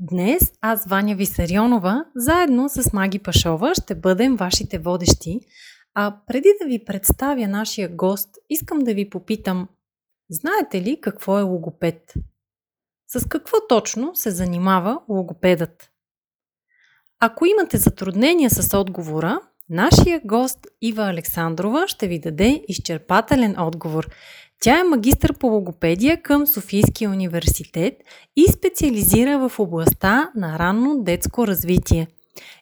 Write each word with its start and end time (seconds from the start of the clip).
Днес 0.00 0.52
аз, 0.60 0.86
Ваня 0.86 1.14
Висарионова, 1.14 2.04
заедно 2.16 2.68
с 2.68 2.92
Маги 2.92 3.18
Пашова 3.18 3.74
ще 3.74 3.94
бъдем 3.94 4.36
вашите 4.36 4.78
водещи. 4.78 5.40
А 5.94 6.16
преди 6.26 6.48
да 6.62 6.68
ви 6.68 6.84
представя 6.84 7.48
нашия 7.48 7.88
гост, 7.88 8.28
искам 8.50 8.78
да 8.78 8.94
ви 8.94 9.10
попитам, 9.10 9.68
знаете 10.30 10.82
ли 10.82 11.00
какво 11.00 11.38
е 11.38 11.42
логопед? 11.42 12.14
С 13.08 13.28
какво 13.28 13.56
точно 13.68 14.14
се 14.14 14.30
занимава 14.30 15.00
логопедът? 15.08 15.90
Ако 17.20 17.46
имате 17.46 17.76
затруднения 17.76 18.50
с 18.50 18.78
отговора, 18.78 19.40
нашия 19.68 20.20
гост 20.24 20.66
Ива 20.80 21.02
Александрова 21.02 21.88
ще 21.88 22.08
ви 22.08 22.20
даде 22.20 22.64
изчерпателен 22.68 23.54
отговор. 23.58 24.08
Тя 24.60 24.80
е 24.80 24.84
магистър 24.84 25.38
по 25.38 25.46
логопедия 25.46 26.22
към 26.22 26.46
Софийския 26.46 27.10
университет 27.10 27.94
и 28.36 28.46
специализира 28.52 29.48
в 29.48 29.58
областта 29.58 30.30
на 30.34 30.58
ранно 30.58 31.02
детско 31.02 31.46
развитие. 31.46 32.06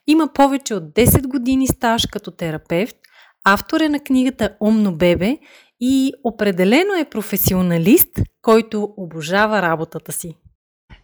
Има 0.06 0.28
повече 0.34 0.74
от 0.74 0.84
10 0.84 1.26
години 1.26 1.66
стаж 1.66 2.06
като 2.06 2.30
терапевт, 2.30 2.96
автор 3.44 3.80
е 3.80 3.88
на 3.88 4.00
книгата 4.00 4.56
Умно 4.60 4.96
бебе 4.96 5.38
и 5.80 6.12
определено 6.24 6.94
е 6.94 7.10
професионалист, 7.10 8.20
който 8.42 8.94
обожава 8.96 9.62
работата 9.62 10.12
си. 10.12 10.36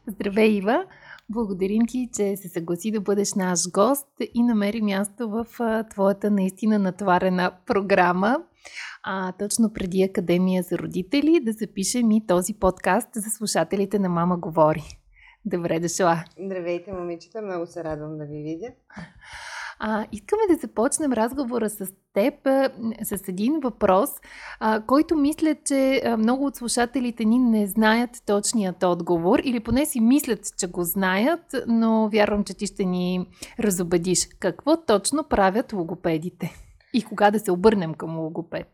Здравей, 0.08 0.48
Ива! 0.48 0.84
Благодарим 1.28 1.82
ти, 1.88 2.08
че 2.16 2.36
се 2.36 2.48
съгласи 2.48 2.90
да 2.90 3.00
бъдеш 3.00 3.34
наш 3.34 3.70
гост 3.70 4.08
и 4.34 4.42
намери 4.42 4.82
място 4.82 5.28
в 5.30 5.46
твоята 5.90 6.30
наистина 6.30 6.78
натварена 6.78 7.52
програма 7.66 8.38
а, 9.02 9.32
точно 9.32 9.72
преди 9.72 10.02
Академия 10.02 10.62
за 10.62 10.78
родители, 10.78 11.40
да 11.42 11.52
запишем 11.52 12.10
и 12.10 12.26
този 12.26 12.54
подкаст 12.54 13.08
за 13.14 13.30
слушателите 13.30 13.98
на 13.98 14.08
Мама 14.08 14.36
Говори. 14.36 14.84
Добре 15.44 15.80
дошла! 15.80 16.24
Здравейте, 16.44 16.92
момичета! 16.92 17.42
Много 17.42 17.66
се 17.66 17.84
радвам 17.84 18.18
да 18.18 18.24
ви 18.24 18.42
видя. 18.42 18.66
А, 19.82 20.06
искаме 20.12 20.42
да 20.50 20.60
започнем 20.60 21.12
разговора 21.12 21.70
с 21.70 21.92
теб 22.14 22.46
а, 22.46 22.70
с 23.02 23.28
един 23.28 23.60
въпрос, 23.60 24.10
а, 24.60 24.82
който 24.86 25.16
мисля, 25.16 25.56
че 25.64 26.02
а, 26.04 26.16
много 26.16 26.46
от 26.46 26.56
слушателите 26.56 27.24
ни 27.24 27.38
не 27.38 27.66
знаят 27.66 28.10
точният 28.26 28.82
отговор 28.82 29.38
или 29.44 29.60
поне 29.60 29.86
си 29.86 30.00
мислят, 30.00 30.40
че 30.58 30.66
го 30.66 30.84
знаят, 30.84 31.54
но 31.66 32.08
вярвам, 32.08 32.44
че 32.44 32.54
ти 32.54 32.66
ще 32.66 32.84
ни 32.84 33.26
разобедиш. 33.60 34.28
Какво 34.38 34.76
точно 34.76 35.24
правят 35.24 35.72
логопедите? 35.72 36.52
И 36.94 37.04
кога 37.04 37.30
да 37.30 37.38
се 37.38 37.52
обърнем 37.52 37.94
към 37.94 38.18
логопед? 38.18 38.66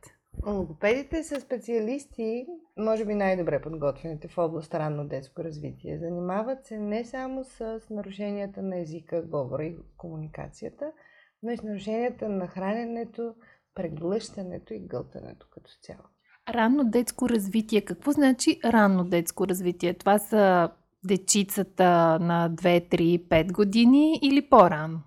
Логопедите 0.46 1.24
са 1.24 1.40
специалисти, 1.40 2.46
може 2.78 3.04
би 3.04 3.14
най-добре 3.14 3.60
подготвените 3.62 4.28
в 4.28 4.38
област 4.38 4.74
ранно 4.74 5.08
детско 5.08 5.44
развитие. 5.44 5.98
Занимават 5.98 6.66
се 6.66 6.78
не 6.78 7.04
само 7.04 7.44
с 7.44 7.80
нарушенията 7.90 8.62
на 8.62 8.78
езика, 8.78 9.22
говора 9.22 9.64
и 9.64 9.76
комуникацията, 9.96 10.92
но 11.42 11.50
и 11.50 11.56
с 11.56 11.62
нарушенията 11.62 12.28
на 12.28 12.46
храненето, 12.46 13.34
преглъщането 13.74 14.74
и 14.74 14.86
гълтането 14.86 15.46
като 15.50 15.70
цяло. 15.82 16.04
Ранно 16.48 16.84
детско 16.84 17.28
развитие. 17.28 17.80
Какво 17.80 18.12
значи 18.12 18.60
ранно 18.64 19.04
детско 19.04 19.46
развитие? 19.46 19.94
Това 19.94 20.18
са 20.18 20.70
дечицата 21.04 22.18
на 22.20 22.50
2, 22.50 22.88
3, 22.88 23.28
5 23.28 23.52
години 23.52 24.18
или 24.22 24.48
по-рано? 24.48 25.00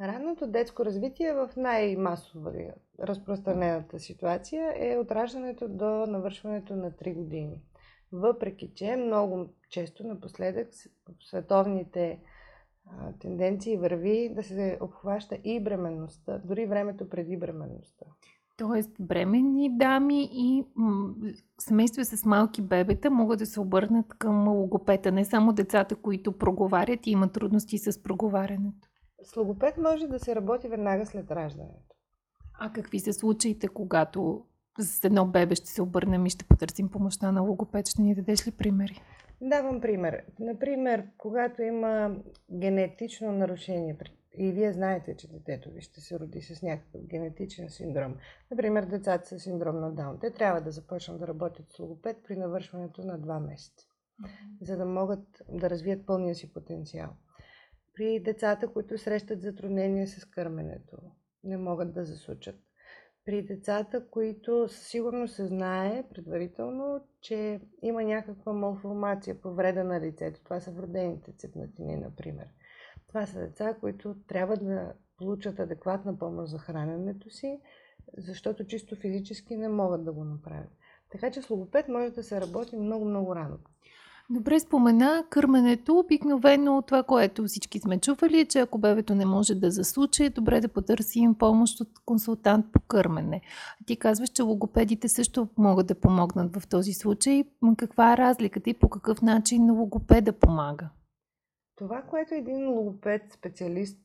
Ранното 0.00 0.46
детско 0.46 0.84
развитие 0.84 1.32
в 1.32 1.50
най-масова 1.56 2.52
разпространената 3.00 3.98
ситуация 3.98 4.74
е 4.76 4.98
от 4.98 5.10
раждането 5.10 5.68
до 5.68 6.06
навършването 6.06 6.76
на 6.76 6.90
3 6.90 7.14
години. 7.14 7.62
Въпреки, 8.12 8.70
че 8.74 8.96
много 8.96 9.46
често 9.68 10.06
напоследък 10.06 10.68
в 11.08 11.28
световните 11.28 12.18
тенденции 13.20 13.76
върви 13.76 14.32
да 14.34 14.42
се 14.42 14.78
обхваща 14.80 15.38
и 15.44 15.60
бременността, 15.60 16.38
дори 16.44 16.66
времето 16.66 17.08
преди 17.08 17.36
бременността. 17.36 18.06
Тоест, 18.56 18.90
бременни 19.00 19.76
дами 19.76 20.28
и 20.32 20.64
м- 20.76 21.14
семейства 21.58 22.04
с 22.04 22.24
малки 22.24 22.62
бебета 22.62 23.10
могат 23.10 23.38
да 23.38 23.46
се 23.46 23.60
обърнат 23.60 24.14
към 24.18 24.48
логопета, 24.48 25.12
не 25.12 25.24
само 25.24 25.52
децата, 25.52 25.96
които 25.96 26.38
проговарят 26.38 27.06
и 27.06 27.10
имат 27.10 27.32
трудности 27.32 27.78
с 27.78 28.02
проговарянето. 28.02 28.88
С 29.22 29.36
логопед 29.36 29.76
може 29.76 30.06
да 30.06 30.18
се 30.18 30.34
работи 30.34 30.68
веднага 30.68 31.06
след 31.06 31.30
раждането. 31.30 31.96
А 32.54 32.72
какви 32.72 33.00
са 33.00 33.12
случаите, 33.12 33.68
когато 33.68 34.44
с 34.78 35.04
едно 35.04 35.26
бебе 35.26 35.54
ще 35.54 35.66
се 35.70 35.82
обърнем 35.82 36.26
и 36.26 36.30
ще 36.30 36.44
потърсим 36.44 36.90
помощта 36.90 37.32
на 37.32 37.40
логопед? 37.40 37.88
Ще 37.88 38.02
ни 38.02 38.14
дадеш 38.14 38.46
ли 38.46 38.50
примери? 38.50 39.02
Давам 39.40 39.80
пример. 39.80 40.24
Например, 40.40 41.06
когато 41.18 41.62
има 41.62 42.16
генетично 42.50 43.32
нарушение 43.32 43.96
и 44.38 44.52
вие 44.52 44.72
знаете, 44.72 45.16
че 45.16 45.32
детето 45.32 45.70
ви 45.70 45.80
ще 45.80 46.00
се 46.00 46.20
роди 46.20 46.42
с 46.42 46.62
някакъв 46.62 47.00
генетичен 47.06 47.68
синдром. 47.68 48.16
Например, 48.50 48.84
децата 48.84 49.26
с 49.26 49.42
синдром 49.42 49.80
на 49.80 49.92
Даун. 49.94 50.18
Те 50.20 50.30
трябва 50.30 50.60
да 50.60 50.70
започнат 50.70 51.20
да 51.20 51.26
работят 51.26 51.72
с 51.72 51.78
логопед 51.78 52.16
при 52.24 52.36
навършването 52.36 53.04
на 53.04 53.20
2 53.20 53.46
месеца, 53.46 53.86
за 54.60 54.76
да 54.76 54.84
могат 54.84 55.42
да 55.48 55.70
развият 55.70 56.06
пълния 56.06 56.34
си 56.34 56.52
потенциал 56.52 57.10
при 57.94 58.20
децата, 58.20 58.68
които 58.68 58.98
срещат 58.98 59.42
затруднения 59.42 60.06
с 60.06 60.24
кърменето, 60.24 60.96
не 61.44 61.56
могат 61.56 61.94
да 61.94 62.04
засучат. 62.04 62.56
При 63.24 63.42
децата, 63.42 64.06
които 64.10 64.68
със 64.68 64.86
сигурност 64.86 65.34
се 65.34 65.46
знае 65.46 66.04
предварително, 66.14 67.00
че 67.20 67.60
има 67.82 68.02
някаква 68.02 68.52
малформация, 68.52 69.40
повреда 69.40 69.84
на 69.84 70.00
лицето. 70.00 70.40
Това 70.44 70.60
са 70.60 70.70
вродените 70.70 71.32
цепнатини, 71.32 71.96
например. 71.96 72.46
Това 73.08 73.26
са 73.26 73.38
деца, 73.38 73.76
които 73.80 74.16
трябва 74.28 74.56
да 74.56 74.92
получат 75.18 75.58
адекватна 75.58 76.18
помощ 76.18 76.50
за 76.50 76.58
храненето 76.58 77.30
си, 77.30 77.60
защото 78.16 78.66
чисто 78.66 78.96
физически 78.96 79.56
не 79.56 79.68
могат 79.68 80.04
да 80.04 80.12
го 80.12 80.24
направят. 80.24 80.70
Така 81.10 81.30
че 81.30 81.42
с 81.42 81.50
логопед 81.50 81.88
може 81.88 82.10
да 82.10 82.22
се 82.22 82.40
работи 82.40 82.76
много-много 82.76 83.36
рано. 83.36 83.58
Добре 84.34 84.60
спомена 84.60 85.24
кърменето. 85.30 85.98
Обикновено 85.98 86.82
това, 86.82 87.02
което 87.02 87.44
всички 87.44 87.78
сме 87.78 88.00
чували, 88.00 88.40
е, 88.40 88.44
че 88.44 88.58
ако 88.58 88.78
бебето 88.78 89.14
не 89.14 89.26
може 89.26 89.54
да 89.54 89.70
засуче, 89.70 90.24
е 90.24 90.30
добре 90.30 90.60
да 90.60 90.68
потърсим 90.68 91.34
помощ 91.34 91.80
от 91.80 91.88
консултант 92.06 92.66
по 92.72 92.80
кърмене. 92.80 93.40
Ти 93.86 93.96
казваш, 93.96 94.28
че 94.28 94.42
логопедите 94.42 95.08
също 95.08 95.48
могат 95.58 95.86
да 95.86 96.00
помогнат 96.00 96.56
в 96.56 96.68
този 96.68 96.92
случай. 96.92 97.44
Каква 97.76 98.12
е 98.12 98.16
разликата 98.16 98.70
и 98.70 98.74
по 98.74 98.88
какъв 98.88 99.22
начин 99.22 99.70
логопеда 99.70 100.32
помага? 100.32 100.88
Това, 101.76 102.02
което 102.02 102.34
един 102.34 102.68
логопед, 102.68 103.22
специалист 103.32 103.98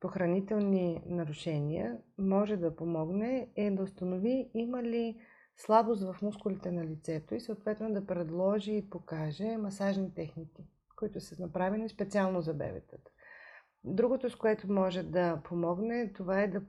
по 0.00 0.08
хранителни 0.08 1.02
нарушения, 1.06 1.96
може 2.18 2.56
да 2.56 2.76
помогне, 2.76 3.48
е 3.56 3.70
да 3.70 3.82
установи 3.82 4.50
има 4.54 4.82
ли 4.82 5.16
слабост 5.56 6.02
в 6.02 6.22
мускулите 6.22 6.70
на 6.70 6.84
лицето 6.84 7.34
и 7.34 7.40
съответно 7.40 7.92
да 7.92 8.06
предложи 8.06 8.76
и 8.76 8.90
покаже 8.90 9.56
масажни 9.56 10.14
техники, 10.14 10.64
които 10.96 11.20
са 11.20 11.42
направени 11.42 11.88
специално 11.88 12.40
за 12.40 12.54
бебетата. 12.54 13.10
Другото, 13.84 14.30
с 14.30 14.36
което 14.36 14.72
може 14.72 15.02
да 15.02 15.40
помогне, 15.44 16.12
това 16.12 16.42
е 16.42 16.48
да 16.48 16.62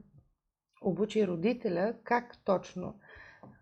обучи 0.81 1.27
родителя 1.27 1.95
как 2.03 2.43
точно 2.45 2.99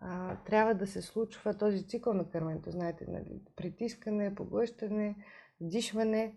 а, 0.00 0.36
трябва 0.36 0.74
да 0.74 0.86
се 0.86 1.02
случва 1.02 1.54
този 1.54 1.86
цикъл 1.86 2.14
на 2.14 2.30
кърменето. 2.30 2.70
Знаете, 2.70 3.06
нали? 3.08 3.40
притискане, 3.56 4.34
поглъщане, 4.34 5.16
вдишване. 5.60 6.36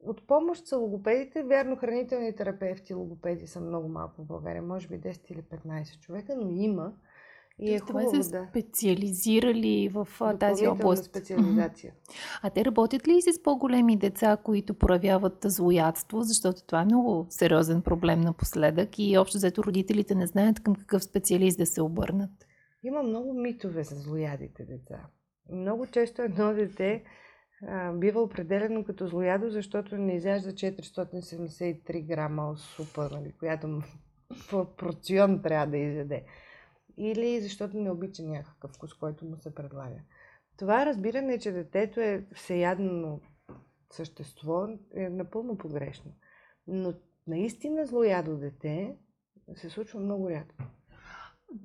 От 0.00 0.26
помощ 0.26 0.66
са 0.66 0.76
логопедите. 0.76 1.42
Вярно, 1.42 1.76
хранителни 1.76 2.36
терапевти, 2.36 2.94
логопеди 2.94 3.46
са 3.46 3.60
много 3.60 3.88
малко 3.88 4.22
в 4.22 4.26
България, 4.26 4.62
може 4.62 4.88
би 4.88 5.00
10 5.00 5.32
или 5.32 5.42
15 5.42 6.00
човека, 6.00 6.36
но 6.36 6.50
има. 6.50 6.92
И 7.60 7.74
е 7.74 7.78
хубаво, 7.78 8.22
са 8.22 8.30
да. 8.30 8.46
специализирали 8.50 9.88
в 9.88 10.08
тази 10.40 10.68
област. 10.68 11.04
специализация. 11.04 11.92
А 12.42 12.50
те 12.50 12.64
работят 12.64 13.08
ли 13.08 13.16
и 13.16 13.22
с 13.22 13.42
по-големи 13.42 13.96
деца, 13.96 14.36
които 14.36 14.74
проявяват 14.74 15.38
злоядство, 15.44 16.22
защото 16.22 16.66
това 16.66 16.80
е 16.80 16.84
много 16.84 17.26
сериозен 17.30 17.82
проблем 17.82 18.20
напоследък 18.20 18.98
и 18.98 19.18
общо 19.18 19.38
взето 19.38 19.64
родителите 19.64 20.14
не 20.14 20.26
знаят 20.26 20.60
към 20.60 20.74
какъв 20.74 21.04
специалист 21.04 21.58
да 21.58 21.66
се 21.66 21.82
обърнат? 21.82 22.30
Има 22.84 23.02
много 23.02 23.34
митове 23.34 23.82
за 23.82 23.94
злоядите 23.94 24.64
деца. 24.64 25.06
Много 25.52 25.86
често 25.86 26.22
едно 26.22 26.54
дете 26.54 27.04
а, 27.62 27.92
бива 27.92 28.20
определено 28.20 28.84
като 28.84 29.06
злоядо, 29.06 29.50
защото 29.50 29.96
не 29.96 30.14
изяжда 30.14 30.52
473 30.52 32.06
грама 32.06 32.56
супа, 32.56 33.08
нали, 33.12 33.32
която 33.38 33.82
порцион 34.78 35.42
трябва 35.42 35.66
да 35.66 35.76
изяде. 35.76 36.24
Или 36.96 37.40
защото 37.40 37.76
не 37.76 37.90
обича 37.90 38.22
някакъв 38.22 38.70
вкус, 38.70 38.94
който 38.94 39.24
му 39.24 39.36
се 39.36 39.54
предлага. 39.54 40.00
Това 40.56 40.86
разбиране, 40.86 41.38
че 41.38 41.52
детето 41.52 42.00
е 42.00 42.26
всеядно 42.34 43.20
същество, 43.92 44.68
е 44.94 45.08
напълно 45.08 45.58
погрешно. 45.58 46.12
Но 46.66 46.94
наистина 47.26 47.86
злоядо 47.86 48.36
дете 48.36 48.96
се 49.54 49.70
случва 49.70 50.00
много 50.00 50.30
рядко. 50.30 50.64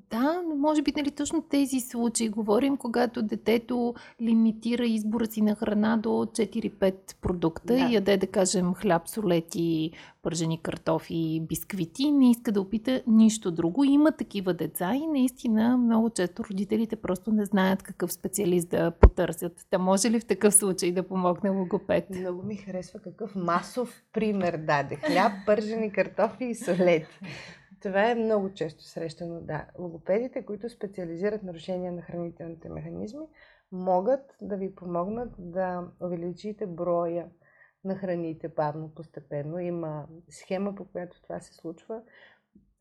Да, 0.10 0.42
но 0.48 0.56
може 0.56 0.82
би 0.82 0.94
нали, 0.98 1.12
точно 1.12 1.42
тези 1.42 1.80
случаи 1.80 2.30
говорим, 2.30 2.78
когато 2.78 3.22
детето 3.22 3.94
лимитира 4.22 4.86
избора 4.86 5.26
си 5.26 5.42
на 5.42 5.56
храна 5.56 5.98
до 5.98 6.10
4-5 6.10 6.94
продукта 7.22 7.74
да. 7.74 7.80
и 7.80 7.94
яде, 7.94 8.18
да 8.18 8.28
кажем, 8.28 8.74
хляб, 8.74 9.10
солети, 9.10 9.92
пържени 10.22 10.62
картофи, 10.62 11.42
бисквити, 11.50 12.12
не 12.12 12.32
иска 12.32 12.52
да 12.52 12.62
опита 12.62 13.02
нищо 13.08 13.52
друго. 13.52 13.84
Има 13.84 14.12
такива 14.12 14.54
деца 14.54 14.96
и 14.96 15.08
наистина 15.08 15.78
много 15.78 16.10
често 16.10 16.44
родителите 16.44 16.96
просто 16.96 17.32
не 17.32 17.46
знаят 17.46 17.84
какъв 17.84 18.14
специалист 18.14 18.70
да 18.70 18.92
потърсят. 18.92 19.68
Та 19.70 19.78
може 19.78 20.10
ли 20.10 20.20
в 20.20 20.26
такъв 20.26 20.54
случай 20.54 20.92
да 20.92 21.04
помогне 21.04 21.50
логопед? 21.50 22.10
Много 22.10 22.44
ми 22.44 22.56
харесва 22.56 23.00
какъв 23.00 23.36
масов 23.36 24.04
пример 24.14 24.58
даде. 24.58 24.96
Хляб, 24.96 25.32
пържени 25.46 25.92
картофи 25.92 26.46
и 26.46 26.56
солети. 26.56 27.20
Това 27.82 28.12
е 28.12 28.16
много 28.16 28.54
често 28.54 28.84
срещано, 28.84 29.42
да. 29.42 29.68
Логопедите, 29.80 30.46
които 30.46 30.70
специализират 30.70 31.44
нарушения 31.44 31.92
на 31.92 32.02
хранителните 32.02 32.70
механизми, 32.70 33.26
могат 33.72 34.38
да 34.42 34.58
ви 34.58 34.76
помогнат 34.76 35.34
да 35.38 35.88
увеличите 36.02 36.66
броя 36.66 37.30
на 37.84 37.96
храните 37.96 38.48
бавно, 38.48 38.94
постепенно. 38.96 39.60
Има 39.60 40.08
схема, 40.30 40.76
по 40.76 40.86
която 40.86 41.22
това 41.22 41.40
се 41.40 41.54
случва. 41.54 42.02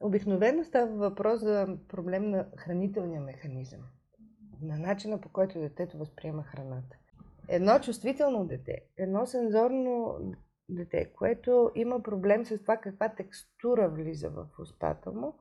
Обикновено 0.01 0.65
става 0.65 0.97
въпрос 0.97 1.41
за 1.41 1.79
проблем 1.89 2.31
на 2.31 2.47
хранителния 2.57 3.21
механизъм, 3.21 3.81
на 4.63 4.79
начина 4.79 5.21
по 5.21 5.29
който 5.29 5.59
детето 5.59 5.99
възприема 5.99 6.43
храната. 6.43 6.97
Едно 7.49 7.79
чувствително 7.79 8.47
дете, 8.47 8.83
едно 8.97 9.27
сензорно 9.27 10.19
дете, 10.75 11.13
което 11.13 11.71
има 11.75 12.03
проблем 12.03 12.45
с 12.45 12.59
това 12.59 12.77
каква 12.77 13.09
текстура 13.09 13.89
влиза 13.89 14.31
в 14.31 14.47
устата 14.59 15.13
му, 15.13 15.35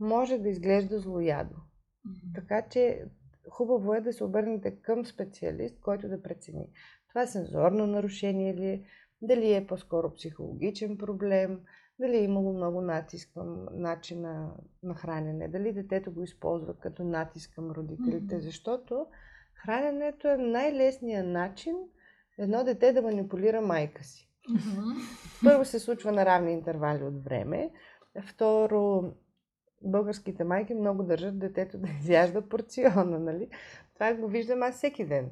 може 0.00 0.38
да 0.38 0.48
изглежда 0.48 0.98
злоядо. 0.98 1.54
Mm-hmm. 1.54 2.34
Така 2.34 2.62
че 2.68 3.04
хубаво 3.50 3.94
е 3.94 4.00
да 4.00 4.12
се 4.12 4.24
обърнете 4.24 4.76
към 4.76 5.06
специалист, 5.06 5.80
който 5.80 6.08
да 6.08 6.22
прецени. 6.22 6.68
Това 7.08 7.26
сензорно 7.26 7.86
нарушение 7.86 8.54
ли 8.54 8.66
е, 8.66 8.84
дали 9.22 9.54
е 9.54 9.66
по-скоро 9.66 10.14
психологичен 10.14 10.98
проблем, 10.98 11.60
дали 11.98 12.16
е 12.16 12.24
имало 12.24 12.52
много 12.52 12.80
натиск 12.80 13.30
към 13.34 13.66
начина 13.72 14.54
на 14.82 14.94
хранене, 14.94 15.48
дали 15.48 15.72
детето 15.72 16.12
го 16.12 16.22
използва 16.22 16.74
като 16.74 17.04
натиск 17.04 17.54
към 17.54 17.70
родителите, 17.70 18.34
mm-hmm. 18.34 18.44
защото 18.44 19.06
храненето 19.54 20.28
е 20.28 20.36
най-лесният 20.36 21.26
начин 21.26 21.76
едно 22.38 22.64
дете 22.64 22.92
да 22.92 23.02
манипулира 23.02 23.60
майка 23.60 24.04
си. 24.04 24.29
Първо 25.44 25.64
се 25.64 25.78
случва 25.78 26.12
на 26.12 26.26
равни 26.26 26.52
интервали 26.52 27.04
от 27.04 27.24
време. 27.24 27.70
Второ, 28.26 29.12
българските 29.82 30.44
майки 30.44 30.74
много 30.74 31.02
държат 31.02 31.38
детето 31.38 31.78
да 31.78 31.88
изяжда 32.00 32.48
порциона, 32.48 33.18
нали? 33.18 33.48
Това 33.94 34.14
го 34.14 34.28
виждам 34.28 34.62
аз 34.62 34.74
всеки 34.74 35.06
ден. 35.06 35.30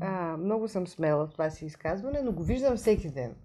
А, 0.00 0.36
много 0.36 0.68
съм 0.68 0.86
смела 0.86 1.26
в 1.26 1.30
това 1.30 1.50
си 1.50 1.66
изказване, 1.66 2.22
но 2.22 2.32
го 2.32 2.42
виждам 2.42 2.76
всеки 2.76 3.10
ден. 3.10 3.36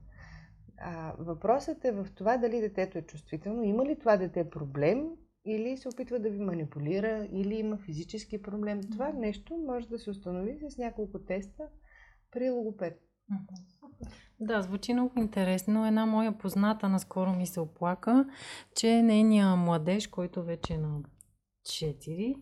А, 0.77 1.13
въпросът 1.19 1.85
е 1.85 1.91
в 1.91 2.07
това 2.15 2.37
дали 2.37 2.61
детето 2.61 2.97
е 2.97 3.01
чувствително. 3.01 3.63
Има 3.63 3.85
ли 3.85 3.99
това 3.99 4.17
дете 4.17 4.49
проблем 4.49 5.09
или 5.45 5.77
се 5.77 5.89
опитва 5.89 6.19
да 6.19 6.29
ви 6.29 6.39
манипулира, 6.39 7.27
или 7.31 7.55
има 7.55 7.77
физически 7.77 8.41
проблем. 8.41 8.81
Това 8.91 9.13
нещо 9.13 9.57
може 9.57 9.87
да 9.87 9.99
се 9.99 10.09
установи 10.09 10.59
с 10.69 10.77
няколко 10.77 11.19
теста 11.19 11.63
при 12.31 12.49
логопед. 12.49 13.01
Да, 14.39 14.61
звучи 14.61 14.93
много 14.93 15.11
интересно. 15.17 15.87
Една 15.87 16.05
моя 16.05 16.37
позната 16.37 16.89
наскоро 16.89 17.33
ми 17.33 17.47
се 17.47 17.59
оплака, 17.59 18.25
че 18.75 19.01
нейният 19.01 19.57
младеж, 19.59 20.07
който 20.07 20.43
вече 20.43 20.73
е 20.73 20.77
на 20.77 20.99
4, 21.65 22.35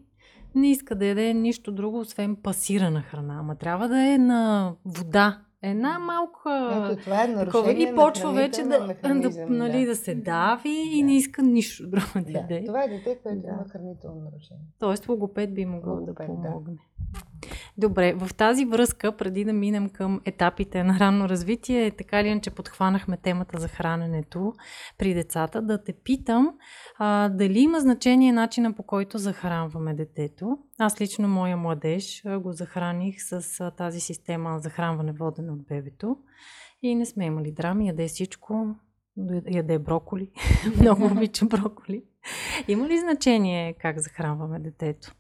не 0.56 0.72
иска 0.72 0.96
да 0.96 1.06
яде 1.06 1.34
нищо 1.34 1.72
друго, 1.72 2.00
освен 2.00 2.36
пасирана 2.36 3.02
храна. 3.02 3.40
Ама 3.40 3.56
трябва 3.56 3.88
да 3.88 4.08
е 4.08 4.18
на 4.18 4.74
вода. 4.86 5.42
Една 5.62 6.00
малка... 6.00 6.90
Ето, 6.92 7.02
това 7.02 7.24
е 7.24 7.34
такова, 7.34 7.72
и 7.72 7.96
почва 7.96 8.34
вече 8.34 8.64
да, 8.64 8.70
да, 8.70 9.14
нали, 9.50 9.80
да. 9.80 9.86
да 9.86 9.96
се 9.96 10.16
дави 10.16 10.70
да. 10.70 10.98
и 10.98 11.04
не 11.04 11.16
иска 11.16 11.44
нищо 11.44 11.88
друго 11.88 12.06
да, 12.16 12.22
да 12.22 12.32
яде. 12.32 12.64
Това 12.66 12.84
е 12.84 12.88
дете, 12.88 13.20
което 13.24 13.42
да. 13.42 13.48
има 13.48 13.66
хранително 13.70 14.22
нарушение. 14.22 14.66
Тоест 14.80 15.10
логопед 15.10 15.54
би 15.54 15.66
могъл 15.66 15.94
логопед, 15.94 16.28
да 16.28 16.34
помогне. 16.34 16.74
Да. 16.74 16.82
Добре, 17.78 18.14
в 18.14 18.34
тази 18.34 18.66
връзка, 18.66 19.18
преди 19.18 19.46
да 19.46 19.54
минем 19.54 19.90
към 19.90 20.22
етапите 20.26 20.84
на 20.84 21.00
ранно 21.00 21.30
развитие, 21.30 21.92
така 21.92 22.24
ли 22.24 22.30
е, 22.30 22.42
че 22.42 22.52
подхванахме 22.52 23.18
темата 23.18 23.60
за 23.60 23.68
храненето 23.68 24.54
при 24.98 25.14
децата, 25.14 25.62
да 25.62 25.84
те 25.84 25.94
питам 25.94 26.54
а, 27.00 27.30
дали 27.30 27.60
има 27.60 27.80
значение 27.80 28.32
начина 28.32 28.74
по 28.74 28.84
който 28.84 29.18
захранваме 29.18 29.94
детето. 29.94 30.58
Аз 30.80 31.02
лично 31.02 31.28
моя 31.28 31.58
младеж 31.58 32.24
го 32.40 32.52
захраних 32.52 33.16
с 33.20 33.60
а, 33.60 33.72
тази 33.72 34.00
система 34.00 34.60
захранване 34.60 35.12
водене 35.12 35.52
от 35.52 35.66
бебето 35.68 36.18
и 36.82 36.96
не 36.96 37.06
сме 37.06 37.26
имали 37.26 37.52
драми, 37.52 37.88
яде 37.88 38.08
всичко, 38.08 38.76
яде 39.52 39.80
броколи, 39.80 40.32
много 40.80 41.06
обича 41.06 41.46
броколи. 41.46 42.04
Има 42.68 42.88
ли 42.88 43.00
значение 43.00 43.74
как 43.74 44.00
захранваме 44.00 44.60
детето? 44.60 45.16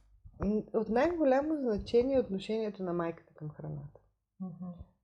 От 0.74 0.90
най-голямо 0.90 1.56
значение 1.57 2.16
е 2.16 2.19
отношението 2.19 2.84
на 2.84 2.94
майката 2.94 3.34
към 3.34 3.50
храната. 3.50 4.00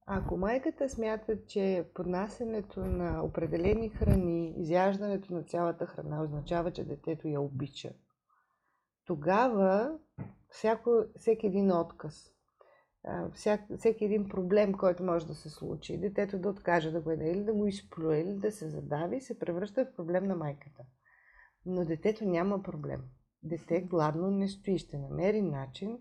Ако 0.05 0.37
майката 0.37 0.89
смята, 0.89 1.45
че 1.45 1.89
поднасенето 1.93 2.79
на 2.79 3.23
определени 3.23 3.89
храни, 3.89 4.53
изяждането 4.57 5.33
на 5.33 5.43
цялата 5.43 5.85
храна 5.85 6.23
означава, 6.23 6.71
че 6.71 6.87
детето 6.87 7.27
я 7.27 7.41
обича, 7.41 7.89
тогава 9.05 9.97
всяко, 10.49 11.03
всеки 11.15 11.47
един 11.47 11.71
отказ, 11.71 12.31
всяк, 13.33 13.61
всеки 13.77 14.05
един 14.05 14.29
проблем, 14.29 14.73
който 14.73 15.03
може 15.03 15.27
да 15.27 15.35
се 15.35 15.49
случи, 15.49 15.97
детето 15.97 16.39
да 16.39 16.49
откаже 16.49 16.91
да 16.91 17.01
го 17.01 17.11
еде 17.11 17.31
или 17.31 17.43
да 17.43 17.53
го 17.53 17.67
изплюе 17.67 18.17
или 18.17 18.33
да 18.33 18.51
се 18.51 18.69
задави, 18.69 19.21
се 19.21 19.39
превръща 19.39 19.85
в 19.85 19.95
проблем 19.95 20.23
на 20.23 20.35
майката. 20.35 20.83
Но 21.65 21.85
детето 21.85 22.25
няма 22.25 22.63
проблем 22.63 23.01
дете 23.43 23.81
гладно 23.81 24.31
не 24.31 24.47
стои. 24.47 24.77
Ще 24.77 24.97
намери 24.97 25.41
начин 25.41 25.99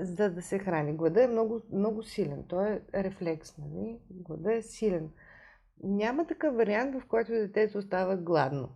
за 0.00 0.30
да 0.30 0.42
се 0.42 0.58
храни. 0.58 0.96
Глада 0.96 1.24
е 1.24 1.28
много, 1.28 1.60
много 1.72 2.02
силен. 2.02 2.44
Той 2.48 2.68
е 2.68 2.82
рефлекс. 2.94 3.58
Нали? 3.58 4.00
Глада 4.10 4.54
е 4.54 4.62
силен. 4.62 5.10
Няма 5.82 6.26
такъв 6.26 6.56
вариант, 6.56 7.02
в 7.02 7.06
който 7.06 7.32
детето 7.32 7.82
става 7.82 8.16
гладно. 8.16 8.68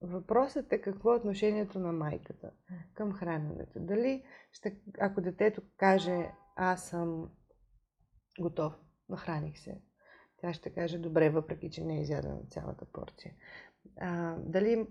Въпросът 0.00 0.72
е 0.72 0.80
какво 0.80 1.12
е 1.12 1.16
отношението 1.16 1.78
на 1.78 1.92
майката 1.92 2.50
към 2.94 3.12
храненето. 3.12 3.80
Дали, 3.80 4.24
ще, 4.52 4.80
ако 5.00 5.20
детето 5.20 5.62
каже, 5.76 6.30
аз 6.56 6.88
съм 6.88 7.30
готов, 8.40 8.74
нахраних 9.08 9.58
се, 9.58 9.80
тя 10.36 10.52
ще 10.52 10.70
каже, 10.70 10.98
добре, 10.98 11.30
въпреки 11.30 11.70
че 11.70 11.84
не 11.84 11.98
е 11.98 12.00
изядена 12.00 12.40
цялата 12.50 12.84
порция. 12.84 13.34
А, 14.00 14.36
дали 14.38 14.86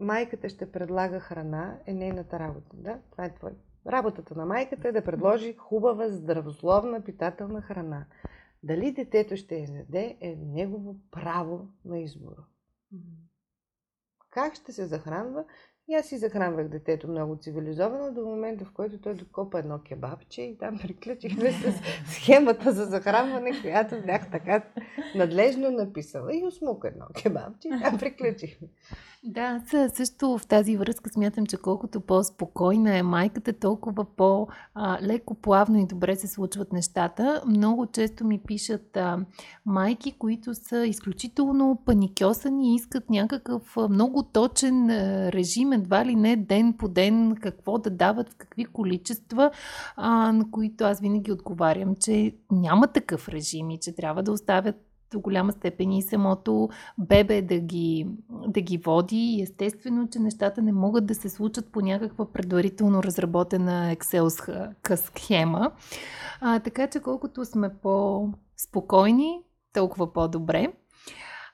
майката 0.00 0.48
ще 0.48 0.72
предлага 0.72 1.20
храна, 1.20 1.78
е 1.86 1.94
нейната 1.94 2.38
работа. 2.38 2.76
Да? 2.76 2.98
Това 3.10 3.24
е 3.24 3.34
твой. 3.34 3.52
Работата 3.86 4.34
на 4.34 4.46
майката 4.46 4.88
е 4.88 4.92
да 4.92 5.04
предложи 5.04 5.56
хубава, 5.56 6.08
здравословна, 6.08 7.04
питателна 7.04 7.62
храна. 7.62 8.06
Дали 8.62 8.92
детето 8.92 9.36
ще 9.36 9.54
я 9.56 9.68
яде, 9.76 10.16
е 10.20 10.36
негово 10.36 10.96
право 11.10 11.68
на 11.84 11.98
избор. 11.98 12.36
Как 14.30 14.54
ще 14.54 14.72
се 14.72 14.86
захранва? 14.86 15.44
И 15.88 15.94
аз 15.94 16.06
си 16.06 16.18
захранвах 16.18 16.68
детето 16.68 17.08
много 17.08 17.36
цивилизовано 17.36 18.14
до 18.14 18.26
момента, 18.26 18.64
в 18.64 18.72
който 18.72 19.00
той 19.00 19.14
докопа 19.14 19.58
едно 19.58 19.80
кебабче 19.84 20.42
и 20.42 20.58
там 20.58 20.78
приключихме 20.78 21.52
с 21.52 21.72
схемата 22.12 22.72
за 22.72 22.84
захранване, 22.84 23.60
която 23.62 24.02
бях 24.06 24.30
така 24.30 24.62
надлежно 25.14 25.70
написала. 25.70 26.36
И 26.36 26.44
усмука 26.46 26.88
едно 26.88 27.06
кебабче 27.22 27.68
и 27.68 27.82
там 27.82 27.98
приключихме. 27.98 28.68
Да, 29.24 29.60
също 29.94 30.38
в 30.38 30.46
тази 30.46 30.76
връзка 30.76 31.10
смятам, 31.10 31.46
че 31.46 31.56
колкото 31.56 32.00
по-спокойна 32.00 32.96
е 32.96 33.02
майката, 33.02 33.52
толкова 33.52 34.04
по-леко, 34.04 35.34
плавно 35.34 35.78
и 35.78 35.86
добре 35.86 36.16
се 36.16 36.28
случват 36.28 36.72
нещата. 36.72 37.42
Много 37.46 37.86
често 37.86 38.24
ми 38.24 38.38
пишат 38.38 38.96
а, 38.96 39.18
майки, 39.66 40.12
които 40.12 40.54
са 40.54 40.86
изключително 40.86 41.78
паникьосани 41.86 42.72
и 42.72 42.74
искат 42.74 43.10
някакъв 43.10 43.76
много 43.90 44.22
точен 44.22 44.90
режим, 45.28 45.72
едва 45.72 46.04
ли 46.04 46.14
не 46.14 46.36
ден 46.36 46.72
по 46.72 46.88
ден, 46.88 47.36
какво 47.40 47.78
да 47.78 47.90
дават, 47.90 48.30
в 48.30 48.36
какви 48.36 48.64
количества, 48.64 49.50
а, 49.96 50.32
на 50.32 50.50
които 50.50 50.84
аз 50.84 51.00
винаги 51.00 51.32
отговарям, 51.32 51.96
че 51.96 52.34
няма 52.50 52.86
такъв 52.86 53.28
режим 53.28 53.70
и 53.70 53.78
че 53.78 53.94
трябва 53.94 54.22
да 54.22 54.32
оставят 54.32 54.91
до 55.12 55.20
голяма 55.20 55.52
степен 55.52 55.92
и 55.92 56.02
самото 56.02 56.68
бебе 56.98 57.42
да 57.42 57.58
ги, 57.58 58.06
да 58.46 58.60
ги 58.60 58.78
води. 58.78 59.40
Естествено, 59.42 60.08
че 60.12 60.18
нещата 60.18 60.62
не 60.62 60.72
могат 60.72 61.06
да 61.06 61.14
се 61.14 61.28
случат 61.28 61.72
по 61.72 61.80
някаква 61.80 62.32
предварително 62.32 63.02
разработена 63.02 63.96
Excel 63.96 64.96
схема. 64.96 65.72
А, 66.40 66.60
така 66.60 66.86
че 66.86 67.00
колкото 67.00 67.44
сме 67.44 67.70
по-спокойни, 67.82 69.40
толкова 69.72 70.12
по-добре. 70.12 70.72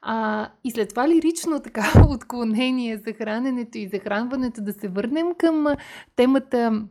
А, 0.02 0.48
и 0.64 0.70
след 0.70 0.88
това 0.88 1.08
лирично 1.08 1.60
така 1.60 1.92
отклонение 2.08 3.02
за 3.06 3.12
храненето 3.12 3.78
и 3.78 3.88
захранването 3.88 4.62
да 4.62 4.72
се 4.72 4.88
върнем 4.88 5.26
към 5.38 5.66
темата 6.16 6.82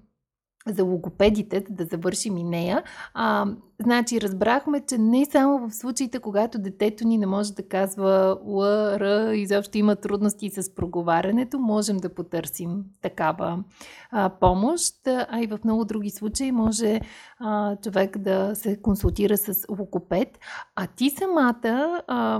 за 0.74 0.83
логопедите, 0.83 1.65
да 1.69 1.86
завършим 1.86 2.38
и 2.38 2.43
нея. 2.43 2.83
А, 3.13 3.45
значи, 3.79 4.21
разбрахме, 4.21 4.81
че 4.88 4.97
не 4.97 5.25
само 5.25 5.67
в 5.67 5.74
случаите, 5.74 6.19
когато 6.19 6.59
детето 6.59 7.07
ни 7.07 7.17
не 7.17 7.25
може 7.25 7.53
да 7.53 7.63
казва 7.63 8.38
Л, 8.45 8.63
Р, 9.00 9.36
изобщо 9.36 9.77
има 9.77 9.95
трудности 9.95 10.50
с 10.50 10.75
проговарянето, 10.75 11.59
можем 11.59 11.97
да 11.97 12.13
потърсим 12.13 12.83
такава 13.01 13.63
а, 14.12 14.29
помощ, 14.29 14.95
а 15.07 15.41
и 15.41 15.47
в 15.47 15.59
много 15.63 15.86
други 15.86 16.09
случаи 16.09 16.51
може 16.51 17.00
а, 17.39 17.75
човек 17.75 18.17
да 18.17 18.55
се 18.55 18.81
консултира 18.81 19.38
с 19.38 19.65
логопед. 19.69 20.39
А 20.75 20.88
ти 20.88 21.09
самата 21.09 22.01
а, 22.07 22.39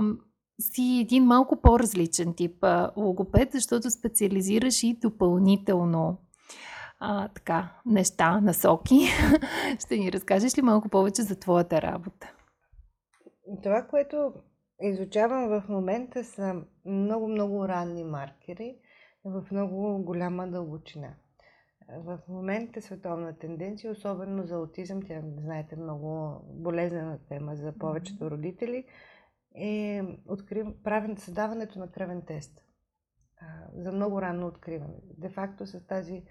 си 0.60 0.98
един 1.00 1.24
малко 1.24 1.60
по-различен 1.62 2.34
тип 2.34 2.64
логопед, 2.96 3.48
защото 3.52 3.90
специализираш 3.90 4.82
и 4.82 4.98
допълнително 5.02 6.18
а, 7.00 7.28
така, 7.28 7.80
неща, 7.86 8.40
насоки. 8.40 8.98
Ще 9.78 9.96
ни 9.96 10.12
разкажеш 10.12 10.58
ли 10.58 10.62
малко 10.62 10.88
повече 10.88 11.22
за 11.22 11.38
твоята 11.38 11.82
работа? 11.82 12.32
Това, 13.62 13.82
което 13.82 14.32
изучавам 14.80 15.48
в 15.48 15.68
момента 15.68 16.24
са 16.24 16.62
много-много 16.84 17.68
ранни 17.68 18.04
маркери 18.04 18.76
в 19.24 19.46
много 19.50 20.02
голяма 20.04 20.48
дълбочина. 20.48 21.14
В 21.98 22.18
момента 22.28 22.82
световна 22.82 23.38
тенденция, 23.38 23.92
особено 23.92 24.46
за 24.46 24.54
аутизъм, 24.54 25.02
тя, 25.02 25.22
знаете, 25.38 25.76
много 25.76 26.40
болезнена 26.44 27.18
тема 27.28 27.56
за 27.56 27.72
повечето 27.78 28.30
родители, 28.30 28.84
е 29.54 30.02
открив... 30.26 30.66
правен 30.84 31.16
създаването 31.16 31.78
на 31.78 31.90
кръвен 31.90 32.22
тест 32.26 32.60
за 33.74 33.92
много 33.92 34.22
ранно 34.22 34.46
откриване. 34.46 34.94
Де 35.18 35.28
факто 35.28 35.66
с 35.66 35.86
тази 35.86 36.22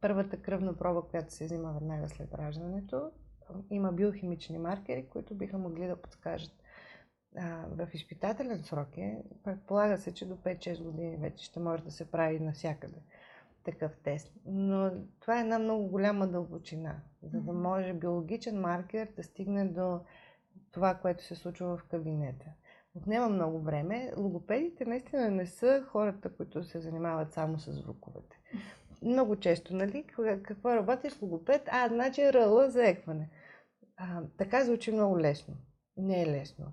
първата 0.00 0.42
кръвна 0.42 0.76
проба, 0.76 1.02
която 1.02 1.34
се 1.34 1.44
взима 1.44 1.72
веднага 1.72 2.08
след 2.08 2.34
раждането, 2.34 3.10
има 3.70 3.92
биохимични 3.92 4.58
маркери, 4.58 5.08
които 5.08 5.34
биха 5.34 5.58
могли 5.58 5.86
да 5.86 6.02
подскажат. 6.02 6.52
в 7.68 7.88
изпитателен 7.94 8.62
срок 8.62 8.98
е, 8.98 9.22
предполага 9.44 9.98
се, 9.98 10.14
че 10.14 10.28
до 10.28 10.36
5-6 10.36 10.82
години 10.82 11.16
вече 11.16 11.44
ще 11.44 11.60
може 11.60 11.84
да 11.84 11.90
се 11.90 12.10
прави 12.10 12.40
навсякъде 12.40 13.02
такъв 13.64 13.92
тест. 14.04 14.32
Но 14.46 14.90
това 15.20 15.38
е 15.38 15.40
една 15.40 15.58
много 15.58 15.86
голяма 15.86 16.28
дълбочина, 16.28 17.00
за 17.22 17.40
да 17.40 17.52
може 17.52 17.92
биологичен 17.92 18.60
маркер 18.60 19.08
да 19.16 19.22
стигне 19.22 19.64
до 19.64 20.00
това, 20.72 20.94
което 20.94 21.24
се 21.24 21.34
случва 21.34 21.76
в 21.76 21.84
кабинета. 21.84 22.46
Отнема 22.94 23.28
много 23.28 23.60
време. 23.60 24.12
Логопедите 24.16 24.84
наистина 24.84 25.30
не 25.30 25.46
са 25.46 25.84
хората, 25.88 26.36
които 26.36 26.64
се 26.64 26.80
занимават 26.80 27.32
само 27.32 27.58
с 27.58 27.72
звуковете 27.72 28.40
много 29.02 29.36
често, 29.36 29.76
нали? 29.76 30.04
Какво 30.42 30.74
работиш 30.74 31.22
логопед? 31.22 31.62
А, 31.70 31.88
значи 31.88 32.32
ръла 32.32 32.70
за 32.70 32.86
екване. 32.86 33.30
А, 33.96 34.22
така 34.38 34.64
звучи 34.64 34.92
много 34.92 35.20
лесно. 35.20 35.54
Не 35.96 36.22
е 36.22 36.26
лесно. 36.26 36.66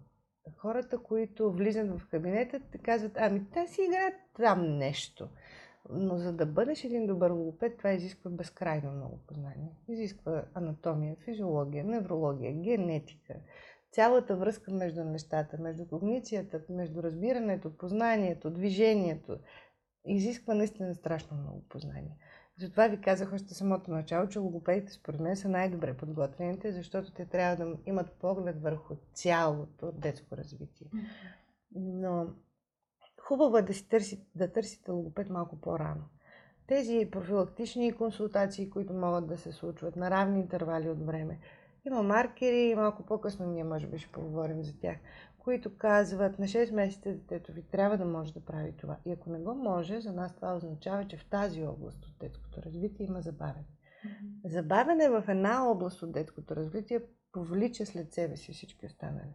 Хората, 0.57 0.97
които 0.97 1.51
влизат 1.51 1.99
в 1.99 2.07
кабинета, 2.09 2.59
те 2.71 2.77
казват, 2.77 3.11
ами 3.17 3.45
та 3.53 3.67
си 3.67 3.81
играят 3.81 4.13
там 4.35 4.77
нещо. 4.77 5.29
Но 5.89 6.17
за 6.17 6.33
да 6.33 6.45
бъдеш 6.45 6.83
един 6.83 7.07
добър 7.07 7.31
логопед, 7.31 7.77
това 7.77 7.91
изисква 7.91 8.31
безкрайно 8.31 8.91
много 8.91 9.19
познание. 9.27 9.71
Изисква 9.89 10.45
анатомия, 10.53 11.15
физиология, 11.25 11.83
неврология, 11.83 12.53
генетика, 12.53 13.33
цялата 13.91 14.35
връзка 14.35 14.71
между 14.71 15.03
нещата, 15.03 15.57
между 15.59 15.87
когницията, 15.87 16.61
между 16.69 17.03
разбирането, 17.03 17.77
познанието, 17.77 18.49
движението, 18.49 19.37
изисква 20.07 20.53
наистина 20.53 20.95
страшно 20.95 21.37
много 21.37 21.63
познание. 21.69 22.17
Затова 22.59 22.87
ви 22.87 23.01
казах 23.01 23.33
още 23.33 23.53
самото 23.53 23.91
начало, 23.91 24.27
че 24.27 24.39
логопедите 24.39 24.91
според 24.93 25.19
мен 25.19 25.35
са 25.35 25.49
най-добре 25.49 25.97
подготвените, 25.97 26.71
защото 26.71 27.13
те 27.13 27.25
трябва 27.25 27.65
да 27.65 27.77
имат 27.85 28.11
поглед 28.11 28.61
върху 28.61 28.95
цялото 29.13 29.91
детско 29.91 30.37
развитие. 30.37 30.87
Но 31.75 32.27
хубаво 33.21 33.57
е 33.57 33.61
да, 33.61 33.73
си 33.73 33.89
търси, 33.89 34.25
да 34.35 34.51
търсите 34.51 34.91
логопед 34.91 35.29
малко 35.29 35.61
по-рано. 35.61 36.03
Тези 36.67 37.07
профилактични 37.11 37.91
консултации, 37.91 38.69
които 38.69 38.93
могат 38.93 39.27
да 39.27 39.37
се 39.37 39.51
случват 39.51 39.95
на 39.95 40.11
равни 40.11 40.39
интервали 40.39 40.89
от 40.89 41.05
време, 41.05 41.39
има 41.85 42.03
маркери, 42.03 42.75
малко 42.75 43.05
по-късно 43.05 43.45
ние 43.45 43.63
може 43.63 43.87
би 43.87 43.99
ще 43.99 44.11
поговорим 44.11 44.63
за 44.63 44.79
тях, 44.79 44.97
които 45.47 45.77
казват 45.77 46.39
на 46.39 46.45
6 46.45 46.71
месеца 46.71 47.09
детето 47.09 47.51
ви 47.51 47.61
трябва 47.61 47.97
да 47.97 48.05
може 48.05 48.33
да 48.33 48.45
прави 48.45 48.73
това. 48.77 48.97
И 49.05 49.11
ако 49.11 49.29
не 49.29 49.39
го 49.39 49.55
може, 49.55 50.01
за 50.01 50.13
нас 50.13 50.35
това 50.35 50.55
означава, 50.55 51.07
че 51.07 51.17
в 51.17 51.25
тази 51.25 51.63
област 51.63 52.05
от 52.05 52.15
детското 52.19 52.61
развитие 52.61 53.05
има 53.05 53.21
забавене. 53.21 53.65
Mm-hmm. 53.65 54.49
Забавене 54.49 55.09
в 55.09 55.23
една 55.27 55.69
област 55.69 56.01
от 56.01 56.11
детското 56.11 56.55
развитие 56.55 57.01
повлича 57.31 57.85
след 57.85 58.13
себе 58.13 58.37
си 58.37 58.53
всички 58.53 58.85
останали. 58.85 59.33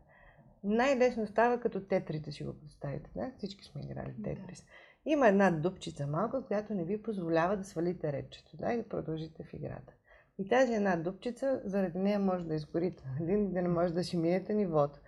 Най-лесно 0.65 1.27
става 1.27 1.61
като 1.61 1.81
тетрите 1.81 2.33
си 2.33 2.45
го 2.45 2.61
представите. 2.61 3.11
Да? 3.15 3.33
Всички 3.39 3.65
сме 3.65 3.83
играли 3.83 4.23
тетрис. 4.25 4.61
Да. 4.61 5.11
Има 5.11 5.29
една 5.29 5.51
дупчица 5.51 6.07
малка, 6.07 6.47
която 6.47 6.75
не 6.75 6.85
ви 6.85 7.03
позволява 7.03 7.57
да 7.57 7.65
свалите 7.65 8.13
речето 8.13 8.57
да? 8.57 8.73
и 8.73 8.77
да 8.77 8.89
продължите 8.89 9.45
в 9.45 9.55
играта. 9.55 9.93
И 10.39 10.49
тази 10.49 10.75
една 10.75 10.97
дупчица, 10.97 11.61
заради 11.65 11.99
нея 11.99 12.19
може 12.19 12.45
да 12.45 12.55
изгорите 12.55 13.05
един, 13.21 13.53
да 13.53 13.63
не 13.63 13.69
може 13.69 13.95
да 13.95 14.05
си 14.05 14.17
минете 14.17 14.55
нивото. 14.55 15.01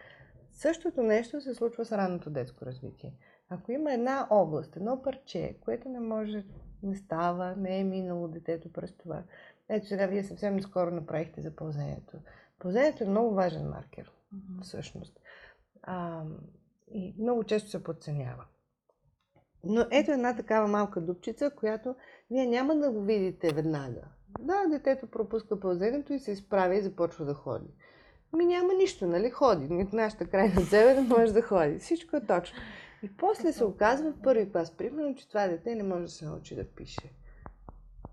Същото 0.54 1.02
нещо 1.02 1.40
се 1.40 1.54
случва 1.54 1.84
с 1.84 1.92
ранното 1.92 2.30
детско 2.30 2.66
развитие. 2.66 3.14
Ако 3.48 3.72
има 3.72 3.92
една 3.92 4.26
област, 4.30 4.76
едно 4.76 5.02
парче, 5.02 5.56
което 5.60 5.88
не 5.88 6.00
може, 6.00 6.44
не 6.82 6.96
става, 6.96 7.56
не 7.56 7.80
е 7.80 7.84
минало 7.84 8.28
детето 8.28 8.72
през 8.72 8.92
това. 8.92 9.22
Ето 9.68 9.86
сега 9.86 10.06
вие 10.06 10.24
съвсем 10.24 10.62
скоро 10.62 10.90
направихте 10.90 11.40
за 11.40 11.56
пълзението. 11.56 12.18
Пълзението 12.58 13.04
е 13.04 13.08
много 13.08 13.34
важен 13.34 13.68
маркер, 13.68 14.12
mm-hmm. 14.34 14.62
всъщност. 14.62 15.20
А, 15.82 16.22
и 16.90 17.14
много 17.18 17.44
често 17.44 17.70
се 17.70 17.84
подценява. 17.84 18.44
Но 19.64 19.86
ето 19.90 20.10
една 20.12 20.36
такава 20.36 20.68
малка 20.68 21.00
дупчица, 21.00 21.50
която 21.50 21.94
вие 22.30 22.46
няма 22.46 22.76
да 22.76 22.90
го 22.90 23.00
видите 23.00 23.54
веднага. 23.54 24.02
Да, 24.38 24.66
детето 24.70 25.06
пропуска 25.06 25.60
пълзенето 25.60 26.12
и 26.12 26.18
се 26.18 26.32
изправя 26.32 26.74
и 26.76 26.82
започва 26.82 27.24
да 27.24 27.34
ходи. 27.34 27.74
Ми 28.34 28.46
няма 28.46 28.74
нищо, 28.74 29.06
нали? 29.06 29.30
Ходи. 29.30 29.74
От 29.74 29.92
нашата 29.92 30.26
крайна 30.26 30.62
цел 30.62 30.86
е 30.86 30.94
да 30.94 31.02
може 31.02 31.32
да 31.32 31.42
ходи. 31.42 31.78
Всичко 31.78 32.16
е 32.16 32.26
точно. 32.26 32.58
И 33.02 33.16
после 33.16 33.52
се 33.52 33.64
оказва 33.64 34.12
в 34.12 34.22
първи 34.22 34.52
клас, 34.52 34.70
примерно, 34.70 35.14
че 35.14 35.28
това 35.28 35.48
дете 35.48 35.74
не 35.74 35.82
може 35.82 36.02
да 36.02 36.08
се 36.08 36.24
научи 36.24 36.54
да 36.54 36.64
пише. 36.64 37.12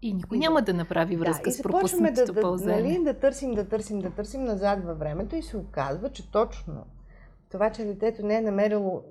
И 0.02 0.14
никой 0.14 0.38
няма 0.38 0.62
да 0.62 0.74
направи 0.74 1.18
връзка 1.18 1.50
да, 1.50 1.52
с 1.52 1.62
пропуснатото 1.62 2.34
да, 2.34 2.42
да, 2.42 2.66
нали, 2.66 3.04
да 3.04 3.20
търсим, 3.20 3.54
да 3.54 3.70
търсим, 3.70 4.00
да 4.00 4.12
търсим 4.12 4.44
назад 4.44 4.84
във 4.84 5.00
времето 5.00 5.36
и 5.36 5.42
се 5.42 5.58
оказва, 5.58 6.10
че 6.10 6.32
точно 6.32 6.86
това, 7.52 7.70
че 7.70 7.86
детето 7.86 8.26
не 8.26 8.38
е 8.38 8.42
намерило 8.42 9.04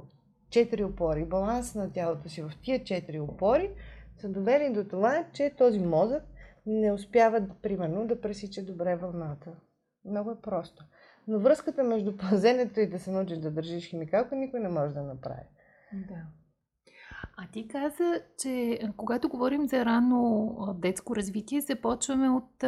четири 0.51 0.85
опори, 0.85 1.25
баланс 1.25 1.75
на 1.75 1.93
тялото 1.93 2.29
си 2.29 2.43
в 2.43 2.53
тия 2.63 2.85
четири 2.85 3.21
опори, 3.21 3.71
са 4.19 4.29
довели 4.29 4.73
до 4.73 4.85
това, 4.85 5.25
че 5.33 5.55
този 5.59 5.79
мозък 5.79 6.23
не 6.67 6.93
успява, 6.93 7.47
примерно, 7.63 8.07
да 8.07 8.21
пресича 8.21 8.63
добре 8.63 8.97
вълната. 8.97 9.51
Много 10.05 10.31
е 10.31 10.41
просто. 10.43 10.85
Но 11.31 11.39
връзката 11.39 11.85
между 11.85 12.17
пазенето 12.17 12.81
и 12.81 12.91
да 12.91 12.99
се 12.99 13.11
научиш 13.11 13.39
да 13.39 13.51
държиш 13.51 13.91
химикалка 13.91 14.37
никой 14.37 14.61
не 14.61 14.69
може 14.69 14.95
да 14.95 15.03
направи. 15.03 15.47
Да. 15.93 16.23
А 17.37 17.47
ти 17.53 17.69
каза, 17.69 18.23
че 18.39 18.81
когато 18.97 19.29
говорим 19.29 19.69
за 19.69 19.85
рано 19.85 20.57
детско 20.79 21.17
развитие, 21.17 21.61
започваме 21.61 22.31
от 22.31 22.65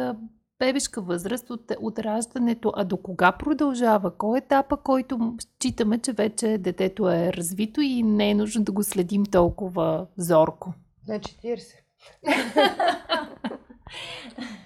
бебешка 0.59 1.01
възраст 1.01 1.49
от, 1.49 1.71
от 1.79 1.99
раждането, 1.99 2.73
а 2.75 2.85
до 2.85 2.97
кога 2.97 3.31
продължава? 3.31 4.17
Кой 4.17 4.37
е 4.37 4.39
етапа, 4.39 4.77
който 4.77 5.37
считаме, 5.39 5.99
че 5.99 6.13
вече 6.13 6.57
детето 6.57 7.09
е 7.09 7.33
развито 7.33 7.81
и 7.81 8.03
не 8.03 8.29
е 8.29 8.35
нужно 8.35 8.63
да 8.63 8.71
го 8.71 8.83
следим 8.83 9.25
толкова 9.25 10.07
зорко? 10.17 10.73
На 11.07 11.19
40. 11.19 11.75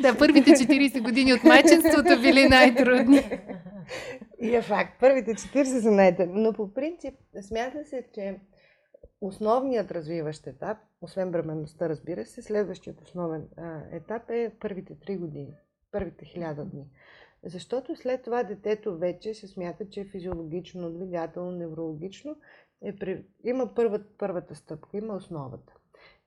Да, 0.00 0.18
първите 0.18 0.50
40 0.50 1.02
години 1.02 1.34
от 1.34 1.44
майчинството 1.44 2.20
били 2.22 2.48
най-трудни. 2.48 3.40
И 4.40 4.54
е 4.56 4.62
факт. 4.62 5.00
Първите 5.00 5.30
40 5.30 5.80
са 5.80 5.90
най-трудни. 5.90 6.42
Но 6.42 6.52
по 6.52 6.74
принцип 6.74 7.14
смята 7.40 7.84
се, 7.84 8.04
че 8.14 8.36
основният 9.20 9.90
развиващ 9.90 10.46
етап, 10.46 10.78
освен 11.00 11.30
бременността, 11.30 11.88
разбира 11.88 12.24
се, 12.24 12.42
следващият 12.42 13.00
основен 13.00 13.48
а, 13.56 13.80
етап 13.92 14.30
е 14.30 14.52
първите 14.60 14.94
3 14.94 15.18
години, 15.18 15.54
първите 15.92 16.24
1000 16.24 16.64
дни. 16.64 16.86
Защото 17.44 17.96
след 17.96 18.22
това 18.22 18.42
детето 18.42 18.98
вече 18.98 19.34
се 19.34 19.48
смята, 19.48 19.88
че 19.88 20.00
е 20.00 20.04
физиологично, 20.04 20.92
двигателно, 20.92 21.50
неврологично 21.50 22.36
е 22.82 22.96
при... 22.96 23.24
има 23.44 23.74
първата, 23.74 24.04
първата 24.18 24.54
стъпка, 24.54 24.96
има 24.96 25.14
основата. 25.14 25.72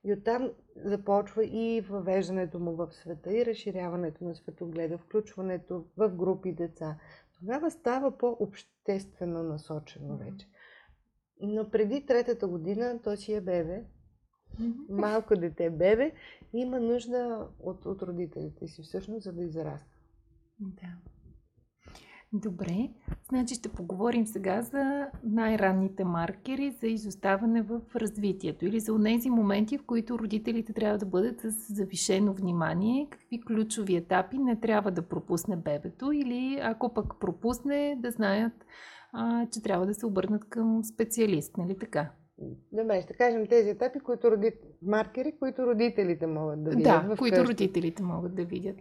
И 0.08 0.12
оттам 0.12 0.50
започва 0.76 1.44
и 1.44 1.80
въвеждането 1.80 2.58
му 2.58 2.76
в 2.76 2.92
света, 2.92 3.36
и 3.36 3.46
разширяването 3.46 4.24
на 4.24 4.34
светогледа, 4.34 4.98
включването 4.98 5.86
в 5.96 6.08
групи 6.08 6.52
деца. 6.52 6.98
Тогава 7.38 7.70
става 7.70 8.18
по-обществено 8.18 9.42
насочено 9.42 10.16
вече. 10.16 10.48
Но 11.40 11.70
преди 11.70 12.06
третата 12.06 12.48
година 12.48 13.00
то 13.04 13.16
си 13.16 13.32
е 13.32 13.40
бебе, 13.40 13.84
малко 14.88 15.36
дете 15.36 15.70
бебе, 15.70 16.12
има 16.52 16.80
нужда 16.80 17.48
от, 17.60 17.86
от 17.86 18.02
родителите 18.02 18.66
си 18.66 18.82
всъщност, 18.82 19.24
за 19.24 19.32
да 19.32 19.42
израства. 19.42 19.90
Да. 20.60 20.96
Добре, 22.32 22.90
значи 23.28 23.54
ще 23.54 23.68
поговорим 23.68 24.26
сега 24.26 24.62
за 24.62 25.06
най-ранните 25.24 26.04
маркери 26.04 26.70
за 26.80 26.86
изоставане 26.86 27.62
в 27.62 27.80
развитието 27.96 28.66
или 28.66 28.80
за 28.80 29.02
тези 29.04 29.30
моменти, 29.30 29.78
в 29.78 29.86
които 29.86 30.18
родителите 30.18 30.72
трябва 30.72 30.98
да 30.98 31.06
бъдат 31.06 31.40
с 31.40 31.50
завишено 31.50 32.32
внимание, 32.32 33.06
какви 33.10 33.40
ключови 33.40 33.96
етапи 33.96 34.38
не 34.38 34.60
трябва 34.60 34.90
да 34.90 35.02
пропусне 35.02 35.56
бебето 35.56 36.12
или 36.12 36.58
ако 36.62 36.94
пък 36.94 37.20
пропусне 37.20 37.96
да 37.98 38.10
знаят, 38.10 38.52
а, 39.12 39.46
че 39.46 39.62
трябва 39.62 39.86
да 39.86 39.94
се 39.94 40.06
обърнат 40.06 40.48
към 40.48 40.84
специалист, 40.84 41.56
нали 41.56 41.78
така? 41.78 42.10
Добре, 42.72 43.02
ще 43.02 43.12
кажем 43.12 43.46
тези 43.46 43.70
етапи, 43.70 44.00
които 44.00 44.30
роди... 44.30 44.52
маркери, 44.82 45.32
които 45.38 45.66
родителите 45.66 46.26
могат 46.26 46.64
да 46.64 46.70
видят. 46.70 46.84
Да, 46.84 47.16
които 47.18 47.36
къщи. 47.36 47.52
родителите 47.52 48.02
могат 48.02 48.34
да 48.34 48.44
видят. 48.44 48.76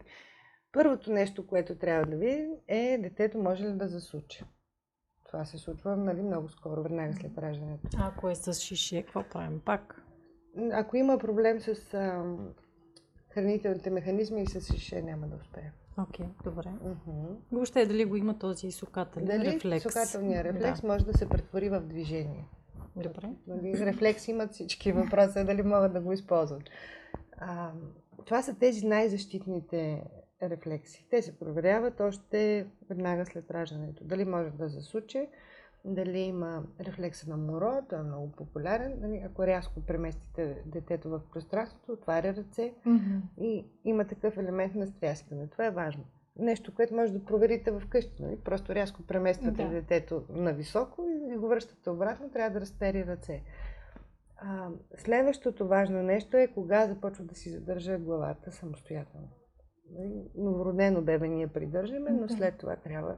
Първото 0.77 1.11
нещо, 1.11 1.47
което 1.47 1.75
трябва 1.75 2.05
да 2.05 2.17
видим 2.17 2.49
е 2.67 2.97
детето 2.97 3.37
може 3.37 3.63
ли 3.63 3.73
да 3.73 3.87
засучи. 3.87 4.43
Това 5.25 5.45
се 5.45 5.57
случва 5.57 5.97
нали, 5.97 6.21
много 6.21 6.49
скоро, 6.49 6.83
веднага 6.83 7.13
след 7.13 7.37
раждането. 7.37 7.87
Ако 7.99 8.29
е 8.29 8.35
с 8.35 8.53
шише, 8.53 9.03
какво 9.03 9.23
правим 9.23 9.59
пак? 9.59 10.01
Ако 10.71 10.97
има 10.97 11.17
проблем 11.17 11.59
с 11.59 11.93
а, 11.93 12.23
хранителните 13.29 13.89
механизми 13.89 14.43
и 14.43 14.47
с 14.47 14.73
шише, 14.73 15.01
няма 15.01 15.27
да 15.27 15.35
успее. 15.35 15.71
Окей, 15.97 16.25
okay, 16.25 16.43
добре. 16.43 16.67
Uh-huh. 16.83 17.35
Въобще 17.51 17.85
дали 17.85 18.05
го 18.05 18.15
има 18.15 18.39
този 18.39 18.71
сукателен 18.71 19.25
дали 19.25 19.55
рефлекс? 19.55 19.83
сукателният 19.83 20.45
рефлекс 20.45 20.81
да. 20.81 20.87
може 20.87 21.05
да 21.05 21.17
се 21.17 21.29
претвори 21.29 21.69
в 21.69 21.79
движение. 21.79 22.47
Добре. 22.95 23.29
Нали, 23.47 23.85
рефлекс 23.85 24.27
имат 24.27 24.53
всички. 24.53 24.91
Въпросът 24.91 25.37
е 25.37 25.43
дали 25.43 25.63
могат 25.63 25.93
да 25.93 26.01
го 26.01 26.13
използват. 26.13 26.63
А, 27.37 27.71
това 28.25 28.41
са 28.41 28.55
тези 28.59 28.85
най-защитните 28.85 30.03
рефлекси. 30.41 31.07
Те 31.09 31.21
се 31.21 31.39
проверяват 31.39 31.99
още 31.99 32.67
веднага 32.89 33.25
след 33.25 33.51
раждането. 33.51 34.03
Дали 34.03 34.25
може 34.25 34.51
да 34.51 34.69
засуче, 34.69 35.29
дали 35.85 36.19
има 36.19 36.63
рефлекса 36.79 37.29
на 37.29 37.37
моро, 37.37 37.85
той 37.89 37.99
е 37.99 38.03
много 38.03 38.31
популярен. 38.31 38.97
Нали, 39.01 39.21
ако 39.25 39.47
рязко 39.47 39.85
преместите 39.85 40.63
детето 40.65 41.09
в 41.09 41.21
пространството, 41.31 41.91
отваря 41.91 42.35
ръце 42.35 42.73
mm-hmm. 42.87 43.21
и 43.41 43.65
има 43.85 44.05
такъв 44.05 44.37
елемент 44.37 44.75
на 44.75 44.87
стряскане. 44.87 45.47
Това 45.47 45.65
е 45.65 45.71
важно. 45.71 46.03
Нещо, 46.39 46.75
което 46.75 46.95
може 46.95 47.13
да 47.13 47.25
проверите 47.25 47.79
вкъщи. 47.79 48.23
Нали? 48.23 48.39
Просто 48.39 48.75
рязко 48.75 49.03
премествате 49.03 49.63
да. 49.63 49.69
детето 49.69 50.23
на 50.29 50.53
високо 50.53 51.07
и 51.31 51.37
го 51.37 51.47
връщате 51.47 51.89
обратно, 51.89 52.29
трябва 52.29 52.49
да 52.49 52.61
разпери 52.61 53.05
ръце. 53.05 53.43
А, 54.37 54.69
следващото 54.97 55.67
важно 55.67 56.03
нещо 56.03 56.37
е 56.37 56.47
кога 56.47 56.87
започва 56.87 57.23
да 57.23 57.35
си 57.35 57.49
задържа 57.49 57.97
главата 57.97 58.51
самостоятелно. 58.51 59.27
Новородено 60.35 61.01
бебе 61.01 61.27
ние 61.27 61.47
придържаме, 61.47 62.09
но 62.11 62.29
след 62.29 62.57
това 62.57 62.75
трябва 62.75 63.17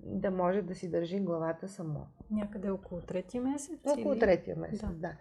да 0.00 0.30
може 0.30 0.62
да 0.62 0.74
си 0.74 0.90
държи 0.90 1.20
главата 1.20 1.68
само. 1.68 2.06
Някъде 2.30 2.70
около 2.70 3.00
третия 3.00 3.42
месец? 3.42 3.80
Около 3.84 4.12
или? 4.12 4.20
третия 4.20 4.56
месец, 4.56 4.80
да. 4.80 4.92
да. 4.92 5.16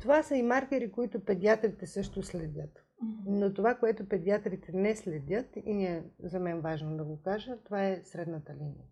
Това 0.00 0.22
са 0.22 0.36
и 0.36 0.42
маркери, 0.42 0.92
които 0.92 1.24
педиатрите 1.24 1.86
също 1.86 2.22
следят. 2.22 2.84
Но 3.26 3.54
това, 3.54 3.74
което 3.74 4.08
педиатрите 4.08 4.72
не 4.72 4.96
следят, 4.96 5.46
и 5.64 5.74
не 5.74 5.84
е 5.84 6.02
за 6.22 6.40
мен 6.40 6.60
важно 6.60 6.96
да 6.96 7.04
го 7.04 7.22
кажа, 7.22 7.56
това 7.64 7.86
е 7.86 8.00
средната 8.04 8.54
линия. 8.54 8.84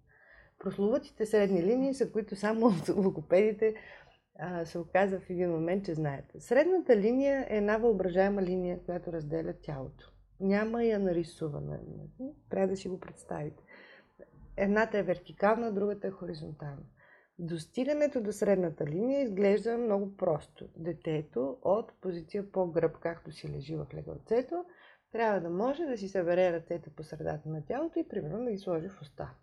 Прословутите 0.59 1.27
средни 1.27 1.63
линии 1.63 1.95
са, 1.95 2.13
които 2.13 2.37
само 2.37 2.73
логопедите 2.97 3.75
а, 4.39 4.65
се 4.65 4.79
оказа 4.79 5.21
в 5.21 5.31
един 5.31 5.51
момент, 5.51 5.85
че 5.85 5.95
знаете. 5.95 6.41
Средната 6.41 6.97
линия 6.97 7.47
е 7.49 7.57
една 7.57 7.77
въображаема 7.77 8.43
линия, 8.43 8.81
която 8.85 9.13
разделя 9.13 9.55
тялото. 9.63 10.13
Няма 10.41 10.85
я 10.85 10.99
нарисувана. 10.99 11.81
Трябва 12.51 12.69
да 12.69 12.77
си 12.77 12.89
го 12.89 13.01
представите. 13.01 13.63
Едната 14.57 14.99
е 14.99 15.03
вертикална, 15.03 15.73
другата 15.73 16.07
е 16.07 16.11
хоризонтална. 16.11 16.83
Достигането 17.39 18.21
до 18.21 18.33
средната 18.33 18.87
линия 18.87 19.23
изглежда 19.23 19.79
много 19.79 20.17
просто. 20.17 20.69
Детето 20.77 21.59
от 21.63 21.93
позиция 22.01 22.53
по-гръб, 22.53 22.99
както 22.99 23.33
си 23.33 23.49
лежи 23.49 23.77
в 23.77 23.87
легалцето, 23.95 24.65
трябва 25.13 25.41
да 25.41 25.51
може 25.51 25.85
да 25.85 25.99
си 25.99 26.09
събере 26.09 26.53
ръцете 26.53 26.91
по 26.91 27.03
средата 27.03 27.49
на 27.49 27.65
тялото 27.65 27.99
и 27.99 28.09
примерно 28.09 28.45
да 28.45 28.51
ги 28.51 28.59
сложи 28.59 28.89
в 28.89 29.03
уста. 29.03 29.35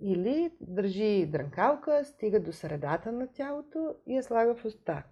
Или 0.00 0.56
държи 0.60 1.26
дрънкалка, 1.26 2.04
стига 2.04 2.40
до 2.40 2.52
средата 2.52 3.12
на 3.12 3.32
тялото 3.32 3.94
и 4.06 4.16
я 4.16 4.22
слага 4.22 4.54
в 4.54 4.64
уста. 4.64 5.04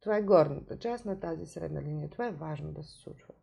Това 0.00 0.16
е 0.16 0.22
горната 0.22 0.78
част 0.78 1.04
на 1.04 1.20
тази 1.20 1.46
средна 1.46 1.82
линия. 1.82 2.10
Това 2.10 2.26
е 2.26 2.32
важно 2.32 2.72
да 2.72 2.82
се 2.82 3.02
случва. 3.02 3.34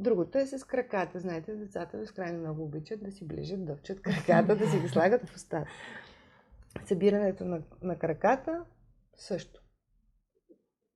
Другото 0.00 0.38
е 0.38 0.46
с 0.46 0.66
краката. 0.66 1.20
Знаете, 1.20 1.56
децата 1.56 1.98
безкрайно 1.98 2.38
много 2.38 2.64
обичат 2.64 3.02
да 3.02 3.12
си 3.12 3.26
ближат, 3.26 3.64
дъвчат 3.64 4.02
краката, 4.02 4.56
да 4.56 4.70
си 4.70 4.78
ги 4.78 4.88
слагат 4.88 5.28
в 5.28 5.36
устата. 5.36 5.70
Събирането 6.84 7.44
на, 7.44 7.62
на 7.82 7.98
краката 7.98 8.64
също. 9.16 9.62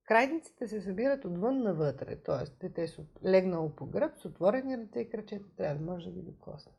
Крайниците 0.04 0.68
се 0.68 0.80
събират 0.80 1.24
отвън 1.24 1.62
навътре, 1.62 2.16
т.е. 2.16 2.66
дете 2.66 2.84
е 2.84 3.28
легнало 3.28 3.76
по 3.76 3.86
гръб, 3.86 4.18
с 4.18 4.24
отворени 4.24 4.78
ръце 4.78 5.00
и 5.00 5.10
крачета 5.10 5.56
трябва 5.56 5.78
да 5.78 5.92
може 5.92 6.10
да 6.10 6.10
ги 6.10 6.22
докосне. 6.22 6.72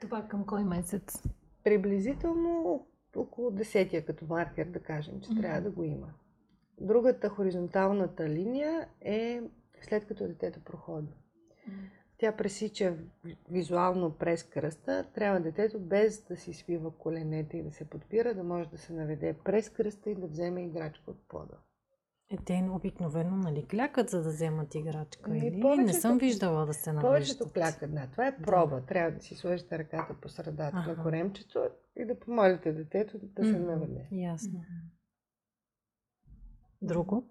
Това 0.00 0.28
към 0.28 0.46
кой 0.46 0.64
месец? 0.64 1.22
Приблизително 1.64 2.86
около 3.16 3.50
десетия 3.50 4.06
като 4.06 4.24
маркер, 4.24 4.66
да 4.66 4.80
кажем, 4.80 5.20
че 5.20 5.30
mm-hmm. 5.30 5.40
трябва 5.40 5.60
да 5.60 5.70
го 5.70 5.84
има. 5.84 6.14
Другата 6.80 7.28
хоризонталната 7.28 8.28
линия 8.28 8.88
е 9.00 9.42
след 9.82 10.06
като 10.06 10.26
детето 10.26 10.60
проходи. 10.64 11.12
Тя 12.18 12.36
пресича 12.36 12.96
визуално 13.50 14.10
през 14.10 14.42
кръста. 14.42 15.04
Трябва 15.14 15.40
детето 15.40 15.80
без 15.80 16.24
да 16.24 16.36
си 16.36 16.52
свива 16.52 16.98
коленете 16.98 17.56
и 17.56 17.62
да 17.62 17.70
се 17.70 17.84
подпира, 17.84 18.34
да 18.34 18.44
може 18.44 18.68
да 18.68 18.78
се 18.78 18.92
наведе 18.92 19.36
през 19.44 19.70
кръста 19.70 20.10
и 20.10 20.14
да 20.14 20.26
вземе 20.26 20.64
играчка 20.64 21.10
от 21.10 21.28
пода. 21.28 21.58
Е, 22.30 22.36
те 22.46 22.68
обикновено 22.70 23.36
нали, 23.36 23.66
клякат, 23.66 24.10
за 24.10 24.22
да 24.22 24.28
вземат 24.28 24.74
играчка. 24.74 25.30
Ами, 25.30 25.38
или? 25.38 25.60
Повечето, 25.60 25.86
не 25.86 25.92
съм 25.92 26.18
виждала 26.18 26.66
да 26.66 26.74
се 26.74 26.92
навеждат. 26.92 27.10
Повечето 27.10 27.52
клякат, 27.52 27.94
да. 27.94 28.08
Това 28.12 28.26
е 28.26 28.36
проба. 28.36 28.80
Да. 28.80 28.86
Трябва 28.86 29.10
да 29.10 29.20
си 29.20 29.34
сложите 29.34 29.78
ръката 29.78 30.14
по 30.20 30.28
средата 30.28 30.76
ага. 30.76 30.92
на 30.92 31.02
коремчето 31.02 31.68
и 31.96 32.04
да 32.04 32.18
помолите 32.18 32.72
детето 32.72 33.18
да 33.22 33.44
се 33.44 33.58
наведе. 33.58 34.08
Ясно. 34.12 34.60
Друго? 36.82 37.24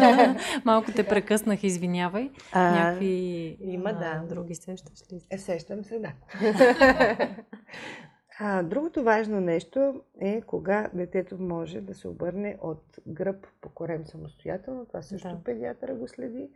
Малко 0.64 0.92
те 0.96 1.08
прекъснах, 1.08 1.64
извинявай. 1.64 2.30
А, 2.52 2.72
Някакви 2.72 3.56
има, 3.60 3.90
а, 3.90 3.92
да. 3.92 4.26
други 4.34 4.54
сещаш 4.54 5.12
ли? 5.12 5.20
Е, 5.30 5.38
сещам 5.38 5.84
се, 5.84 5.98
да. 5.98 6.12
а, 8.38 8.62
другото 8.62 9.04
важно 9.04 9.40
нещо 9.40 10.02
е 10.20 10.40
кога 10.40 10.90
детето 10.94 11.38
може 11.38 11.80
да 11.80 11.94
се 11.94 12.08
обърне 12.08 12.58
от 12.60 12.84
гръб 13.06 13.46
по 13.60 13.68
корем 13.68 14.06
самостоятелно. 14.06 14.86
Това 14.86 15.02
също 15.02 15.28
да. 15.28 15.44
педиатъра 15.44 15.94
го 15.94 16.08
следи. 16.08 16.50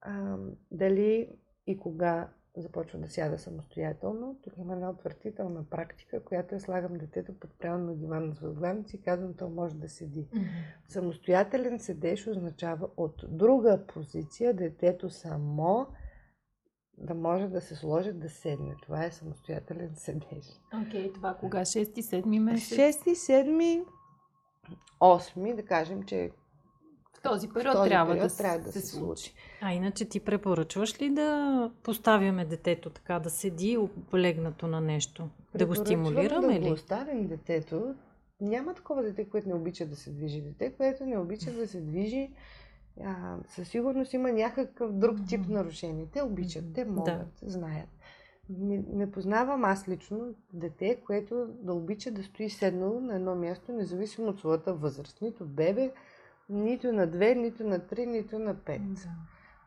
А, 0.00 0.36
дали 0.70 1.28
и 1.66 1.78
кога 1.78 2.28
започва 2.60 2.98
да 2.98 3.08
сяда 3.08 3.38
самостоятелно. 3.38 4.38
Тук 4.44 4.52
има 4.58 4.72
една 4.72 4.90
отвратителна 4.90 5.64
практика, 5.70 6.24
която 6.24 6.54
е 6.54 6.60
слагам 6.60 6.98
детето 6.98 7.38
под 7.40 7.58
прямо 7.58 7.84
на 7.84 7.96
диван 7.96 8.34
с 8.34 8.40
възглавници 8.40 8.96
и 8.96 9.02
казвам, 9.02 9.34
то 9.34 9.48
може 9.48 9.74
да 9.74 9.88
седи. 9.88 10.26
Mm-hmm. 10.26 10.48
Самостоятелен 10.88 11.78
седеж 11.78 12.26
означава 12.26 12.88
от 12.96 13.24
друга 13.28 13.84
позиция 13.86 14.54
детето 14.54 15.10
само 15.10 15.86
да 16.98 17.14
може 17.14 17.48
да 17.48 17.60
се 17.60 17.76
сложи 17.76 18.12
да 18.12 18.28
седне. 18.28 18.74
Това 18.82 19.04
е 19.04 19.10
самостоятелен 19.10 19.90
седеж. 19.94 20.60
Окей, 20.86 21.08
okay, 21.08 21.14
това 21.14 21.34
кога? 21.34 21.60
6-7 21.60 22.38
месец? 22.38 22.78
6-7, 22.78 23.84
8, 25.00 25.56
да 25.56 25.64
кажем, 25.64 26.02
че 26.02 26.30
в 27.20 27.22
този 27.22 27.48
период, 27.48 27.74
в 27.74 27.78
този 27.78 27.90
трябва, 27.90 28.12
период 28.12 28.28
да 28.28 28.36
трябва 28.36 28.58
да 28.58 28.72
се, 28.72 28.80
се 28.80 28.86
случи. 28.86 29.34
А 29.60 29.72
иначе 29.72 30.04
ти 30.04 30.20
препоръчваш 30.20 31.00
ли 31.00 31.10
да 31.10 31.70
поставяме 31.82 32.44
детето 32.44 32.90
така, 32.90 33.18
да 33.18 33.30
седи 33.30 33.76
облегнато 33.76 34.66
на 34.66 34.80
нещо? 34.80 35.28
Да 35.54 35.66
го 35.66 35.74
стимулираме 35.74 36.54
да 36.54 36.60
ли? 36.60 36.68
Да 36.68 36.74
оставим 36.74 37.26
детето. 37.26 37.94
Няма 38.40 38.74
такова 38.74 39.02
дете, 39.02 39.28
което 39.28 39.48
не 39.48 39.54
обича 39.54 39.86
да 39.86 39.96
се 39.96 40.10
движи. 40.10 40.40
Дете, 40.40 40.72
което 40.72 41.06
не 41.06 41.18
обича 41.18 41.52
да 41.52 41.66
се 41.66 41.80
движи, 41.80 42.30
а, 43.04 43.36
със 43.48 43.68
сигурност 43.68 44.12
има 44.12 44.32
някакъв 44.32 44.92
друг 44.92 45.16
тип 45.28 45.48
нарушение. 45.48 46.06
Те 46.12 46.22
обичат, 46.22 46.64
те 46.74 46.84
могат, 46.84 47.04
да. 47.04 47.50
знаят. 47.50 47.88
Не, 48.58 48.82
не 48.92 49.10
познавам 49.10 49.64
аз 49.64 49.88
лично 49.88 50.34
дете, 50.52 51.00
което 51.06 51.46
да 51.48 51.72
обича 51.74 52.10
да 52.10 52.22
стои 52.22 52.50
седнало 52.50 53.00
на 53.00 53.14
едно 53.14 53.34
място, 53.34 53.72
независимо 53.72 54.28
от 54.28 54.38
своята 54.38 54.74
възраст. 54.74 55.22
Нито 55.22 55.44
бебе, 55.44 55.92
нито 56.50 56.92
на 56.92 57.06
две, 57.06 57.34
нито 57.34 57.64
на 57.64 57.86
три, 57.86 58.06
нито 58.06 58.38
на 58.38 58.54
пет. 58.54 58.94
Да. 58.94 59.08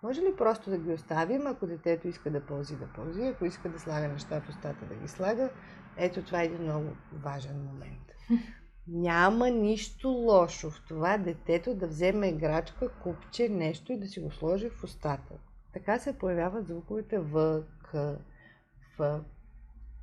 Може 0.04 0.22
ли 0.22 0.36
просто 0.38 0.70
да 0.70 0.78
ги 0.78 0.94
оставим, 0.94 1.48
ако 1.48 1.68
детето 1.68 2.08
иска 2.08 2.32
да 2.32 2.46
пълзи, 2.46 2.76
да 2.76 2.88
пълзи, 2.96 3.22
ако 3.22 3.46
иска 3.46 3.70
да 3.70 3.80
слага 3.80 4.08
неща 4.08 4.42
в 4.42 4.50
устата, 4.50 4.86
да 4.86 4.96
ги 4.96 5.08
слага? 5.08 5.50
Ето 5.98 6.24
това 6.24 6.42
е 6.42 6.46
един 6.46 6.62
много 6.62 6.90
важен 7.14 7.66
момент. 7.66 8.12
Няма 8.88 9.50
нищо 9.50 10.10
лошо 10.10 10.72
в 10.72 10.84
това 10.88 11.18
детето 11.18 11.76
да 11.76 11.88
вземе 11.88 12.28
играчка, 12.28 12.90
купче, 13.04 13.50
нещо 13.50 13.94
и 13.94 14.00
да 14.00 14.08
си 14.08 14.20
го 14.20 14.32
сложи 14.32 14.70
в 14.70 14.84
устата. 14.84 15.34
Така 15.74 16.00
се 16.00 16.18
появяват 16.18 16.68
звуковете 16.68 17.20
В, 17.20 17.64
К, 17.84 18.16
Ф. 18.96 19.00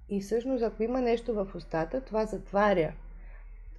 И 0.08 0.20
всъщност, 0.20 0.62
ако 0.62 0.82
има 0.82 1.00
нещо 1.00 1.34
в 1.34 1.54
устата, 1.54 2.00
това 2.00 2.26
затваря 2.26 2.92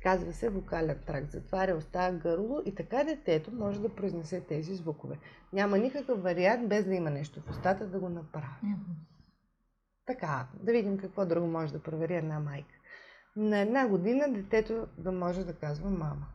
Казва 0.04 0.34
се 0.34 0.50
вокален 0.50 0.98
тракт. 1.06 1.32
Затваря 1.32 1.76
уста, 1.76 2.20
гърло 2.24 2.62
и 2.66 2.76
така 2.76 3.04
детето 3.04 3.52
може 3.52 3.82
да 3.82 3.96
произнесе 3.96 4.42
тези 4.42 4.76
звукове. 4.76 5.18
Няма 5.54 5.78
никакъв 5.78 6.24
вариант, 6.24 6.70
без 6.70 6.86
да 6.86 6.96
има 6.96 7.10
нещо 7.10 7.42
в 7.42 7.50
устата, 7.50 7.88
да 7.88 8.00
го 8.00 8.10
направи. 8.10 8.46
Mm-hmm. 8.66 8.96
Така, 10.06 10.48
да 10.64 10.72
видим 10.72 10.98
какво 10.98 11.26
друго 11.26 11.48
може 11.48 11.74
да 11.74 11.84
провери 11.84 12.16
една 12.16 12.40
майка. 12.40 12.76
На 13.36 13.60
една 13.60 13.88
година 13.88 14.26
детето 14.30 14.88
да 14.98 15.12
може 15.12 15.44
да 15.44 15.54
казва 15.54 15.90
мама. 15.90 16.26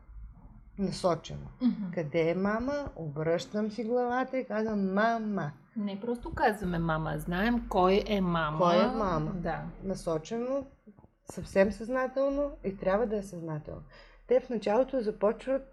Насочено. 0.79 1.47
Mm-hmm. 1.63 1.95
Къде 1.95 2.31
е 2.31 2.35
мама? 2.35 2.91
Обръщам 2.97 3.71
си 3.71 3.85
главата 3.85 4.39
и 4.39 4.45
казвам 4.45 4.95
мама. 4.95 5.53
Не 5.77 6.01
просто 6.01 6.35
казваме 6.35 6.79
мама, 6.79 7.15
знаем 7.19 7.67
кой 7.69 8.05
е 8.07 8.21
мама. 8.21 8.59
Кой 8.59 8.85
е 8.85 8.87
мама? 8.87 9.33
Да. 9.35 9.65
Насочено 9.85 10.67
съвсем 11.31 11.73
съзнателно 11.73 12.51
и 12.65 12.77
трябва 12.77 13.07
да 13.07 13.17
е 13.17 13.23
съзнателно. 13.23 13.83
Те 14.27 14.41
в 14.41 14.49
началото 14.49 15.01
започват 15.01 15.73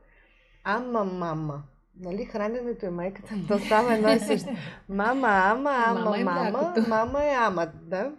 ама 0.63 1.03
мама. 1.03 1.63
Нали, 1.99 2.25
храненето 2.25 2.85
е 2.85 2.89
майката, 2.89 3.33
то 3.47 3.59
става 3.59 3.95
едно 3.95 4.09
и 4.09 4.19
също. 4.19 4.49
Мама, 4.89 5.27
ама, 5.27 5.83
ама, 5.85 5.99
мама, 5.99 6.19
е 6.19 6.23
мама, 6.23 6.75
мама 6.87 7.23
е 7.25 7.35
ама. 7.35 7.67
Да? 7.81 8.11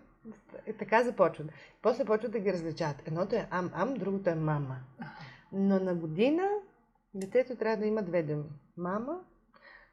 И 0.66 0.72
така 0.72 1.02
започват. 1.02 1.46
После 1.82 2.04
почват 2.04 2.32
да 2.32 2.38
ги 2.38 2.52
различават. 2.52 2.96
Едното 3.06 3.36
е 3.36 3.48
ам, 3.50 3.70
ам, 3.74 3.94
другото 3.94 4.30
е 4.30 4.34
мама. 4.34 4.76
Но 5.52 5.80
на 5.80 5.94
година 5.94 6.48
детето 7.14 7.56
трябва 7.56 7.76
да 7.76 7.86
има 7.86 8.02
две 8.02 8.22
думи. 8.22 8.44
Мама, 8.76 9.20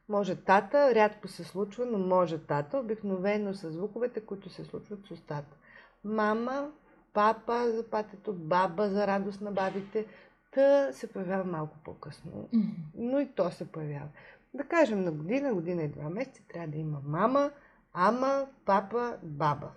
може 0.09 0.35
тата, 0.35 0.95
рядко 0.95 1.27
се 1.27 1.43
случва, 1.43 1.85
но 1.85 1.97
може 1.97 2.37
тата, 2.37 2.77
обикновено 2.77 3.53
с 3.53 3.71
звуковете, 3.71 4.25
които 4.25 4.49
се 4.49 4.63
случват 4.63 5.05
с 5.05 5.11
устата. 5.11 5.57
Мама, 6.03 6.71
папа 7.13 7.71
за 7.71 7.89
патето, 7.89 8.33
баба 8.33 8.89
за 8.89 9.07
радост 9.07 9.41
на 9.41 9.51
бабите. 9.51 10.05
Та 10.51 10.93
се 10.93 11.07
появява 11.07 11.43
малко 11.43 11.77
по-късно. 11.83 12.49
Но 12.95 13.19
и 13.19 13.27
то 13.27 13.51
се 13.51 13.71
появява. 13.71 14.07
Да 14.53 14.63
кажем 14.63 15.03
на 15.03 15.11
година, 15.11 15.53
година 15.53 15.83
и 15.83 15.87
два 15.87 16.09
месеца 16.09 16.41
трябва 16.47 16.67
да 16.67 16.77
има 16.77 16.97
мама, 17.05 17.51
ама, 17.93 18.47
папа, 18.65 19.17
баба. 19.23 19.71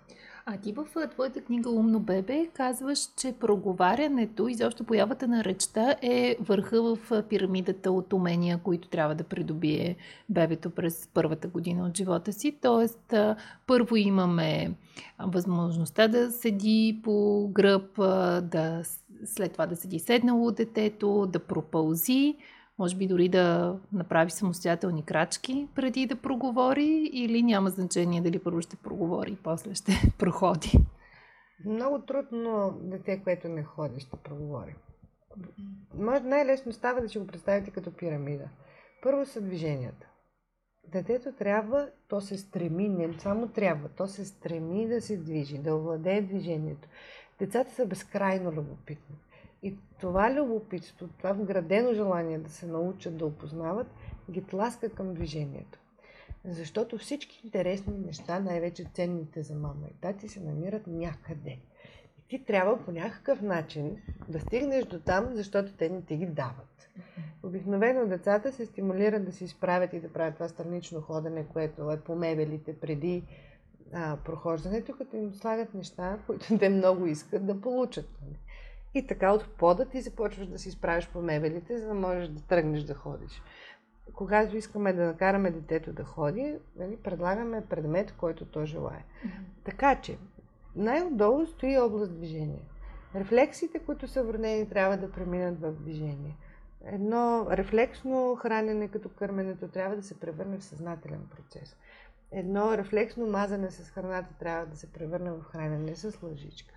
А 0.47 0.57
ти 0.57 0.73
в 0.73 0.85
твоята 1.11 1.41
книга 1.41 1.69
Умно 1.69 1.99
бебе 1.99 2.47
казваш, 2.53 2.99
че 3.17 3.33
проговарянето 3.39 4.47
и 4.47 4.53
защо 4.53 4.83
появата 4.83 5.27
на 5.27 5.43
речта 5.43 5.95
е 6.01 6.37
върха 6.39 6.81
в 6.81 7.23
пирамидата 7.29 7.91
от 7.91 8.13
умения, 8.13 8.59
които 8.63 8.87
трябва 8.87 9.15
да 9.15 9.23
придобие 9.23 9.95
бебето 10.29 10.69
през 10.69 11.09
първата 11.13 11.47
година 11.47 11.85
от 11.85 11.97
живота 11.97 12.33
си. 12.33 12.57
Тоест, 12.61 13.13
първо 13.67 13.95
имаме 13.95 14.73
възможността 15.19 16.07
да 16.07 16.31
седи 16.31 16.99
по 17.03 17.47
гръб, 17.53 17.97
да, 18.43 18.81
след 19.25 19.51
това 19.51 19.65
да 19.65 19.75
седи 19.75 19.99
седнало 19.99 20.51
детето, 20.51 21.27
да 21.27 21.39
пропълзи, 21.39 22.35
може 22.79 22.95
би 22.95 23.07
дори 23.07 23.29
да 23.29 23.75
направи 23.93 24.31
самостоятелни 24.31 25.05
крачки 25.05 25.67
преди 25.75 26.05
да 26.05 26.15
проговори 26.15 27.09
или 27.13 27.43
няма 27.43 27.69
значение 27.69 28.21
дали 28.21 28.39
първо 28.39 28.61
ще 28.61 28.75
проговори 28.75 29.31
и 29.31 29.37
после 29.43 29.75
ще 29.75 29.91
проходи? 30.19 30.71
Много 31.65 32.01
трудно 32.01 32.77
дете, 32.81 33.23
което 33.23 33.47
не 33.47 33.63
ходи, 33.63 33.99
ще 33.99 34.17
проговори. 34.17 34.75
Може 35.93 36.23
най-лесно 36.23 36.73
става 36.73 37.01
да 37.01 37.09
си 37.09 37.19
го 37.19 37.27
представите 37.27 37.71
като 37.71 37.93
пирамида. 37.93 38.49
Първо 39.03 39.25
са 39.25 39.41
движенията. 39.41 40.07
Детето 40.91 41.31
трябва, 41.31 41.89
то 42.07 42.21
се 42.21 42.37
стреми, 42.37 42.89
не 42.89 43.19
само 43.19 43.47
трябва, 43.47 43.89
то 43.89 44.07
се 44.07 44.25
стреми 44.25 44.87
да 44.87 45.01
се 45.01 45.17
движи, 45.17 45.57
да 45.57 45.75
овладее 45.75 46.21
движението. 46.21 46.87
Децата 47.39 47.71
са 47.71 47.85
безкрайно 47.85 48.51
любопитни. 48.51 49.15
И 49.65 49.73
това 49.99 50.33
любопитство, 50.33 51.07
това 51.17 51.31
вградено 51.33 51.93
желание 51.93 52.37
да 52.37 52.49
се 52.49 52.67
научат 52.67 53.17
да 53.17 53.25
опознават, 53.25 53.87
ги 54.31 54.43
тласка 54.43 54.89
към 54.89 55.13
движението. 55.13 55.79
Защото 56.43 56.97
всички 56.97 57.41
интересни 57.43 57.93
неща, 58.05 58.39
най-вече 58.39 58.85
ценните 58.93 59.43
за 59.43 59.55
мама 59.55 59.87
и 59.91 60.01
тати, 60.01 60.27
се 60.27 60.39
намират 60.39 60.87
някъде. 60.87 61.59
И 62.19 62.27
ти 62.27 62.45
трябва 62.45 62.85
по 62.85 62.91
някакъв 62.91 63.41
начин 63.41 63.97
да 64.29 64.39
стигнеш 64.39 64.85
до 64.85 64.99
там, 64.99 65.29
защото 65.33 65.73
те 65.73 65.89
не 65.89 66.01
ти 66.01 66.17
ги 66.17 66.25
дават. 66.25 66.89
Обикновено 67.43 68.07
децата 68.07 68.51
се 68.51 68.65
стимулират 68.65 69.25
да 69.25 69.31
се 69.31 69.43
изправят 69.43 69.93
и 69.93 69.99
да 69.99 70.13
правят 70.13 70.33
това 70.33 70.47
странично 70.47 71.01
ходене, 71.01 71.45
което 71.53 71.91
е 71.91 71.99
по 71.99 72.15
мебелите 72.15 72.79
преди 72.79 73.23
а, 73.93 74.17
прохождането, 74.25 74.93
като 74.97 75.15
им 75.15 75.33
слагат 75.33 75.73
неща, 75.73 76.19
които 76.25 76.57
те 76.59 76.69
много 76.69 77.05
искат 77.05 77.45
да 77.45 77.61
получат. 77.61 78.09
И 78.95 79.07
така 79.07 79.33
от 79.33 79.47
пода 79.57 79.85
ти 79.85 80.01
започваш 80.01 80.47
да 80.47 80.59
си 80.59 80.69
изправиш 80.69 81.07
по 81.07 81.21
мебелите, 81.21 81.77
за 81.77 81.87
да 81.87 81.93
можеш 81.93 82.27
да 82.27 82.41
тръгнеш 82.41 82.83
да 82.83 82.93
ходиш. 82.93 83.41
Когато 84.13 84.57
искаме 84.57 84.93
да 84.93 85.05
накараме 85.05 85.51
детето 85.51 85.93
да 85.93 86.03
ходи, 86.03 86.55
нали, 86.75 86.97
предлагаме 86.97 87.65
предмет, 87.65 88.11
който 88.11 88.45
то 88.45 88.65
желая. 88.65 89.03
Mm-hmm. 89.03 89.29
Така 89.63 90.01
че, 90.01 90.17
най-отдолу 90.75 91.45
стои 91.45 91.77
област 91.77 92.15
движение. 92.15 92.61
Рефлексите, 93.15 93.79
които 93.79 94.07
са 94.07 94.23
върнени, 94.23 94.69
трябва 94.69 94.97
да 94.97 95.11
преминат 95.11 95.61
в 95.61 95.71
движение. 95.71 96.37
Едно 96.85 97.47
рефлексно 97.51 98.35
хранене 98.35 98.87
като 98.87 99.09
кърменето 99.09 99.67
трябва 99.67 99.95
да 99.95 100.03
се 100.03 100.19
превърне 100.19 100.57
в 100.57 100.63
съзнателен 100.63 101.21
процес. 101.35 101.77
Едно 102.31 102.77
рефлексно 102.77 103.27
мазане 103.27 103.71
с 103.71 103.89
храната 103.89 104.33
трябва 104.39 104.65
да 104.65 104.77
се 104.77 104.93
превърне 104.93 105.31
в 105.31 105.43
хранене 105.43 105.95
с 105.95 106.23
лъжичка. 106.23 106.74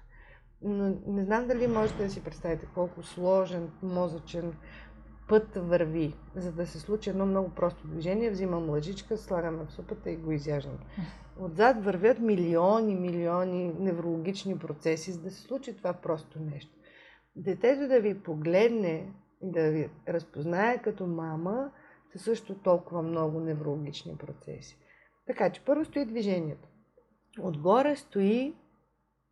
Но 0.63 0.97
не 1.07 1.25
знам 1.25 1.47
дали 1.47 1.67
можете 1.67 2.03
да 2.05 2.11
си 2.11 2.25
представите 2.25 2.69
колко 2.75 3.03
сложен 3.03 3.71
мозъчен 3.83 4.53
път 5.29 5.55
върви, 5.57 6.15
за 6.35 6.53
да 6.53 6.67
се 6.67 6.79
случи 6.79 7.11
едно 7.11 7.27
много 7.27 7.51
просто 7.51 7.87
движение. 7.87 8.31
Взимам 8.31 8.71
лъжичка, 8.71 9.17
слагам 9.17 9.67
в 9.67 9.73
супата 9.73 10.11
и 10.11 10.17
го 10.17 10.33
изяждам. 10.33 10.79
Отзад 11.41 11.85
вървят 11.85 12.19
милиони, 12.19 12.95
милиони 12.95 13.75
неврологични 13.79 14.59
процеси, 14.59 15.13
за 15.13 15.23
да 15.23 15.31
се 15.31 15.43
случи 15.43 15.77
това 15.77 15.93
просто 15.93 16.41
нещо. 16.41 16.73
Детето 17.37 17.89
да 17.89 18.01
ви 18.01 18.23
погледне, 18.23 19.13
да 19.43 19.71
ви 19.71 19.91
разпознае 20.09 20.83
като 20.83 21.07
мама, 21.07 21.71
са 22.13 22.19
също 22.19 22.55
толкова 22.55 23.03
много 23.03 23.41
неврологични 23.41 24.17
процеси. 24.17 24.79
Така 25.27 25.51
че 25.51 25.65
първо 25.65 25.85
стои 25.85 26.05
движението. 26.05 26.69
Отгоре 27.41 27.97
стои 27.97 28.55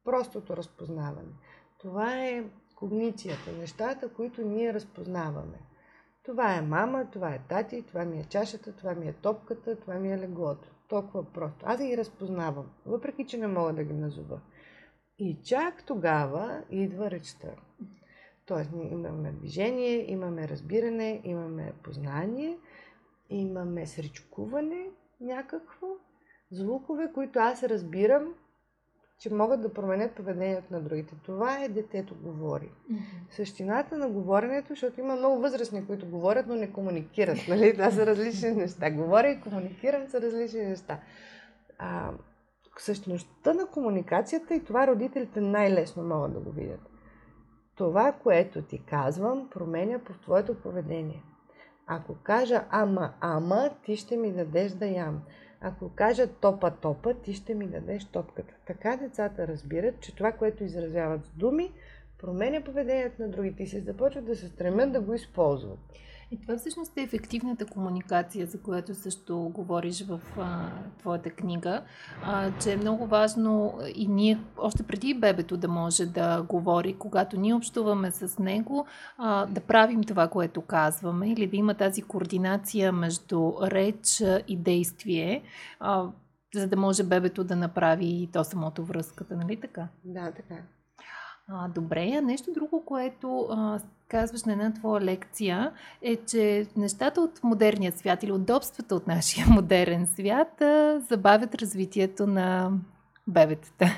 простото 0.07 0.57
разпознаване. 0.57 1.33
Това 1.79 2.17
е 2.17 2.45
когницията, 2.77 3.53
нещата, 3.53 4.13
които 4.13 4.43
ние 4.43 4.75
разпознаваме. 4.75 5.59
Това 6.23 6.55
е 6.55 6.63
мама, 6.63 7.11
това 7.13 7.35
е 7.35 7.43
тати, 7.49 7.83
това 7.83 8.05
ми 8.05 8.21
е 8.21 8.25
чашата, 8.25 8.77
това 8.77 8.95
ми 8.95 9.09
е 9.09 9.13
топката, 9.13 9.81
това 9.81 9.95
ми 9.95 10.13
е 10.13 10.19
леглото. 10.19 10.69
Толкова 10.89 11.25
просто. 11.33 11.65
Аз 11.69 11.83
ги 11.83 11.97
разпознавам, 11.97 12.67
въпреки 12.87 13.27
че 13.27 13.39
не 13.39 13.47
мога 13.47 13.73
да 13.73 13.85
ги 13.85 13.93
назова. 13.93 14.41
И 15.19 15.39
чак 15.45 15.87
тогава 15.87 16.63
идва 16.71 17.11
речта. 17.11 17.49
Тоест, 18.47 18.71
имаме 18.91 19.33
движение, 19.33 20.11
имаме 20.13 20.49
разбиране, 20.49 21.21
имаме 21.25 21.73
познание, 21.83 22.59
имаме 23.31 23.87
сричкуване 23.87 24.87
някакво, 25.21 25.87
Звукове, 26.51 27.13
които 27.15 27.39
аз 27.39 27.63
разбирам, 27.63 28.35
че 29.19 29.35
могат 29.35 29.63
да 29.63 29.73
променят 29.73 30.15
поведението 30.15 30.73
на 30.73 30.81
другите. 30.81 31.15
Това 31.25 31.65
е 31.65 31.69
детето 31.69 32.15
говори. 32.23 32.71
Mm-hmm. 32.93 33.31
Същината 33.31 33.99
на 33.99 34.09
говоренето, 34.09 34.69
защото 34.69 35.01
има 35.01 35.17
много 35.17 35.41
възрастни, 35.41 35.87
които 35.87 36.07
говорят, 36.07 36.47
но 36.47 36.55
не 36.55 36.73
комуникират. 36.73 37.39
Нали? 37.49 37.73
Това 37.73 37.91
са 37.91 38.07
различни 38.07 38.51
неща. 38.51 38.91
Говоря 38.91 39.31
и 39.31 39.41
комуникирам 39.41 40.09
са 40.09 40.21
различни 40.21 40.67
неща. 40.67 41.01
А, 41.79 42.11
същността 42.79 43.55
на 43.55 43.67
комуникацията 43.67 44.55
и 44.55 44.65
това 44.65 44.87
родителите 44.87 45.41
най-лесно 45.41 46.03
могат 46.03 46.33
да 46.33 46.41
го 46.41 46.51
видят. 46.51 46.81
Това, 47.77 48.13
което 48.13 48.63
ти 48.63 48.85
казвам, 48.85 49.49
променя 49.51 49.99
по 49.99 50.13
твоето 50.13 50.55
поведение. 50.55 51.23
Ако 51.87 52.15
кажа 52.23 52.65
ама, 52.71 53.13
ама, 53.21 53.71
ти 53.85 53.97
ще 53.97 54.17
ми 54.17 54.33
дадеш 54.33 54.73
да 54.73 54.87
ям. 54.87 55.23
Ако 55.61 55.89
кажа 55.95 56.27
топа, 56.27 56.71
топа, 56.71 57.15
ти 57.15 57.35
ще 57.35 57.55
ми 57.55 57.67
дадеш 57.67 58.05
топката. 58.05 58.55
Така 58.67 58.97
децата 58.97 59.49
разбират, 59.49 60.01
че 60.01 60.17
това, 60.17 60.33
което 60.33 60.65
изразяват 60.65 61.25
с 61.25 61.31
думи, 61.31 61.73
променя 62.19 62.61
поведението 62.61 63.23
на 63.23 63.29
другите 63.29 63.63
и 63.63 63.67
се 63.67 63.81
започват 63.81 64.25
да 64.25 64.37
се 64.37 64.49
стремят 64.49 64.93
да 64.93 65.01
го 65.01 65.15
използват. 65.15 65.79
И 66.31 66.41
това 66.41 66.57
всъщност 66.57 66.97
е 66.97 67.03
ефективната 67.03 67.67
комуникация, 67.67 68.47
за 68.47 68.61
която 68.61 68.95
също 68.95 69.51
говориш 69.55 70.07
в 70.07 70.21
а, 70.39 70.71
твоята 70.99 71.31
книга, 71.31 71.83
а, 72.23 72.59
че 72.59 72.73
е 72.73 72.77
много 72.77 73.07
важно 73.07 73.79
и 73.95 74.09
ние 74.09 74.39
още 74.59 74.83
преди 74.83 75.15
бебето 75.15 75.57
да 75.57 75.69
може 75.69 76.07
да 76.07 76.43
говори, 76.43 76.97
когато 76.99 77.41
ние 77.41 77.55
общуваме 77.55 78.11
с 78.11 78.39
него, 78.39 78.87
а, 79.19 79.47
да 79.47 79.61
правим 79.61 80.05
това, 80.05 80.29
което 80.29 80.63
казваме 80.63 81.33
или 81.33 81.47
да 81.47 81.57
има 81.57 81.75
тази 81.75 82.03
координация 82.03 82.93
между 82.93 83.53
реч 83.63 84.23
и 84.49 84.57
действие, 84.57 85.43
а, 85.81 86.11
за 86.55 86.67
да 86.67 86.77
може 86.77 87.05
бебето 87.05 87.45
да 87.45 87.57
направи 87.57 88.07
и 88.07 88.29
то 88.33 88.45
самото 88.45 88.85
връзката, 88.85 89.37
нали 89.37 89.61
така? 89.61 89.89
Да, 90.05 90.33
така. 90.33 90.57
А, 91.49 91.69
добре, 91.69 92.13
а 92.19 92.23
нещо 92.23 92.53
друго, 92.53 92.85
което 92.85 93.47
а, 93.51 93.81
казваш 94.09 94.45
на 94.45 94.53
една 94.53 94.73
твоя 94.73 95.01
лекция, 95.01 95.73
е, 96.03 96.17
че 96.17 96.67
нещата 96.77 97.21
от 97.21 97.45
модерния 97.45 97.93
свят 97.93 98.23
или 98.23 98.33
удобствата 98.33 98.95
от 98.95 99.07
нашия 99.07 99.47
модерен 99.51 100.07
свят 100.07 100.61
а, 100.61 101.01
забавят 101.09 101.55
развитието 101.55 102.27
на 102.27 102.71
бебетата. 103.27 103.97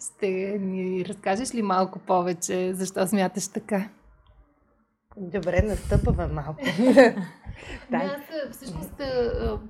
Ще 0.00 0.58
ни 0.60 1.04
разкажеш 1.04 1.54
ли 1.54 1.62
малко 1.62 1.98
повече, 1.98 2.74
защо 2.74 3.06
смяташ 3.06 3.48
така? 3.48 3.88
Добре, 5.16 5.62
настъпваме 5.62 6.26
малко. 6.26 6.60
да, 7.90 7.96
аз 7.96 8.52
всъщност 8.52 9.00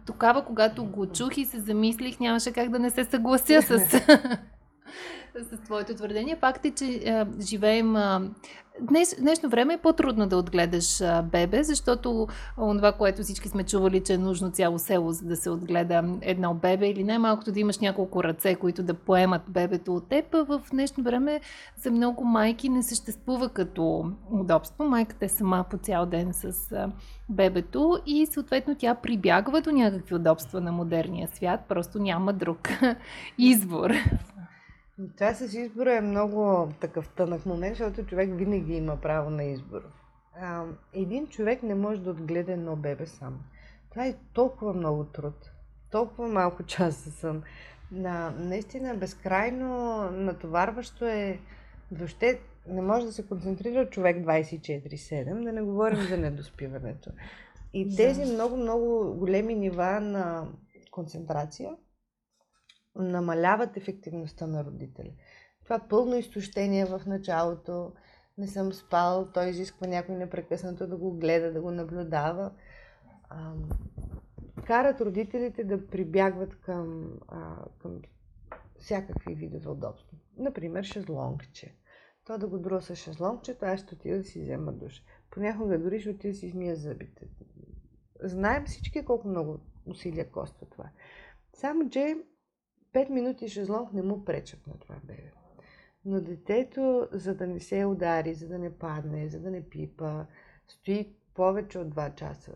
тогава, 0.07 0.45
когато 0.45 0.85
го 0.85 1.07
чух 1.07 1.37
и 1.37 1.45
се 1.45 1.61
замислих, 1.61 2.21
нямаше 2.21 2.53
как 2.53 2.71
да 2.71 2.79
не 2.79 2.91
се 2.91 3.05
съглася 3.05 3.62
с 3.62 4.01
с 5.44 5.64
твоето 5.64 5.94
твърдение. 5.94 6.37
Факт 6.37 6.64
е, 6.64 6.70
че 6.70 6.85
а, 6.85 7.27
живеем. 7.40 7.96
А, 7.96 8.22
днес, 8.81 9.16
днешно 9.20 9.49
време 9.49 9.75
е 9.75 9.79
по-трудно 9.79 10.27
да 10.27 10.37
отгледаш 10.37 11.01
а, 11.01 11.22
бебе, 11.22 11.62
защото 11.62 12.29
това, 12.57 12.92
което 12.92 13.22
всички 13.22 13.49
сме 13.49 13.64
чували, 13.64 14.01
че 14.01 14.14
е 14.14 14.18
нужно 14.18 14.51
цяло 14.51 14.79
село, 14.79 15.12
за 15.12 15.25
да 15.27 15.37
се 15.37 15.51
отгледа 15.51 16.05
едно 16.22 16.55
бебе, 16.55 16.88
или 16.88 17.05
най-малкото 17.05 17.53
да 17.53 17.61
имаш 17.61 17.79
няколко 17.79 18.25
ръце, 18.25 18.55
които 18.55 18.83
да 18.83 18.94
поемат 18.94 19.42
бебето 19.49 19.94
от 19.94 20.09
теб, 20.09 20.25
в 20.33 20.62
днешно 20.70 21.05
време 21.05 21.40
за 21.77 21.90
много 21.90 22.25
майки 22.25 22.68
не 22.68 22.83
съществува 22.83 23.49
като 23.49 24.11
удобство. 24.31 24.85
Майката 24.85 25.25
е 25.25 25.29
сама 25.29 25.64
по 25.70 25.79
цял 25.79 26.07
ден 26.07 26.33
с 26.33 26.72
а, 26.72 26.90
бебето 27.29 27.99
и 28.07 28.27
съответно 28.27 28.75
тя 28.75 28.94
прибягва 28.94 29.61
до 29.61 29.72
някакви 29.72 30.14
удобства 30.14 30.61
на 30.61 30.72
модерния 30.72 31.29
свят, 31.29 31.61
просто 31.68 31.99
няма 31.99 32.33
друг 32.33 32.68
избор. 33.38 33.92
Това 35.16 35.35
с 35.35 35.54
избора 35.54 35.96
е 35.96 36.00
много 36.00 36.68
такъв 36.80 37.09
тънък 37.09 37.46
момент, 37.46 37.76
защото 37.76 38.06
човек 38.06 38.30
винаги 38.37 38.74
има 38.74 39.00
право 39.00 39.30
на 39.30 39.44
избор. 39.44 39.82
А, 40.40 40.64
един 40.92 41.26
човек 41.26 41.62
не 41.62 41.74
може 41.74 42.00
да 42.00 42.11
отгледа 42.11 42.52
едно 42.52 42.76
бебе 42.76 43.06
сам. 43.06 43.40
Това 43.90 44.06
е 44.06 44.16
толкова 44.32 44.74
много 44.74 45.04
труд, 45.04 45.52
толкова 45.90 46.28
малко 46.28 46.62
часа 46.66 47.11
съм. 47.11 47.42
На, 47.92 48.30
наистина 48.30 48.94
безкрайно 48.94 50.00
натоварващо 50.11 51.06
е. 51.06 51.40
Въобще 51.92 52.40
не 52.68 52.82
може 52.82 53.06
да 53.06 53.12
се 53.12 53.26
концентрира 53.26 53.90
човек 53.90 54.16
24-7, 54.16 55.44
да 55.44 55.52
не 55.52 55.62
говорим 55.62 55.98
за 55.98 56.16
недоспиването. 56.16 57.11
И 57.72 57.88
тези 57.96 58.24
много-много 58.24 59.14
големи 59.18 59.54
нива 59.54 60.00
на 60.00 60.48
концентрация 60.90 61.70
намаляват 63.02 63.76
ефективността 63.76 64.46
на 64.46 64.64
родителя. 64.64 65.11
Това 65.64 65.78
пълно 65.78 66.16
изтощение 66.16 66.85
в 66.85 67.02
началото, 67.06 67.92
не 68.38 68.46
съм 68.46 68.72
спал, 68.72 69.28
той 69.35 69.48
изисква 69.48 69.87
някой 69.87 70.14
непрекъснато 70.14 70.87
да 70.87 70.96
го 70.96 71.12
гледа, 71.12 71.52
да 71.52 71.61
го 71.61 71.70
наблюдава. 71.70 72.50
А, 73.28 73.52
карат 74.66 75.00
родителите 75.00 75.64
да 75.64 75.87
прибягват 75.87 76.61
към, 76.61 77.12
а, 77.28 77.56
към 77.78 78.00
всякакви 78.78 79.35
видове 79.35 79.68
удобства. 79.68 80.18
Например, 80.37 80.85
шезлонгче. 80.85 81.74
То 82.24 82.38
да 82.38 82.46
го 82.46 82.59
друса 82.59 82.96
шезлонгчето, 82.96 83.64
аз 83.64 83.80
ще 83.80 83.94
отида 83.94 84.16
да 84.16 84.24
си 84.24 84.42
взема 84.42 84.72
душ. 84.72 85.02
Понякога 85.30 85.78
дори 85.78 86.00
ще 86.00 86.11
отида 86.11 86.32
да 86.32 86.38
си 86.38 86.46
измия 86.46 86.76
зъбите. 86.76 87.26
Знаем 88.22 88.64
всички 88.66 89.04
колко 89.04 89.28
много 89.28 89.59
усилия 89.87 90.30
коства 90.30 90.66
това. 90.70 90.90
Само, 91.54 91.90
че 91.90 92.16
5 92.96 93.11
минути 93.11 93.48
шезлонг 93.48 93.92
не 93.92 94.02
му 94.02 94.24
пречат 94.24 94.66
на 94.66 94.78
това 94.78 94.94
бебе. 95.04 95.32
Но 96.04 96.20
детето, 96.20 97.09
за 97.12 97.35
да 97.35 97.46
не 97.46 97.61
се 97.61 97.85
удари, 97.85 98.35
за 98.35 98.48
да 98.48 98.59
не 98.59 98.70
падне, 98.70 99.28
за 99.28 99.40
да 99.40 99.50
не 99.50 99.68
пипа, 99.68 100.24
стои 100.68 101.09
повече 101.35 101.78
от 101.78 101.94
2 101.94 102.14
часа 102.14 102.52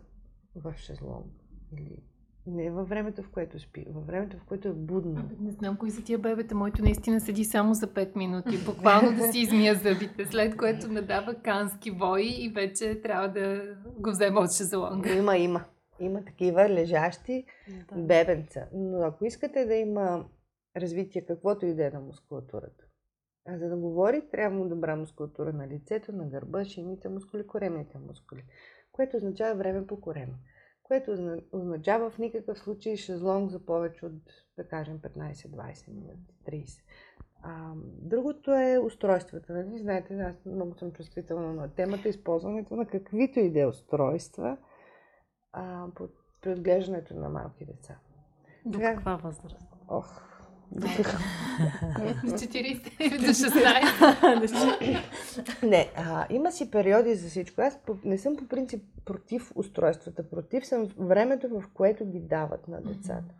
в 0.56 0.74
шезлонг. 0.76 1.26
Или 1.72 2.02
не 2.46 2.70
във 2.70 2.88
времето, 2.88 3.22
в 3.22 3.30
което 3.30 3.58
спи, 3.58 3.86
във 3.88 4.06
времето, 4.06 4.36
в 4.36 4.44
което 4.44 4.68
е 4.68 4.72
будно. 4.72 5.30
Не 5.40 5.50
знам 5.50 5.76
кои 5.76 5.90
са 5.90 6.02
тия 6.02 6.18
бебета. 6.18 6.54
Моето 6.54 6.82
наистина 6.82 7.20
седи 7.20 7.44
само 7.44 7.74
за 7.74 7.86
5 7.86 8.16
минути. 8.16 8.64
Буквално 8.64 9.16
да 9.16 9.32
си 9.32 9.38
измия 9.38 9.74
зъбите, 9.74 10.26
след 10.26 10.56
което 10.56 10.92
надава 10.92 11.34
кански 11.34 11.90
вои 11.90 12.44
и 12.44 12.48
вече 12.48 13.00
трябва 13.02 13.28
да 13.28 13.76
го 13.98 14.10
взема 14.10 14.40
от 14.40 14.52
шезлонга. 14.56 15.12
Има, 15.12 15.36
има. 15.36 15.64
Има 16.00 16.24
такива 16.24 16.68
лежащи 16.68 17.44
да. 17.68 18.02
бебенца. 18.02 18.68
Но 18.72 19.02
ако 19.02 19.24
искате 19.24 19.66
да 19.66 19.74
има 19.74 20.28
развитие, 20.76 21.26
каквото 21.26 21.66
и 21.66 21.74
да 21.74 21.86
е 21.86 21.90
на 21.90 22.00
мускулатурата, 22.00 22.84
а 23.46 23.58
за 23.58 23.68
да 23.68 23.76
говори, 23.76 24.28
трябва 24.30 24.58
му 24.58 24.68
добра 24.68 24.96
мускулатура 24.96 25.52
на 25.52 25.68
лицето, 25.68 26.12
на 26.12 26.26
гърба, 26.26 26.64
шините 26.64 27.08
мускули, 27.08 27.46
коремните 27.46 27.98
мускули, 27.98 28.44
което 28.92 29.16
означава 29.16 29.54
време 29.54 29.86
по 29.86 30.00
корема, 30.00 30.34
което 30.82 31.36
означава 31.52 32.10
в 32.10 32.18
никакъв 32.18 32.58
случай 32.58 32.96
шезлонг 32.96 33.50
за 33.50 33.66
повече 33.66 34.06
от, 34.06 34.22
да 34.56 34.68
кажем, 34.68 34.98
15-20 34.98 35.88
минути, 35.88 36.34
30. 36.48 36.82
А, 37.42 37.72
другото 37.84 38.50
е 38.50 38.78
устройствата. 38.78 39.52
Нали? 39.52 39.78
Знаете, 39.78 40.14
аз 40.14 40.44
много 40.44 40.74
съм 40.74 40.92
чувствителна 40.92 41.52
на 41.52 41.74
темата, 41.74 42.08
използването 42.08 42.76
на 42.76 42.86
каквито 42.86 43.38
и 43.38 43.50
да 43.52 43.60
е 43.60 43.66
устройства– 43.66 44.56
а, 45.52 45.86
при 46.40 46.52
отглеждането 46.52 47.14
на 47.14 47.28
малки 47.28 47.64
деца. 47.64 47.96
До 48.66 48.78
Сега... 48.78 48.94
каква 48.94 49.16
възраст? 49.16 49.56
Ох, 49.88 50.30
до 50.72 50.86
40 50.86 53.00
или 53.00 53.18
до 53.18 53.24
16? 53.24 55.02
не, 55.62 55.90
а, 55.96 56.26
има 56.30 56.52
си 56.52 56.70
периоди 56.70 57.14
за 57.14 57.28
всичко. 57.28 57.60
Аз 57.60 57.78
не 58.04 58.18
съм 58.18 58.36
по 58.36 58.48
принцип 58.48 58.84
против 59.04 59.52
устройствата. 59.54 60.30
Против 60.30 60.66
съм 60.66 60.88
времето, 60.98 61.48
в 61.48 61.62
което 61.74 62.06
ги 62.06 62.20
дават 62.20 62.68
на 62.68 62.82
децата. 62.82 63.34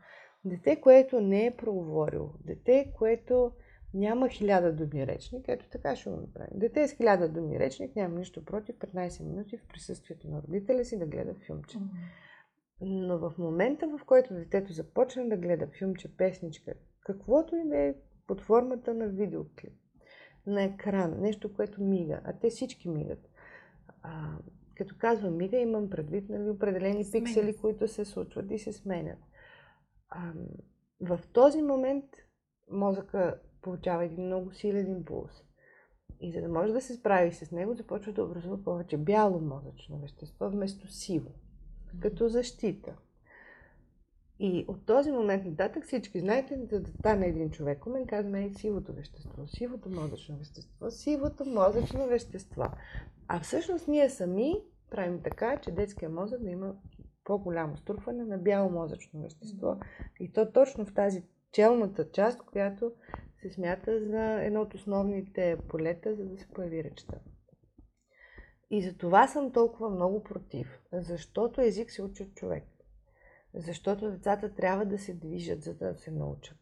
Дете, 0.44 0.80
което 0.80 1.20
не 1.20 1.46
е 1.46 1.56
проговорило. 1.56 2.30
Дете, 2.46 2.92
което 2.98 3.52
няма 3.94 4.28
хиляда 4.28 4.72
думи 4.72 5.06
речник, 5.06 5.44
ето 5.48 5.68
така 5.70 5.96
ще 5.96 6.10
го 6.10 6.16
направим. 6.16 6.58
Дете 6.58 6.88
с 6.88 6.92
хиляда 6.92 7.28
думи 7.28 7.58
речник, 7.58 7.96
няма 7.96 8.18
нищо 8.18 8.44
против 8.44 8.76
15 8.76 9.24
минути 9.24 9.58
в 9.58 9.66
присъствието 9.68 10.28
на 10.28 10.42
родителя 10.42 10.84
си 10.84 10.98
да 10.98 11.06
гледа 11.06 11.34
филмче. 11.34 11.78
Но 12.80 13.18
в 13.18 13.38
момента, 13.38 13.88
в 13.88 14.04
който 14.04 14.34
детето 14.34 14.72
започне 14.72 15.28
да 15.28 15.36
гледа 15.36 15.66
филмче, 15.78 16.16
песничка, 16.16 16.74
каквото 17.00 17.56
и 17.56 17.68
да 17.68 17.78
е 17.78 17.94
под 18.26 18.40
формата 18.40 18.94
на 18.94 19.08
видеоклип, 19.08 19.72
на 20.46 20.62
екран, 20.62 21.20
нещо, 21.20 21.54
което 21.54 21.82
мига, 21.82 22.20
а 22.24 22.32
те 22.32 22.50
всички 22.50 22.88
мигат. 22.88 23.30
А, 24.02 24.38
като 24.76 24.94
казвам 24.98 25.36
мига, 25.36 25.56
имам 25.56 25.90
предвид 25.90 26.28
нали, 26.28 26.50
определени 26.50 27.04
Сменя. 27.04 27.24
пиксели, 27.24 27.56
които 27.56 27.88
се 27.88 28.04
случват 28.04 28.50
и 28.50 28.58
се 28.58 28.72
сменят. 28.72 29.18
А, 30.08 30.32
в 31.00 31.20
този 31.32 31.62
момент 31.62 32.04
мозъка 32.70 33.40
получава 33.62 34.04
един 34.04 34.26
много 34.26 34.52
силен 34.52 34.92
импулс. 34.92 35.44
И 36.20 36.32
за 36.32 36.40
да 36.40 36.48
може 36.48 36.72
да 36.72 36.80
се 36.80 36.94
справи 36.94 37.32
с 37.32 37.50
него, 37.50 37.74
започва 37.74 38.12
да 38.12 38.24
образува 38.24 38.64
повече 38.64 38.96
бяло 38.96 39.40
мозъчно 39.40 39.98
вещество 39.98 40.50
вместо 40.50 40.92
сиво, 40.92 41.30
като 42.00 42.28
защита. 42.28 42.96
И 44.42 44.64
от 44.68 44.86
този 44.86 45.10
момент 45.12 45.44
нататък 45.44 45.86
всички 45.86 46.20
знаете, 46.20 46.56
да, 46.56 46.80
да 46.80 46.90
стане 46.90 47.26
един 47.26 47.50
човек, 47.50 47.86
мен 47.86 48.06
казваме 48.06 48.44
е 48.44 48.54
сивото 48.54 48.92
вещество, 48.92 49.46
сивото 49.46 49.90
мозъчно 49.90 50.36
вещество, 50.36 50.90
сивото 50.90 51.44
мозъчно 51.44 52.06
вещество. 52.06 52.64
А 53.28 53.40
всъщност 53.40 53.88
ние 53.88 54.10
сами 54.10 54.54
правим 54.90 55.22
така, 55.22 55.56
че 55.56 55.70
детския 55.70 56.10
мозък 56.10 56.42
да 56.42 56.50
има 56.50 56.74
по-голямо 57.24 57.76
струпване 57.76 58.24
на 58.24 58.38
бяло 58.38 58.70
мозъчно 58.70 59.22
вещество. 59.22 59.76
И 60.20 60.32
то 60.32 60.52
точно 60.52 60.86
в 60.86 60.94
тази 60.94 61.22
челната 61.52 62.10
част, 62.10 62.42
която 62.42 62.92
се 63.42 63.50
смята 63.50 64.00
за 64.04 64.42
едно 64.42 64.60
от 64.60 64.74
основните 64.74 65.56
полета, 65.68 66.14
за 66.14 66.24
да 66.24 66.38
се 66.38 66.48
появи 66.48 66.84
речта. 66.84 67.14
И 68.70 68.82
за 68.82 68.96
това 68.96 69.28
съм 69.28 69.52
толкова 69.52 69.90
много 69.90 70.22
против, 70.22 70.80
защото 70.92 71.60
език 71.60 71.90
се 71.90 72.02
учи 72.02 72.22
от 72.22 72.34
човек. 72.34 72.64
Защото 73.54 74.10
децата 74.10 74.54
трябва 74.54 74.84
да 74.84 74.98
се 74.98 75.14
движат, 75.14 75.62
за 75.62 75.74
да 75.74 75.94
се 75.94 76.10
научат. 76.10 76.56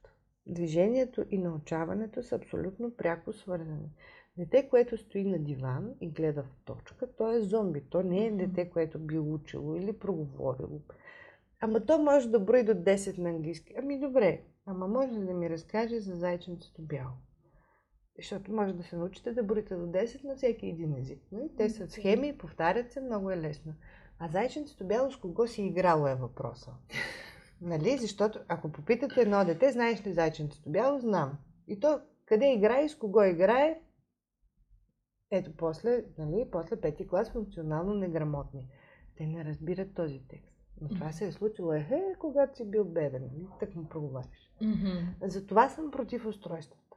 Движението 0.47 1.25
и 1.31 1.39
научаването 1.39 2.23
са 2.23 2.37
абсолютно 2.37 2.97
пряко 2.97 3.33
свързани. 3.33 3.91
Дете, 4.37 4.69
което 4.69 4.97
стои 4.97 5.25
на 5.25 5.39
диван 5.39 5.95
и 6.01 6.11
гледа 6.11 6.43
в 6.43 6.65
точка, 6.65 7.07
то 7.17 7.33
е 7.33 7.41
зомби. 7.41 7.85
То 7.91 8.03
не 8.03 8.27
е 8.27 8.31
дете, 8.31 8.71
което 8.71 8.99
би 8.99 9.19
учило 9.19 9.77
или 9.77 9.99
проговорило. 9.99 10.81
Ама 11.61 11.87
то 11.87 11.99
може 11.99 12.29
да 12.29 12.41
брои 12.41 12.65
до 12.65 12.73
10 12.73 13.19
на 13.19 13.29
английски. 13.29 13.75
Ами 13.79 14.01
добре, 14.01 14.43
ама 14.67 14.89
може 14.89 15.13
да 15.13 15.35
ми 15.35 15.51
разкаже 15.51 16.01
за 16.01 16.17
зайченцето 16.17 16.83
бяло. 16.83 17.13
Защото 18.17 18.53
може 18.53 18.73
да 18.73 18.83
се 18.83 18.97
научите 18.97 19.33
да 19.33 19.43
броите 19.43 19.75
до 19.75 19.87
10 19.87 20.25
на 20.25 20.37
всеки 20.37 20.67
един 20.67 20.95
език. 20.95 21.23
Нали? 21.33 21.51
Те 21.57 21.71
са 21.71 21.89
схеми, 21.89 22.39
повтарят 22.39 22.93
се, 22.93 23.01
много 23.01 23.31
е 23.31 23.37
лесно. 23.37 23.75
А 24.19 24.29
зайченцето 24.29 24.87
бяло 24.87 25.11
с 25.11 25.17
кого 25.17 25.47
си 25.47 25.63
играло 25.63 26.07
е 26.07 26.15
въпроса. 26.15 26.71
Нали? 27.61 27.99
Защото 27.99 28.41
ако 28.49 28.73
попитате 28.73 29.21
едно 29.21 29.45
дете, 29.45 29.73
знаеш 29.73 30.07
ли 30.07 30.13
зайченцето 30.13 30.71
бяло, 30.71 30.99
знам. 30.99 31.39
И 31.69 31.81
то 31.81 32.01
къде 32.27 32.53
играе 32.53 32.85
и 32.85 32.89
с 32.89 32.99
кого 32.99 33.23
играе, 33.23 33.81
ето 35.31 35.57
после, 35.57 36.05
нали, 36.19 36.49
после 36.53 36.81
пети 36.81 37.09
клас 37.09 37.31
функционално 37.31 37.95
неграмотни. 37.95 38.69
Те 39.17 39.27
не 39.27 39.45
разбират 39.45 39.95
този 39.95 40.23
текст. 40.29 40.58
Но 40.81 40.89
това 40.89 41.13
се 41.13 41.27
е 41.27 41.33
случило, 41.33 41.73
е, 41.73 42.15
когато 42.19 42.57
си 42.57 42.71
бил 42.71 42.85
беден, 42.85 43.23
нали? 43.23 43.47
так 43.61 43.77
му 43.77 43.89
проговаряш. 43.89 44.53
Mm-hmm. 44.63 45.05
Затова 45.23 45.69
съм 45.69 45.91
против 45.91 46.27
устройствата. 46.27 46.97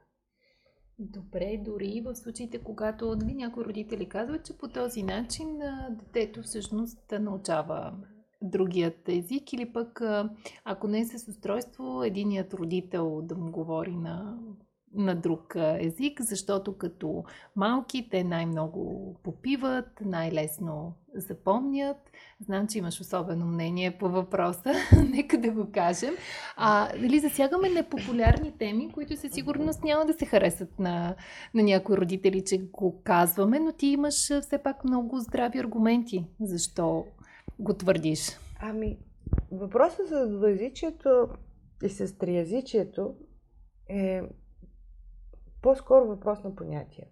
Добре, 0.98 1.60
дори 1.64 2.02
в 2.04 2.14
случаите, 2.14 2.58
когато 2.58 3.16
нали, 3.16 3.34
някои 3.34 3.64
родители 3.64 4.08
казват, 4.08 4.44
че 4.44 4.58
по 4.58 4.68
този 4.68 5.02
начин 5.02 5.58
детето 5.90 6.42
всъщност 6.42 7.12
научава 7.20 7.94
другият 8.42 9.08
език 9.08 9.52
или 9.52 9.72
пък 9.72 10.00
ако 10.64 10.88
не 10.88 11.00
е 11.00 11.04
с 11.04 11.28
устройство, 11.28 12.04
единият 12.04 12.54
родител 12.54 13.22
да 13.22 13.34
му 13.34 13.50
говори 13.50 13.96
на 13.96 14.38
на 14.94 15.14
друг 15.14 15.56
език, 15.78 16.20
защото 16.20 16.78
като 16.78 17.24
малки 17.56 18.08
те 18.10 18.24
най-много 18.24 19.14
попиват, 19.22 19.88
най-лесно 20.04 20.94
запомнят. 21.14 21.96
Знам, 22.40 22.66
че 22.66 22.78
имаш 22.78 23.00
особено 23.00 23.46
мнение 23.46 23.98
по 23.98 24.08
въпроса, 24.08 24.72
нека 25.10 25.38
да 25.38 25.50
го 25.50 25.72
кажем. 25.72 26.14
А, 26.56 26.98
дали 26.98 27.18
засягаме 27.18 27.68
непопулярни 27.68 28.52
теми, 28.58 28.92
които 28.92 29.16
със 29.16 29.32
сигурност 29.32 29.84
няма 29.84 30.04
да 30.04 30.12
се 30.12 30.26
харесат 30.26 30.78
на, 30.78 31.14
на 31.54 31.62
някои 31.62 31.96
родители, 31.96 32.44
че 32.44 32.58
го 32.58 33.02
казваме, 33.04 33.60
но 33.60 33.72
ти 33.72 33.86
имаш 33.86 34.14
все 34.14 34.58
пак 34.62 34.84
много 34.84 35.18
здрави 35.18 35.58
аргументи. 35.58 36.26
Защо 36.40 37.06
го 37.58 37.74
твърдиш? 37.74 38.38
Ами, 38.60 38.98
въпросът 39.52 40.08
за 40.08 40.28
двоязичието 40.28 41.28
и 41.82 41.88
с 41.88 42.14
е 43.88 44.22
по-скоро 45.62 46.06
въпрос 46.06 46.44
на 46.44 46.54
понятие. 46.56 47.10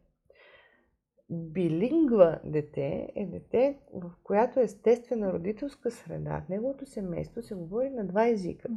Билингва 1.31 2.41
дете 2.45 3.13
е 3.17 3.27
дете, 3.27 3.79
в 3.95 4.13
която 4.23 4.61
естествена 4.61 5.33
родителска 5.33 5.91
среда, 5.91 6.43
в 6.47 6.49
неговото 6.49 6.87
семейство 6.87 7.43
се 7.43 7.55
говори 7.55 7.91
на 7.91 8.07
два 8.07 8.29
езика. 8.29 8.69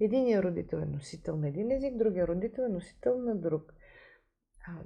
Единият 0.00 0.44
родител 0.44 0.76
е 0.76 0.86
носител 0.86 1.36
на 1.36 1.48
един 1.48 1.70
език, 1.70 1.96
другия 1.96 2.26
родител 2.26 2.62
е 2.62 2.68
носител 2.68 3.18
на 3.18 3.36
друг. 3.36 3.74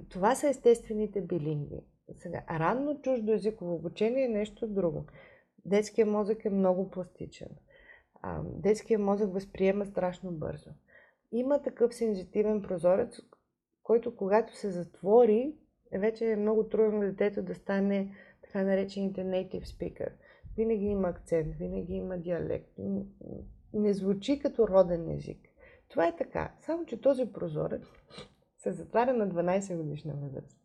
Това 0.09 0.35
са 0.35 0.47
естествените 0.47 1.21
билингви. 1.21 1.85
Сега, 2.17 2.43
ранно 2.49 3.01
чуждо 3.01 3.31
езиково 3.31 3.75
обучение 3.75 4.25
е 4.25 4.29
нещо 4.29 4.67
друго. 4.67 5.05
Детският 5.65 6.09
мозък 6.09 6.45
е 6.45 6.49
много 6.49 6.89
пластичен. 6.89 7.49
Детският 8.43 9.01
мозък 9.01 9.33
възприема 9.33 9.85
страшно 9.85 10.31
бързо. 10.31 10.69
Има 11.31 11.61
такъв 11.61 11.95
сензитивен 11.95 12.61
прозорец, 12.61 13.19
който 13.87 14.15
когато 14.15 14.55
се 14.55 14.71
затвори, 14.71 15.55
вече 15.91 16.31
е 16.31 16.35
много 16.35 16.63
трудно 16.63 16.99
детето 16.99 17.41
да 17.41 17.55
стане 17.55 18.15
така 18.43 18.63
наречените 18.63 19.25
native 19.25 19.63
speaker. 19.63 20.09
Винаги 20.57 20.85
има 20.85 21.07
акцент, 21.07 21.55
винаги 21.55 21.93
има 21.93 22.17
диалект. 22.17 22.71
Не 23.73 23.93
звучи 23.93 24.39
като 24.39 24.67
роден 24.67 25.09
език. 25.09 25.39
Това 25.89 26.07
е 26.07 26.15
така. 26.15 26.53
Само, 26.59 26.85
че 26.85 27.01
този 27.01 27.25
прозорец 27.25 27.81
се 28.57 28.71
затваря 28.71 29.13
на 29.13 29.29
12 29.29 29.77
годишна 29.77 30.13
възраст. 30.15 30.57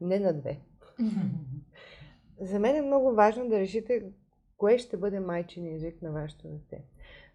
Не 0.00 0.18
на 0.18 0.34
2. 0.34 0.58
За 2.40 2.58
мен 2.58 2.76
е 2.76 2.82
много 2.82 3.14
важно 3.14 3.48
да 3.48 3.58
решите 3.60 4.12
кое 4.56 4.78
ще 4.78 4.96
бъде 4.96 5.20
майчин 5.20 5.74
език 5.74 6.02
на 6.02 6.12
вашето 6.12 6.48
дете. 6.48 6.84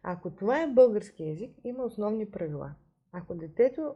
Ако 0.03 0.29
това 0.29 0.62
е 0.62 0.73
български 0.73 1.29
език, 1.29 1.51
има 1.63 1.84
основни 1.84 2.31
правила. 2.31 2.75
Ако 3.12 3.36
детето 3.36 3.95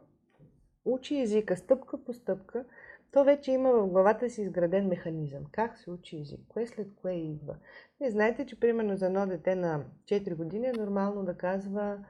учи 0.84 1.20
езика 1.20 1.56
стъпка 1.56 2.04
по 2.04 2.12
стъпка, 2.12 2.64
то 3.12 3.24
вече 3.24 3.52
има 3.52 3.72
в 3.72 3.88
главата 3.88 4.30
си 4.30 4.42
изграден 4.42 4.88
механизъм. 4.88 5.44
Как 5.52 5.78
се 5.78 5.90
учи 5.90 6.20
език? 6.20 6.40
Кое 6.48 6.66
след 6.66 6.94
кое 6.94 7.12
идва? 7.12 7.56
Вие 8.00 8.10
знаете, 8.10 8.46
че 8.46 8.60
примерно 8.60 8.96
за 8.96 9.06
едно 9.06 9.26
дете 9.26 9.54
на 9.54 9.84
4 10.04 10.34
години 10.34 10.66
е 10.66 10.72
нормално 10.72 11.24
да 11.24 11.36
казва 11.36 12.04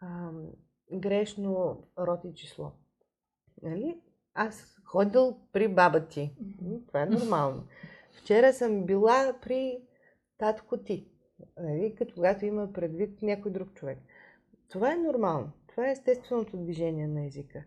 а, 0.00 0.30
грешно 0.92 1.82
род 1.98 2.24
и 2.24 2.34
число. 2.34 2.72
Нали? 3.62 4.00
Аз 4.34 4.80
ходил 4.84 5.36
при 5.52 5.68
баба 5.68 6.06
ти. 6.06 6.36
Това 6.86 7.02
е 7.02 7.06
нормално. 7.06 7.64
Вчера 8.12 8.52
съм 8.52 8.84
била 8.84 9.34
при 9.42 9.78
татко 10.38 10.76
ти. 10.76 11.08
Нали? 11.60 11.94
Като 11.94 12.14
когато 12.14 12.44
има 12.44 12.72
предвид 12.72 13.22
някой 13.22 13.50
друг 13.50 13.74
човек. 13.74 13.98
Това 14.68 14.92
е 14.92 14.96
нормално. 14.96 15.52
Това 15.66 15.88
е 15.88 15.92
естественото 15.92 16.56
движение 16.56 17.06
на 17.06 17.26
езика. 17.26 17.64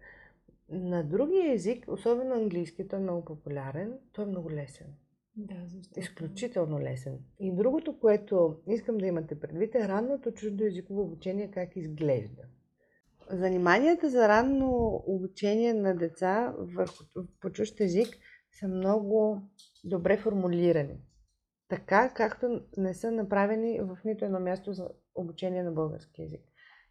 На 0.71 1.03
другия 1.03 1.53
език, 1.53 1.85
особено 1.87 2.35
английски, 2.35 2.87
той 2.87 2.99
е 2.99 3.01
много 3.01 3.25
популярен, 3.25 3.99
той 4.13 4.25
е 4.25 4.27
много 4.27 4.51
лесен. 4.51 4.87
Да, 5.35 5.55
защото... 5.65 5.99
Изключително 5.99 6.79
лесен. 6.79 7.19
И 7.39 7.55
другото, 7.55 7.99
което 7.99 8.57
искам 8.67 8.97
да 8.97 9.05
имате 9.05 9.39
предвид 9.39 9.75
е 9.75 9.87
ранното 9.87 10.31
чуждо 10.31 10.63
езиково 10.63 11.01
обучение 11.01 11.51
как 11.51 11.75
изглежда. 11.75 12.43
Заниманията 13.31 14.09
за 14.09 14.27
ранно 14.27 15.03
обучение 15.07 15.73
на 15.73 15.95
деца 15.95 16.55
върху, 16.57 17.03
по 17.41 17.49
чужд 17.49 17.79
език 17.79 18.07
са 18.59 18.67
много 18.67 19.41
добре 19.83 20.17
формулирани. 20.17 20.99
Така, 21.69 22.13
както 22.13 22.61
не 22.77 22.93
са 22.93 23.11
направени 23.11 23.79
в 23.81 23.97
нито 24.05 24.25
едно 24.25 24.39
място 24.39 24.73
за 24.73 24.89
обучение 25.15 25.63
на 25.63 25.71
български 25.71 26.21
язик. 26.21 26.41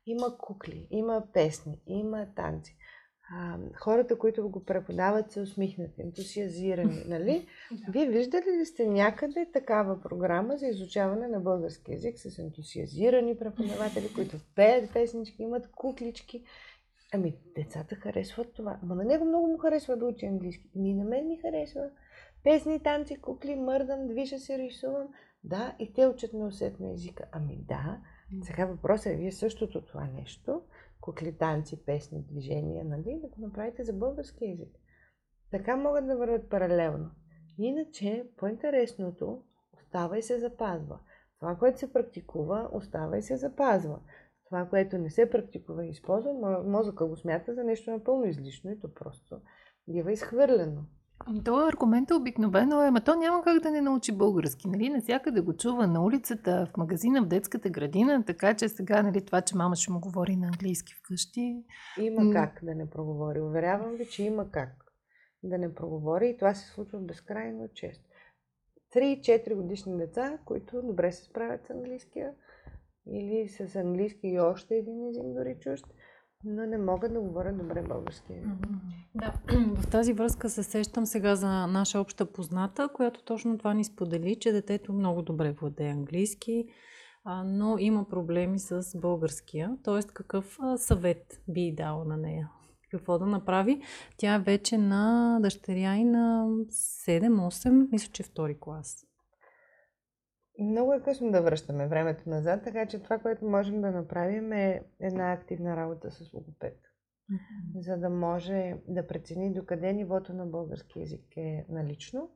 Има 0.06 0.38
кукли, 0.38 0.88
има 0.90 1.26
песни, 1.32 1.82
има 1.86 2.26
танци 2.36 2.76
а, 3.30 3.58
хората, 3.74 4.18
които 4.18 4.48
го 4.48 4.64
преподават, 4.64 5.32
са 5.32 5.40
усмихнати, 5.40 6.02
ентусиазирани, 6.02 7.04
нали? 7.08 7.46
Вие 7.88 8.06
виждали 8.06 8.58
ли 8.60 8.66
сте 8.66 8.86
някъде 8.86 9.46
такава 9.52 10.00
програма 10.00 10.56
за 10.56 10.66
изучаване 10.66 11.28
на 11.28 11.40
български 11.40 11.92
язик 11.92 12.18
с 12.18 12.38
ентусиазирани 12.38 13.38
преподаватели, 13.38 14.14
които 14.14 14.36
пеят 14.54 14.92
песнички, 14.92 15.42
имат 15.42 15.70
куклички? 15.70 16.44
Ами, 17.14 17.36
децата 17.54 17.94
харесват 17.94 18.52
това. 18.54 18.78
Ама 18.82 18.94
на 18.94 19.04
него 19.04 19.24
много 19.24 19.46
му 19.46 19.58
харесва 19.58 19.96
да 19.96 20.06
учи 20.06 20.26
английски. 20.26 20.70
Ми 20.74 20.94
на 20.94 21.04
мен 21.04 21.28
ми 21.28 21.36
харесва. 21.36 21.90
Песни, 22.44 22.82
танци, 22.82 23.20
кукли, 23.20 23.56
мърдам, 23.56 24.06
движа 24.06 24.38
се, 24.38 24.58
рисувам. 24.58 25.08
Да, 25.44 25.76
и 25.78 25.92
те 25.92 26.06
учат 26.06 26.32
неусетно 26.32 26.92
езика. 26.92 27.24
Ами 27.32 27.58
да, 27.68 28.00
сега 28.42 28.66
въпросът 28.66 29.06
е, 29.06 29.16
вие 29.16 29.32
същото 29.32 29.84
това 29.84 30.04
нещо 30.04 30.62
кукли, 31.00 31.38
танци, 31.38 31.84
песни, 31.84 32.24
движения, 32.30 32.84
нали, 32.84 33.20
да 33.22 33.28
го 33.28 33.40
направите 33.40 33.84
за 33.84 33.92
български 33.92 34.44
язик. 34.44 34.78
Така 35.50 35.76
могат 35.76 36.06
да 36.06 36.16
върват 36.16 36.50
паралелно. 36.50 37.10
Иначе, 37.58 38.28
по-интересното 38.36 39.42
остава 39.76 40.18
и 40.18 40.22
се 40.22 40.38
запазва. 40.38 40.98
Това, 41.40 41.56
което 41.56 41.78
се 41.78 41.92
практикува, 41.92 42.68
остава 42.72 43.18
и 43.18 43.22
се 43.22 43.36
запазва. 43.36 44.00
Това, 44.44 44.66
което 44.66 44.98
не 44.98 45.10
се 45.10 45.30
практикува 45.30 45.86
и 45.86 45.88
използва, 45.88 46.62
мозъка 46.66 47.06
го 47.06 47.16
смята 47.16 47.54
за 47.54 47.64
нещо 47.64 47.90
напълно 47.90 48.24
излишно 48.24 48.70
и 48.70 48.80
то 48.80 48.94
просто 48.94 49.40
бива 49.88 50.12
изхвърлено. 50.12 50.82
То 51.44 51.56
аргумент 51.56 52.10
обикновено 52.10 52.82
е, 52.82 52.88
ама 52.88 53.00
то 53.00 53.14
няма 53.14 53.42
как 53.42 53.62
да 53.62 53.70
не 53.70 53.80
научи 53.80 54.12
български, 54.12 54.68
нали? 54.68 54.88
Насякъде 54.88 55.40
го 55.40 55.56
чува 55.56 55.86
на 55.86 56.04
улицата, 56.04 56.68
в 56.72 56.76
магазина, 56.76 57.22
в 57.22 57.26
детската 57.26 57.70
градина, 57.70 58.24
така 58.26 58.54
че 58.54 58.68
сега, 58.68 59.02
нали, 59.02 59.24
това, 59.24 59.40
че 59.40 59.56
мама 59.56 59.76
ще 59.76 59.92
му 59.92 60.00
говори 60.00 60.36
на 60.36 60.46
английски 60.46 60.94
вкъщи. 60.94 61.64
Има 62.00 62.32
как 62.32 62.60
да 62.62 62.74
не 62.74 62.90
проговори. 62.90 63.40
Уверявам 63.40 63.94
ви, 63.94 64.06
че 64.06 64.22
има 64.22 64.50
как 64.50 64.70
да 65.42 65.58
не 65.58 65.74
проговори 65.74 66.28
и 66.28 66.36
това 66.36 66.54
се 66.54 66.66
случва 66.66 66.98
безкрайно 66.98 67.68
често. 67.74 68.04
3-4 68.94 69.54
годишни 69.54 69.96
деца, 69.96 70.38
които 70.44 70.82
добре 70.82 71.12
се 71.12 71.24
справят 71.24 71.66
с 71.66 71.70
английския 71.70 72.32
или 73.06 73.48
с 73.48 73.76
английски 73.76 74.28
и 74.28 74.40
още 74.40 74.74
един 74.74 75.08
език, 75.08 75.22
дори 75.24 75.56
чужд, 75.60 75.86
но 76.44 76.66
не 76.66 76.78
могат 76.78 77.12
да 77.12 77.20
говорят 77.20 77.58
добре 77.58 77.82
български. 77.82 78.32
Да, 79.14 79.32
в 79.76 79.90
тази 79.90 80.12
връзка 80.12 80.50
се 80.50 80.62
сещам 80.62 81.06
сега 81.06 81.36
за 81.36 81.66
наша 81.66 82.00
обща 82.00 82.32
позната, 82.32 82.88
която 82.94 83.24
точно 83.24 83.58
това 83.58 83.74
ни 83.74 83.84
сподели, 83.84 84.36
че 84.40 84.52
детето 84.52 84.92
много 84.92 85.22
добре 85.22 85.52
владее 85.52 85.90
английски, 85.90 86.64
но 87.44 87.78
има 87.78 88.08
проблеми 88.08 88.58
с 88.58 88.82
българския. 89.00 89.76
Тоест, 89.84 90.12
какъв 90.12 90.58
съвет 90.76 91.42
би 91.48 91.74
дала 91.76 92.04
на 92.04 92.16
нея? 92.16 92.50
Какво 92.90 93.18
да 93.18 93.26
направи? 93.26 93.82
Тя 94.16 94.34
е 94.34 94.38
вече 94.38 94.78
на 94.78 95.38
дъщеря 95.42 95.96
и 95.96 96.04
на 96.04 96.46
7-8, 97.08 97.88
мисля, 97.92 98.12
че 98.12 98.22
втори 98.22 98.56
клас. 98.60 99.07
Много 100.58 100.92
е 100.92 101.02
късно 101.02 101.32
да 101.32 101.42
връщаме 101.42 101.88
времето 101.88 102.30
назад, 102.30 102.64
така 102.64 102.86
че 102.86 103.02
това, 103.02 103.18
което 103.18 103.44
можем 103.44 103.80
да 103.80 103.90
направим 103.90 104.52
е 104.52 104.82
една 105.00 105.32
активна 105.32 105.76
работа 105.76 106.10
с 106.10 106.32
логопед. 106.32 106.76
Mm-hmm. 107.30 107.80
За 107.80 107.96
да 107.96 108.10
може 108.10 108.76
да 108.88 109.06
прецени 109.06 109.52
докъде 109.52 109.92
нивото 109.92 110.34
на 110.34 110.46
български 110.46 111.00
язик 111.00 111.36
е 111.36 111.66
налично 111.68 112.30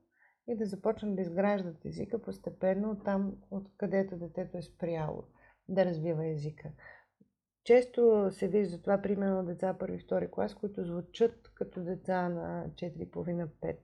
и 0.48 0.56
да 0.56 0.66
започнем 0.66 1.14
да 1.14 1.22
изграждат 1.22 1.84
езика 1.84 2.22
постепенно 2.22 3.00
там, 3.04 3.36
откъдето 3.50 4.16
детето 4.16 4.58
е 4.58 4.62
спряло 4.62 5.24
да 5.68 5.84
развива 5.84 6.26
езика. 6.26 6.70
Често 7.64 8.28
се 8.30 8.48
вижда 8.48 8.80
това, 8.80 9.02
примерно, 9.02 9.44
деца 9.44 9.76
първи, 9.78 9.98
втори 9.98 10.30
клас, 10.30 10.54
които 10.54 10.84
звучат 10.84 11.50
като 11.54 11.80
деца 11.80 12.28
на 12.28 12.66
4,5-5 12.74 13.76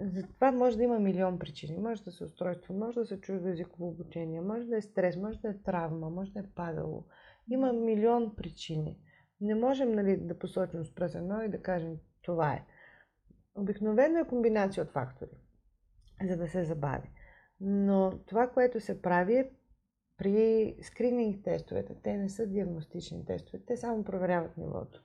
за 0.00 0.22
това 0.22 0.52
може 0.52 0.76
да 0.76 0.82
има 0.82 0.98
милион 0.98 1.38
причини. 1.38 1.78
Може 1.78 2.04
да 2.04 2.12
се 2.12 2.24
устройство, 2.24 2.74
може 2.74 3.00
да 3.00 3.06
се 3.06 3.20
чуждо 3.20 3.48
езиково 3.48 3.88
обучение, 3.88 4.40
може 4.40 4.66
да 4.66 4.76
е 4.76 4.80
стрес, 4.80 5.16
може 5.16 5.38
да 5.38 5.48
е 5.48 5.58
травма, 5.58 6.10
може 6.10 6.32
да 6.32 6.40
е 6.40 6.50
падало. 6.54 7.04
Има 7.50 7.72
милион 7.72 8.36
причини. 8.36 8.98
Не 9.40 9.54
можем 9.54 9.92
нали, 9.92 10.16
да 10.16 10.38
посочим 10.38 10.84
с 10.84 10.94
пръст 10.94 11.14
едно 11.14 11.42
и 11.42 11.48
да 11.48 11.62
кажем 11.62 11.96
това 12.22 12.52
е. 12.52 12.64
Обикновено 13.54 14.18
е 14.18 14.26
комбинация 14.26 14.84
от 14.84 14.90
фактори, 14.90 15.30
за 16.28 16.36
да 16.36 16.48
се 16.48 16.64
забави. 16.64 17.10
Но 17.60 18.18
това, 18.26 18.50
което 18.50 18.80
се 18.80 19.02
прави 19.02 19.34
е 19.34 19.50
при 20.16 20.76
скрининг 20.82 21.44
тестовете, 21.44 21.94
те 22.02 22.16
не 22.16 22.28
са 22.28 22.46
диагностични 22.46 23.24
тестове, 23.24 23.62
те 23.66 23.76
само 23.76 24.04
проверяват 24.04 24.56
нивото. 24.56 25.02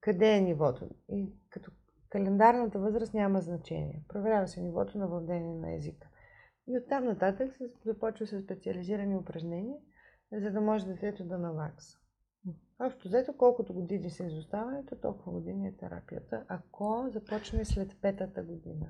Къде 0.00 0.36
е 0.36 0.40
нивото? 0.40 0.88
И 1.08 1.32
като 1.50 1.70
Календарната 2.10 2.78
възраст 2.78 3.14
няма 3.14 3.40
значение. 3.40 4.04
Проверява 4.08 4.48
се 4.48 4.60
нивото 4.60 4.98
на 4.98 5.08
владение 5.08 5.54
на 5.54 5.74
езика. 5.74 6.08
И 6.68 6.78
оттам 6.78 7.04
нататък 7.04 7.54
се 7.54 7.64
започва 7.84 8.26
с 8.26 8.42
специализирани 8.42 9.16
упражнения, 9.16 9.78
за 10.32 10.50
да 10.50 10.60
може 10.60 10.86
детето 10.86 11.24
да 11.24 11.38
навакса. 11.38 11.98
Общо 12.78 13.08
взето, 13.08 13.36
колкото 13.38 13.74
години 13.74 14.10
се 14.10 14.26
изоставането, 14.26 14.96
толкова 14.96 15.32
години 15.32 15.68
е 15.68 15.76
терапията, 15.76 16.44
ако 16.48 17.06
започне 17.08 17.64
след 17.64 17.96
петата 18.02 18.42
година. 18.42 18.86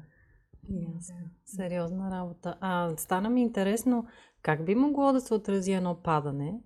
Ясно. 0.68 1.16
Сериозна 1.44 2.10
работа. 2.10 2.58
А 2.60 2.96
стана 2.96 3.30
ми 3.30 3.42
интересно, 3.42 4.06
как 4.42 4.64
би 4.64 4.74
могло 4.74 5.12
да 5.12 5.20
се 5.20 5.34
отрази 5.34 5.72
едно 5.72 6.02
падане 6.02 6.60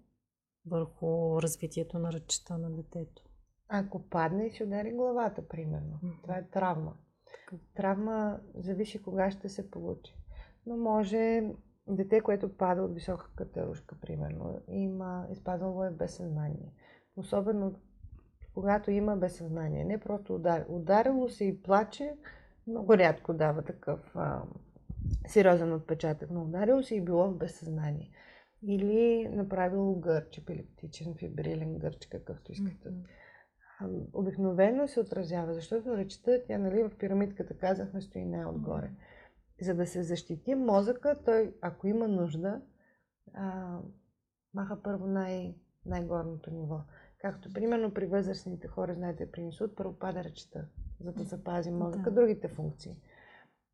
върху 0.66 1.42
развитието 1.42 1.98
на 1.98 2.12
ръчета 2.12 2.59
на 2.59 2.70
детето? 2.70 3.22
Ако 3.73 4.09
падне 4.09 4.47
и 4.47 4.51
си 4.51 4.64
удари 4.64 4.93
главата, 4.93 5.49
примерно. 5.49 5.99
Mm-hmm. 6.05 6.23
Това 6.23 6.37
е 6.37 6.49
травма. 6.49 6.95
Травма 7.75 8.41
зависи 8.55 9.03
кога 9.03 9.31
ще 9.31 9.49
се 9.49 9.71
получи. 9.71 10.16
Но 10.66 10.77
може 10.77 11.43
дете, 11.87 12.21
което 12.21 12.57
пада 12.57 12.83
от 12.83 12.95
висока 12.95 13.31
катерушка, 13.37 13.97
примерно, 14.01 14.61
има 14.68 15.27
изпаднало 15.31 15.85
е 15.85 15.91
без 15.91 16.14
съзнание. 16.14 16.73
Особено 17.16 17.75
когато 18.55 18.91
има 18.91 19.16
безсъзнание. 19.16 19.85
Не 19.85 20.01
просто 20.01 20.35
удар. 20.35 20.64
Ударило 20.68 21.29
се 21.29 21.45
и 21.45 21.62
плаче, 21.62 22.16
много 22.66 22.97
рядко 22.97 23.35
дава 23.35 23.62
такъв 23.62 24.16
а, 24.16 24.43
сериозен 25.27 25.73
отпечатък, 25.73 26.31
но 26.31 26.43
ударило 26.43 26.83
се 26.83 26.95
и 26.95 27.01
било 27.01 27.31
в 27.31 27.37
безсъзнание. 27.37 28.11
Или 28.62 29.29
направило 29.29 29.95
гърч, 29.95 30.39
епилептичен, 30.39 31.14
фибрилен 31.14 31.79
гърч, 31.79 32.07
какъвто 32.07 32.53
искате. 32.53 32.89
Mm-hmm 32.89 33.20
обикновено 34.12 34.89
се 34.89 35.01
отразява, 35.01 35.55
защото 35.55 35.97
речта, 35.97 36.33
тя 36.47 36.59
нали, 36.59 36.83
в 36.83 36.99
пирамидката 36.99 37.59
казахме, 37.59 38.01
стои 38.01 38.24
най-отгоре. 38.24 38.91
За 39.61 39.74
да 39.74 39.87
се 39.87 40.03
защити 40.03 40.55
мозъка, 40.55 41.18
той, 41.24 41.55
ако 41.61 41.87
има 41.87 42.09
нужда, 42.09 42.61
а, 43.35 43.78
маха 44.55 44.83
първо 44.83 45.07
най- 45.07 45.55
най-горното 45.87 46.51
ниво. 46.51 46.81
Както 47.18 47.53
примерно 47.53 47.95
при 47.95 48.07
възрастните 48.07 48.68
хора, 48.68 48.95
знаете, 48.95 49.31
при 49.31 49.41
инсулт, 49.41 49.76
първо 49.76 49.99
пада 49.99 50.24
речта, 50.24 50.64
за 51.01 51.12
да 51.12 51.24
запази 51.24 51.70
мозъка, 51.70 52.11
да. 52.11 52.20
другите 52.20 52.49
функции. 52.49 52.97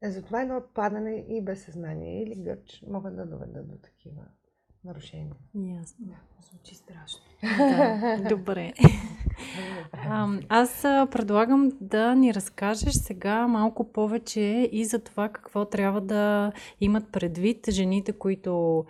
Е, 0.02 0.10
затова 0.10 0.42
едно 0.42 0.62
падане 0.74 1.24
и 1.28 1.44
без 1.44 1.64
съзнание 1.64 2.22
или 2.22 2.42
гърч 2.42 2.84
могат 2.88 3.16
да 3.16 3.26
доведат 3.26 3.68
до 3.68 3.78
такива 3.78 4.26
нарушения. 4.86 5.34
Ясно. 5.54 6.06
Да, 6.06 6.16
звучи 6.50 6.74
страшно. 6.74 7.20
Да, 7.42 8.28
добре. 8.28 8.72
А, 9.92 10.28
аз 10.48 10.82
предлагам 10.82 11.72
да 11.80 12.14
ни 12.14 12.34
разкажеш 12.34 12.94
сега 12.94 13.46
малко 13.46 13.92
повече 13.92 14.68
и 14.72 14.84
за 14.84 14.98
това 14.98 15.28
какво 15.28 15.64
трябва 15.64 16.00
да 16.00 16.52
имат 16.80 17.12
предвид 17.12 17.70
жените, 17.70 18.12
които 18.12 18.84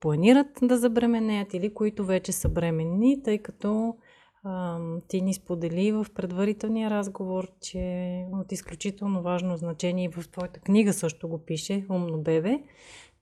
планират 0.00 0.58
да 0.62 0.78
забременеят 0.78 1.54
или 1.54 1.74
които 1.74 2.04
вече 2.04 2.32
са 2.32 2.48
бременни, 2.48 3.22
тъй 3.22 3.38
като 3.38 3.96
а, 4.44 4.78
ти 5.08 5.22
ни 5.22 5.34
сподели 5.34 5.92
в 5.92 6.06
предварителния 6.14 6.90
разговор, 6.90 7.48
че 7.60 8.24
от 8.32 8.52
изключително 8.52 9.22
важно 9.22 9.56
значение 9.56 10.04
и 10.04 10.08
в 10.08 10.28
твоята 10.30 10.60
книга 10.60 10.92
също 10.92 11.28
го 11.28 11.38
пише, 11.38 11.86
Умно 11.90 12.18
бебе, 12.18 12.60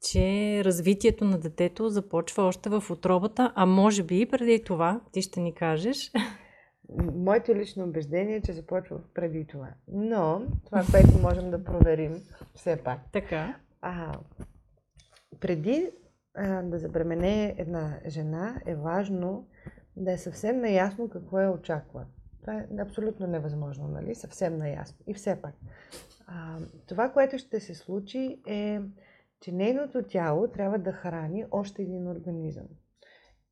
че 0.05 0.63
развитието 0.65 1.25
на 1.25 1.39
детето 1.39 1.89
започва 1.89 2.43
още 2.43 2.69
в 2.71 2.85
отробата, 2.91 3.53
а 3.55 3.67
може 3.67 4.03
би 4.03 4.21
и 4.21 4.27
преди 4.27 4.65
това, 4.65 5.01
ти 5.13 5.23
ще 5.23 5.41
ни 5.41 5.55
кажеш. 5.55 6.13
Моето 7.15 7.55
лично 7.55 7.85
убеждение 7.85 8.37
е, 8.37 8.43
че 8.43 8.53
започва 8.53 9.01
преди 9.15 9.47
това. 9.47 9.69
Но 9.89 10.43
това, 10.67 10.85
което 10.91 11.19
можем 11.23 11.51
да 11.51 11.65
проверим 11.65 12.23
все 12.55 12.77
пак. 12.77 12.99
Така. 13.13 13.57
А, 13.81 14.13
преди 15.41 15.91
а, 16.35 16.63
да 16.63 16.79
забремене 16.79 17.55
една 17.59 17.99
жена, 18.07 18.61
е 18.67 18.75
важно 18.75 19.49
да 19.97 20.13
е 20.13 20.19
съвсем 20.19 20.61
наясно 20.61 21.09
какво 21.09 21.41
е 21.41 21.49
очаква. 21.49 22.05
Това 22.41 22.55
е 22.55 22.67
абсолютно 22.81 23.27
невъзможно, 23.27 23.89
нали? 23.89 24.15
Съвсем 24.15 24.59
наясно. 24.59 24.99
И 25.07 25.15
все 25.15 25.43
пак. 25.43 25.55
А, 26.27 26.59
това, 26.87 27.09
което 27.09 27.39
ще 27.39 27.61
се 27.61 27.75
случи 27.75 28.39
е 28.47 28.81
че 29.41 29.53
нейното 29.53 30.03
тяло 30.03 30.49
трябва 30.49 30.79
да 30.79 30.93
храни 30.93 31.45
още 31.51 31.83
един 31.83 32.09
организъм. 32.09 32.67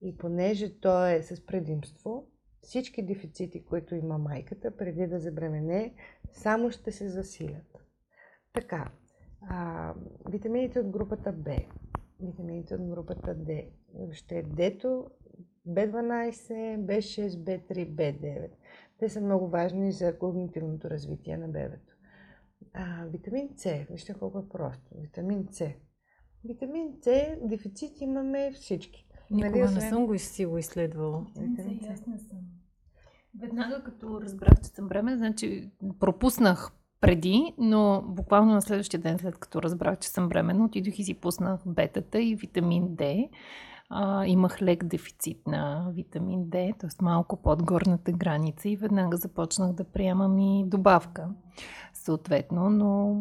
И 0.02 0.16
понеже 0.16 0.80
то 0.80 1.06
е 1.06 1.22
с 1.22 1.46
предимство, 1.46 2.26
всички 2.62 3.06
дефицити, 3.06 3.64
които 3.64 3.94
има 3.94 4.18
майката 4.18 4.76
преди 4.76 5.06
да 5.06 5.18
забремене, 5.18 5.94
само 6.32 6.70
ще 6.70 6.92
се 6.92 7.08
засилят. 7.08 7.78
Така, 8.52 8.92
а, 9.48 9.94
витамините 10.28 10.80
от 10.80 10.90
групата 10.90 11.32
Б, 11.32 11.56
витамините 12.20 12.74
от 12.74 12.88
групата 12.88 13.34
Д, 13.34 13.62
ще 14.12 14.38
е 14.38 14.42
Дето, 14.42 15.10
B12, 15.68 16.78
B6, 16.78 17.28
B3, 17.28 17.90
B9. 17.90 18.50
Те 18.98 19.08
са 19.08 19.20
много 19.20 19.48
важни 19.48 19.92
за 19.92 20.18
когнитивното 20.18 20.90
развитие 20.90 21.36
на 21.36 21.48
бебето. 21.48 21.91
А, 22.74 23.04
витамин 23.04 23.48
С, 23.56 23.84
вижте 23.90 24.14
колко 24.14 24.38
е 24.38 24.48
просто. 24.48 24.90
Витамин 25.00 25.48
С. 25.50 25.70
Витамин 26.44 26.92
С, 27.02 27.36
дефицит 27.42 28.00
имаме 28.00 28.52
всички. 28.52 29.06
Никога 29.30 29.64
нали, 29.64 29.74
не 29.74 29.80
съм 29.80 30.06
го 30.06 30.18
си 30.18 30.46
го 30.46 30.58
изследвала. 30.58 31.26
Витамин 31.38 31.80
С, 31.82 31.86
ясна 31.86 32.18
съм. 32.18 32.38
Веднага 33.40 33.82
като 33.84 34.20
разбрах, 34.20 34.60
че 34.62 34.68
съм 34.68 34.88
бременна, 34.88 35.18
значи 35.18 35.70
пропуснах 35.98 36.72
преди, 37.00 37.54
но 37.58 38.02
буквално 38.06 38.52
на 38.52 38.62
следващия 38.62 39.00
ден, 39.00 39.18
след 39.18 39.38
като 39.38 39.62
разбрах, 39.62 39.98
че 39.98 40.08
съм 40.08 40.28
бременна, 40.28 40.64
отидох 40.64 40.98
и 40.98 41.04
си 41.04 41.14
пуснах 41.14 41.60
бетата 41.66 42.22
и 42.22 42.34
витамин 42.34 42.94
Д. 42.94 43.28
а, 43.94 44.26
имах 44.26 44.62
лек 44.62 44.84
дефицит 44.84 45.46
на 45.46 45.90
витамин 45.94 46.44
D, 46.44 46.78
т.е. 46.78 47.04
малко 47.04 47.42
под 47.42 47.62
горната 47.62 48.12
граница 48.12 48.68
и 48.68 48.76
веднага 48.76 49.16
започнах 49.16 49.72
да 49.72 49.84
приемам 49.84 50.38
и 50.38 50.64
добавка. 50.66 51.28
Съответно, 51.94 52.70
но 52.70 53.16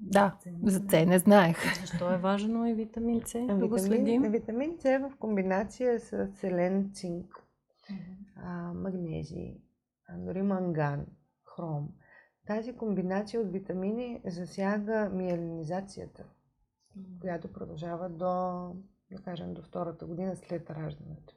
да, 0.00 0.36
за 0.62 0.80
С 0.80 1.06
не 1.06 1.18
знаех. 1.18 1.80
Защо 1.80 2.12
е 2.12 2.16
важно 2.18 2.66
и 2.66 2.74
витамин 2.74 3.22
С? 3.26 3.46
Да 3.46 3.68
го 3.68 3.78
следим? 3.78 4.22
Витамин 4.22 4.78
С 4.80 4.84
е 4.84 4.98
в 4.98 5.12
комбинация 5.18 6.00
с 6.00 6.28
селен, 6.34 6.90
цинк, 6.94 7.44
а, 8.36 8.72
а, 10.08 10.18
дори 10.18 10.42
манган, 10.42 11.06
хром. 11.44 11.88
Тази 12.46 12.72
комбинация 12.72 13.40
от 13.40 13.52
витамини 13.52 14.20
засяга 14.26 15.10
миелинизацията, 15.12 16.24
която 17.20 17.52
продължава 17.52 18.08
до, 18.08 18.72
да 19.10 19.22
кажем, 19.22 19.54
до 19.54 19.62
втората 19.62 20.06
година 20.06 20.36
след 20.36 20.70
раждането. 20.70 21.34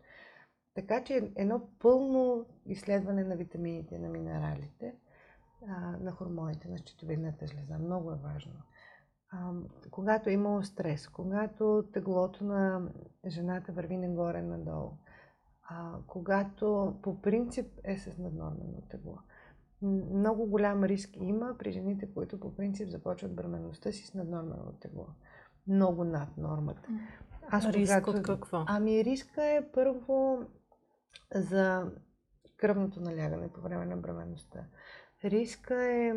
Така 0.73 1.03
че 1.03 1.31
едно 1.35 1.69
пълно 1.79 2.45
изследване 2.65 3.23
на 3.23 3.35
витамините, 3.35 3.99
на 3.99 4.09
минералите, 4.09 4.95
на 5.99 6.11
хормоните, 6.11 6.69
на 6.69 6.77
щитовидната 6.77 7.47
жлеза. 7.47 7.77
Много 7.79 8.11
е 8.11 8.15
важно. 8.15 8.53
когато 9.91 10.29
е 10.29 10.33
имало 10.33 10.63
стрес, 10.63 11.07
когато 11.07 11.83
теглото 11.93 12.43
на 12.43 12.89
жената 13.27 13.71
върви 13.71 13.97
нагоре-надолу, 13.97 14.91
когато 16.07 16.95
по 17.03 17.21
принцип 17.21 17.67
е 17.83 17.97
с 17.97 18.17
наднормено 18.17 18.81
тегло, 18.89 19.17
много 20.13 20.45
голям 20.45 20.83
риск 20.83 21.09
има 21.17 21.55
при 21.59 21.71
жените, 21.71 22.13
които 22.13 22.39
по 22.39 22.55
принцип 22.55 22.89
започват 22.89 23.35
бременността 23.35 23.91
си 23.91 24.07
с 24.07 24.13
наднормено 24.13 24.73
тегло. 24.79 25.07
Много 25.67 26.03
над 26.03 26.37
нормата. 26.37 26.89
Аз 27.51 27.65
риск 27.65 28.03
когато... 28.03 28.19
от 28.19 28.39
какво? 28.39 28.63
Ами 28.67 29.03
риска 29.03 29.43
е 29.43 29.71
първо 29.73 30.45
за 31.35 31.91
кръвното 32.57 33.01
налягане 33.01 33.53
по 33.53 33.61
време 33.61 33.85
на 33.85 33.97
бременността. 33.97 34.65
Риска 35.23 35.83
е, 35.83 36.13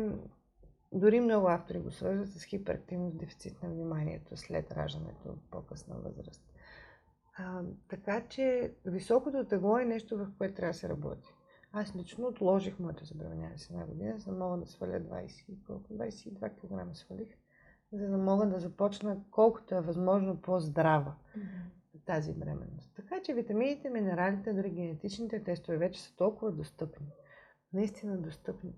дори 0.91 1.19
много 1.19 1.47
автори 1.47 1.79
го 1.79 1.91
свързват 1.91 2.29
с 2.29 2.43
хиперактивност, 2.43 3.17
дефицит 3.17 3.63
на 3.63 3.69
вниманието 3.69 4.37
след 4.37 4.71
раждането 4.71 5.33
в 5.33 5.51
по-късна 5.51 5.95
възраст. 5.95 6.43
А, 7.37 7.61
така 7.89 8.27
че 8.27 8.73
високото 8.85 9.45
тегло 9.45 9.77
е 9.77 9.85
нещо, 9.85 10.17
в 10.17 10.27
което 10.37 10.55
трябва 10.55 10.71
да 10.71 10.77
се 10.79 10.89
работи. 10.89 11.29
Аз 11.71 11.95
лично 11.95 12.27
отложих 12.27 12.79
моето 12.79 13.05
забременяване 13.05 13.57
с 13.57 13.69
една 13.69 13.85
година, 13.85 14.19
за 14.19 14.31
да 14.31 14.37
мога 14.37 14.57
да 14.57 14.65
сваля 14.65 14.99
20, 14.99 15.65
колко? 15.67 15.93
22 15.93 16.89
кг 16.89 16.95
свалих, 16.95 17.27
за 17.91 18.07
да 18.07 18.17
мога 18.17 18.45
да 18.45 18.59
започна 18.59 19.17
колкото 19.31 19.75
е 19.75 19.81
възможно 19.81 20.41
по-здрава 20.41 21.15
mm-hmm. 21.37 22.05
тази 22.05 22.33
бременност. 22.33 22.95
Така 22.95 23.21
че 23.23 23.33
витамините, 23.33 23.89
минералите, 23.89 24.53
дори 24.53 24.69
генетичните 24.69 25.43
тестове 25.43 25.77
вече 25.77 26.01
са 26.01 26.15
толкова 26.15 26.51
достъпни. 26.51 27.07
Наистина 27.73 28.17
достъпни. 28.17 28.73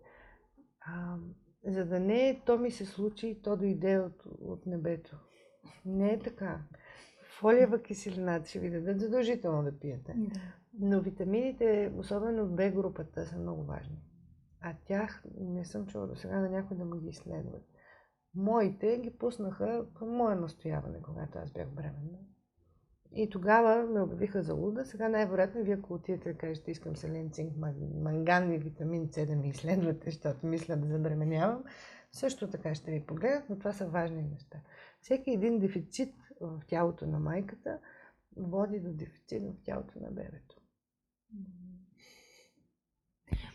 А, 0.79 1.17
за 1.65 1.85
да 1.85 1.99
не 1.99 2.29
е 2.29 2.41
то 2.45 2.57
ми 2.57 2.71
се 2.71 2.85
случи, 2.85 3.41
то 3.43 3.57
дойде 3.57 3.99
от, 3.99 4.23
от 4.41 4.65
небето. 4.65 5.17
Не 5.85 6.13
е 6.13 6.19
така. 6.19 6.59
Фолиева 7.39 7.81
киселина 7.81 8.45
ще 8.45 8.59
ви 8.59 8.69
дадат 8.69 8.99
задължително 8.99 9.63
да 9.63 9.79
пиете. 9.79 10.13
Да. 10.17 10.39
Но 10.79 11.01
витамините, 11.01 11.93
особено 11.97 12.45
в 12.45 12.55
Б 12.55 12.69
групата, 12.69 13.25
са 13.25 13.37
много 13.37 13.63
важни. 13.63 13.97
А 14.61 14.75
тях 14.85 15.23
не 15.39 15.65
съм 15.65 15.87
чула 15.87 16.07
до 16.07 16.15
сега 16.15 16.39
на 16.39 16.49
някой 16.49 16.77
да 16.77 16.85
му 16.85 16.95
ги 16.95 17.07
изследват. 17.07 17.63
Моите 18.37 18.97
ги 18.97 19.17
пуснаха 19.17 19.85
по 19.95 20.05
мое 20.05 20.35
настояване, 20.35 21.01
когато 21.01 21.39
аз 21.39 21.51
бях 21.51 21.69
бременна. 21.69 22.17
И 23.11 23.29
тогава 23.29 23.83
ме 23.85 24.01
обявиха 24.01 24.43
за 24.43 24.53
луда. 24.53 24.85
Сега 24.85 25.09
най-вероятно 25.09 25.63
вие 25.63 25.73
ако 25.73 25.93
отидете 25.93 26.33
да 26.33 26.37
кажете 26.37 26.71
искам 26.71 26.95
селен, 26.95 27.31
цинк, 27.31 27.53
манган 28.03 28.53
и 28.53 28.57
витамин 28.57 29.09
С 29.11 29.25
да 29.25 29.35
ми 29.35 29.49
изследвате, 29.49 30.05
защото 30.05 30.47
мисля 30.47 30.75
да 30.75 30.87
забременявам, 30.87 31.63
също 32.11 32.49
така 32.49 32.75
ще 32.75 32.91
ви 32.91 33.05
погледнат, 33.05 33.49
но 33.49 33.59
това 33.59 33.73
са 33.73 33.87
важни 33.87 34.23
неща. 34.23 34.57
Всеки 35.01 35.31
един 35.31 35.59
дефицит 35.59 36.15
в 36.41 36.61
тялото 36.67 37.07
на 37.07 37.19
майката 37.19 37.79
води 38.37 38.79
до 38.79 38.93
дефицит 38.93 39.43
в 39.43 39.63
тялото 39.63 39.99
на 39.99 40.11
бебето. 40.11 40.55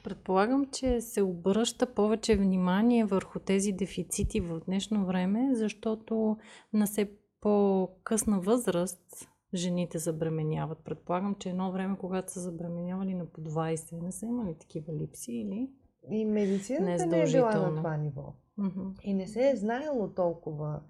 Предполагам, 0.04 0.66
че 0.72 1.00
се 1.00 1.22
обръща 1.22 1.94
повече 1.94 2.36
внимание 2.36 3.04
върху 3.04 3.38
тези 3.38 3.72
дефицити 3.72 4.40
в 4.40 4.60
днешно 4.66 5.06
време, 5.06 5.50
защото 5.54 6.36
на 6.72 6.86
все 6.86 7.10
по-късна 7.40 8.40
възраст 8.40 9.28
жените 9.54 9.98
забременяват. 9.98 10.78
Предполагам, 10.84 11.34
че 11.34 11.48
едно 11.48 11.72
време, 11.72 11.96
когато 11.98 12.32
са 12.32 12.40
забременявали 12.40 13.14
на 13.14 13.26
по 13.26 13.40
20, 13.40 14.02
не 14.02 14.12
са 14.12 14.26
имали 14.26 14.54
такива 14.58 14.92
липси 14.92 15.32
или? 15.32 15.70
И 16.10 16.24
медицината 16.24 17.06
не, 17.06 17.16
не 17.16 17.22
е 17.22 17.32
била 17.32 17.54
на 17.54 17.76
това 17.76 17.96
ниво. 17.96 18.34
Mm-hmm. 18.58 19.00
И 19.02 19.14
не 19.14 19.26
се 19.26 19.50
е 19.50 19.56
знаело 19.56 20.08
толкова 20.08 20.80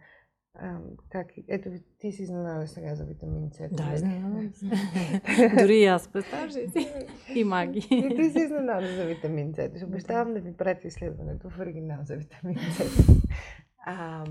а, 0.55 0.79
как, 1.11 1.27
ето 1.49 1.71
ти 1.99 2.13
си 2.13 2.23
изненада 2.23 2.67
сега 2.67 2.95
за 2.95 3.05
витамин 3.05 3.51
С. 3.53 3.69
Да, 3.73 3.93
изненадам 3.95 4.53
се. 4.55 4.67
Дори 5.59 5.77
и 5.77 5.85
аз, 5.85 6.09
представяш 6.09 6.53
си? 6.53 6.89
И 7.35 7.45
маги. 7.45 7.79
И 7.91 8.17
ти 8.17 8.31
си 8.31 8.39
изненада 8.39 8.95
за 8.97 9.05
витамин 9.05 9.55
С. 9.55 9.77
Ще 9.77 9.85
обещавам 9.85 10.35
да 10.35 10.41
ви 10.41 10.57
прати 10.57 10.87
изследването 10.87 11.51
в 11.51 11.59
оригинал 11.59 11.99
за 12.05 12.17
витамин 12.17 12.59
С. 12.59 13.07
А, 13.87 14.25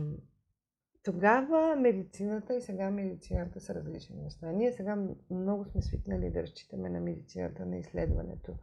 тогава 1.03 1.75
медицината 1.75 2.55
и 2.55 2.61
сега 2.61 2.91
медицината 2.91 3.59
са 3.59 3.75
различни 3.75 4.15
неща. 4.23 4.51
Ние 4.51 4.71
сега 4.71 4.97
много 5.31 5.65
сме 5.65 5.81
свикнали 5.81 6.29
да 6.29 6.41
разчитаме 6.41 6.89
на 6.89 6.99
медицината, 6.99 7.65
на 7.65 7.77
изследването. 7.77 8.55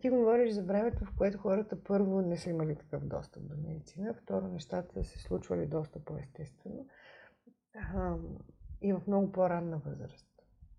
Ти 0.00 0.10
говориш 0.10 0.52
за 0.52 0.62
времето, 0.62 1.04
в 1.04 1.16
което 1.16 1.38
хората 1.38 1.84
първо 1.84 2.20
не 2.20 2.36
са 2.36 2.50
имали 2.50 2.76
такъв 2.76 3.06
достъп 3.06 3.48
до 3.48 3.56
медицина, 3.56 4.14
второ 4.14 4.48
нещата 4.48 5.04
се 5.04 5.18
случвали 5.18 5.66
доста 5.66 6.04
по-естествено 6.04 6.86
и 8.82 8.92
в 8.92 9.02
много 9.06 9.32
по-ранна 9.32 9.78
възраст. 9.78 10.26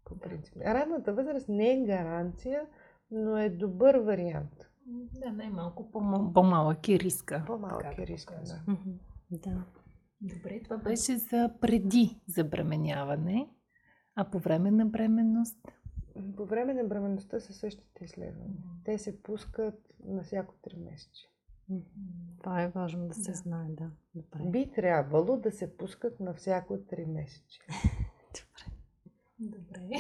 По 0.06 0.20
принцип. 0.20 0.58
Ранната 0.58 1.14
възраст 1.14 1.50
не 1.50 1.74
е 1.74 1.86
гаранция, 1.86 2.68
но 3.12 3.38
е 3.38 3.50
добър 3.50 3.96
вариант. 3.96 4.70
Да, 4.86 5.32
най-малко 5.32 5.92
по-малък 6.34 6.90
е 6.90 7.00
риска. 7.00 7.44
По-малък 7.48 7.98
е 7.98 8.08
риска, 8.08 8.42
да. 8.46 8.78
да. 9.32 9.64
Добре, 10.22 10.62
това 10.64 10.78
беше 10.78 11.18
за 11.18 11.54
преди 11.62 12.22
забременяване, 12.28 13.50
а 14.16 14.32
по 14.32 14.40
време 14.40 14.72
на 14.72 14.86
бременност? 14.86 15.58
По 16.38 16.46
време 16.46 16.74
на 16.74 16.84
бременността 16.84 17.40
са 17.40 17.54
същите 17.54 18.06
изследвания. 18.06 18.64
Те 18.86 18.98
се 18.98 19.24
пускат 19.24 19.94
на 20.06 20.24
всяко 20.24 20.56
3 20.64 20.78
месече. 20.78 21.30
Това 22.40 22.62
е 22.62 22.68
важно 22.68 23.08
да 23.08 23.14
се 23.14 23.32
да. 23.32 23.38
знае, 23.38 23.68
да. 23.70 23.92
Добре. 24.16 24.40
Би 24.46 24.72
трябвало 24.76 25.38
да 25.38 25.52
се 25.52 25.78
пускат 25.78 26.20
на 26.20 26.34
всяко 26.34 26.74
3 26.74 27.06
месече. 27.06 27.60
Добре. 28.34 28.76
Добре. 29.40 29.98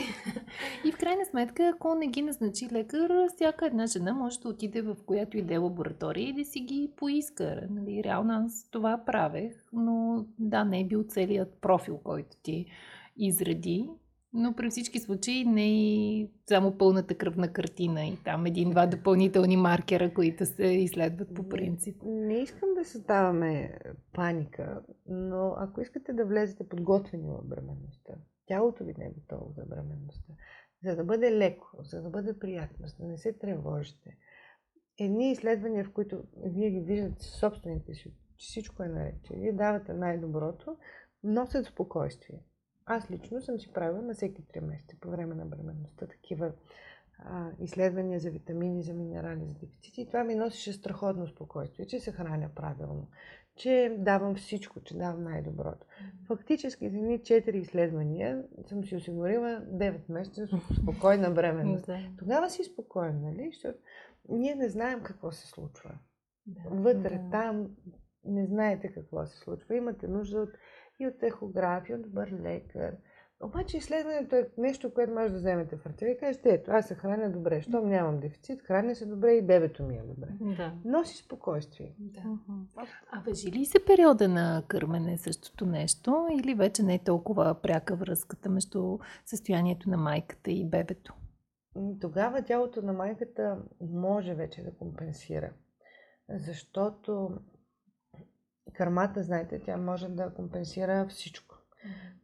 И 0.85 0.91
в 0.91 0.97
крайна 0.97 1.25
сметка, 1.25 1.71
ако 1.75 1.95
не 1.95 2.07
ги 2.07 2.21
назначи 2.21 2.69
лекар, 2.71 3.11
всяка 3.35 3.65
една 3.65 3.87
жена 3.87 4.13
може 4.13 4.39
да 4.39 4.49
отиде 4.49 4.81
в 4.81 4.97
която 5.05 5.37
и 5.37 5.41
да 5.41 5.53
е 5.53 5.57
лаборатория 5.57 6.29
и 6.29 6.33
да 6.33 6.45
си 6.45 6.59
ги 6.59 6.91
поиска. 6.95 7.67
Нали, 7.69 8.03
реално 8.03 8.33
аз 8.33 8.69
това 8.71 9.03
правех, 9.05 9.53
но 9.73 10.25
да, 10.39 10.63
не 10.63 10.79
е 10.79 10.85
бил 10.85 11.03
целият 11.03 11.61
профил, 11.61 11.97
който 11.97 12.37
ти 12.43 12.65
изреди. 13.17 13.89
Но 14.37 14.53
при 14.55 14.69
всички 14.69 14.99
случаи 14.99 15.45
не 15.45 15.67
е 15.67 16.27
само 16.49 16.77
пълната 16.77 17.15
кръвна 17.15 17.53
картина 17.53 18.05
и 18.05 18.17
там 18.23 18.45
един-два 18.45 18.87
допълнителни 18.87 19.57
маркера, 19.57 20.13
които 20.13 20.45
се 20.45 20.63
изследват 20.65 21.33
по 21.35 21.49
принцип. 21.49 22.01
Не, 22.05 22.27
не 22.27 22.33
искам 22.33 22.69
да 22.77 22.85
създаваме 22.85 23.79
паника, 24.13 24.81
но 25.07 25.55
ако 25.57 25.81
искате 25.81 26.13
да 26.13 26.25
влезете 26.25 26.69
подготвени 26.69 27.29
в 27.29 27.47
бременността, 27.47 28.13
тялото 28.45 28.83
ви 28.83 28.93
не 28.97 29.05
е 29.05 29.11
готово 29.11 29.53
за 29.57 29.65
бременността, 29.65 30.33
за 30.83 30.95
да 30.95 31.03
бъде 31.03 31.31
леко, 31.31 31.67
за 31.79 32.01
да 32.01 32.09
бъде 32.09 32.39
приятно, 32.39 32.87
за 32.87 32.95
да 32.99 33.05
не 33.05 33.17
се 33.17 33.33
тревожите. 33.33 34.17
Едни 34.99 35.31
изследвания, 35.31 35.85
в 35.85 35.93
които 35.93 36.23
вие 36.45 36.69
ги 36.69 36.79
виждате 36.79 37.23
собствените 37.23 37.93
си, 37.93 38.13
че 38.37 38.45
всичко 38.45 38.83
е 38.83 38.87
наред, 38.87 39.15
че 39.23 39.33
вие 39.33 39.53
давате 39.53 39.93
най-доброто, 39.93 40.77
носят 41.23 41.65
спокойствие. 41.65 42.39
Аз 42.85 43.11
лично 43.11 43.41
съм 43.41 43.59
си 43.59 43.73
правила 43.73 44.01
на 44.01 44.13
всеки 44.13 44.43
3 44.43 44.59
месеца 44.59 44.95
по 45.01 45.09
време 45.09 45.35
на 45.35 45.45
бременността 45.45 46.07
такива 46.07 46.51
а, 47.19 47.49
изследвания 47.59 48.19
за 48.19 48.29
витамини, 48.29 48.83
за 48.83 48.93
минерали, 48.93 49.45
за 49.45 49.53
дефицити. 49.53 50.01
И 50.01 50.07
това 50.07 50.23
ми 50.23 50.35
носеше 50.35 50.73
страхотно 50.73 51.27
спокойствие, 51.27 51.85
че 51.85 51.99
се 51.99 52.11
храня 52.11 52.49
правилно, 52.55 53.07
че 53.55 53.95
давам 53.99 54.35
всичко, 54.35 54.81
че 54.81 54.97
давам 54.97 55.23
най-доброто. 55.23 55.87
Фактически 56.27 56.89
за 56.89 56.97
едни 56.97 57.19
4 57.19 57.49
изследвания 57.49 58.43
съм 58.67 58.83
си 58.83 58.95
осигурила 58.95 59.61
9 59.61 59.99
месеца 60.09 60.47
спокойна 60.81 61.31
бременност. 61.31 61.89
Тогава 62.19 62.49
си 62.49 62.63
спокоен, 62.63 63.21
нали? 63.21 63.49
Защото 63.53 63.79
ние 64.29 64.55
не 64.55 64.69
знаем 64.69 65.03
какво 65.03 65.31
се 65.31 65.47
случва. 65.47 65.91
Вътре, 66.69 67.21
там, 67.31 67.69
не 68.25 68.45
знаете 68.45 68.93
какво 68.93 69.25
се 69.25 69.37
случва. 69.37 69.75
Имате 69.75 70.07
нужда 70.07 70.39
от 70.39 70.49
и 70.99 71.07
от 71.07 71.23
ехография, 71.23 71.95
от 71.95 72.01
добър 72.01 72.31
лекар, 72.41 72.95
Обаче 73.43 73.77
изследването 73.77 74.35
е 74.35 74.49
нещо, 74.57 74.93
което 74.93 75.13
може 75.13 75.29
да 75.29 75.37
вземете 75.37 75.75
в 75.77 75.85
ръце 75.85 76.05
и 76.05 76.17
кажете, 76.17 76.49
ето, 76.49 76.71
аз 76.71 76.87
се 76.87 76.95
храня 76.95 77.31
добре, 77.31 77.61
щом 77.61 77.89
нямам 77.89 78.19
дефицит, 78.19 78.61
храня 78.61 78.95
се 78.95 79.05
добре 79.05 79.33
и 79.33 79.41
бебето 79.41 79.83
ми 79.83 79.97
е 79.97 80.01
добре. 80.01 80.27
Да. 80.41 80.73
Носи 80.85 81.17
спокойствие. 81.17 81.95
Да. 81.99 82.21
А 83.11 83.21
въжи 83.27 83.51
ли 83.51 83.65
се 83.65 83.85
периода 83.85 84.27
на 84.27 84.63
кърмене 84.67 85.17
същото 85.17 85.65
нещо 85.65 86.27
или 86.39 86.55
вече 86.55 86.83
не 86.83 86.95
е 86.95 87.03
толкова 87.03 87.55
пряка 87.61 87.95
връзката 87.95 88.49
между 88.49 88.97
състоянието 89.25 89.89
на 89.89 89.97
майката 89.97 90.51
и 90.51 90.69
бебето? 90.69 91.13
Тогава 92.01 92.41
тялото 92.41 92.81
на 92.81 92.93
майката 92.93 93.57
може 93.81 94.33
вече 94.33 94.63
да 94.63 94.77
компенсира, 94.77 95.51
защото 96.29 97.29
кърмата, 98.73 99.23
знаете, 99.23 99.59
тя 99.59 99.77
може 99.77 100.09
да 100.09 100.33
компенсира 100.33 101.07
всичко. 101.07 101.55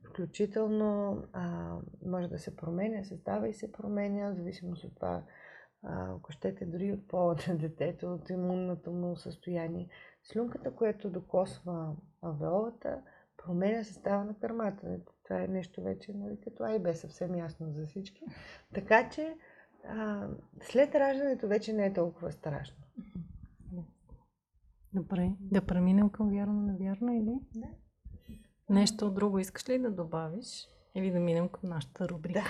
Включително 0.09 1.23
а, 1.33 1.75
може 2.05 2.27
да 2.27 2.39
се 2.39 2.55
променя, 2.55 3.03
състава 3.03 3.47
и 3.47 3.53
се 3.53 3.71
променя, 3.71 4.31
в 4.31 4.35
зависимост 4.35 4.83
от 4.83 4.95
това, 4.95 5.23
а, 5.83 6.15
ако 6.15 6.31
щете, 6.31 6.65
дори 6.65 6.93
от 6.93 7.07
пола 7.07 7.35
на 7.47 7.57
детето, 7.57 8.13
от 8.13 8.29
имунното 8.29 8.91
му 8.91 9.15
състояние. 9.15 9.89
Слюнката, 10.23 10.75
което 10.75 11.09
докосва 11.09 11.95
авеолата, 12.21 13.01
променя 13.37 13.83
състава 13.83 14.23
на 14.23 14.39
кърмата. 14.39 14.99
Това 15.23 15.41
е 15.41 15.47
нещо 15.47 15.81
вече, 15.81 16.13
нали, 16.13 16.37
като 16.43 16.63
ай 16.63 16.79
бе 16.79 16.93
съвсем 16.93 17.35
ясно 17.35 17.71
за 17.71 17.85
всички. 17.85 18.25
Така 18.73 19.09
че 19.09 19.37
а, 19.87 20.27
след 20.61 20.95
раждането 20.95 21.47
вече 21.47 21.73
не 21.73 21.85
е 21.85 21.93
толкова 21.93 22.31
страшно. 22.31 22.83
Добре, 24.93 25.31
да 25.39 25.61
преминем 25.61 26.09
към 26.09 26.29
вярно 26.29 26.61
на 26.61 26.77
вярно 26.77 27.13
или? 27.13 27.39
Да. 27.55 27.67
Нещо 28.69 29.11
друго 29.11 29.39
искаш 29.39 29.69
ли 29.69 29.79
да 29.79 29.91
добавиш? 29.91 30.67
Или 30.95 31.11
да 31.11 31.19
минем 31.19 31.49
към 31.49 31.69
нашата 31.69 32.09
рубрика? 32.09 32.39
Да, 32.39 32.45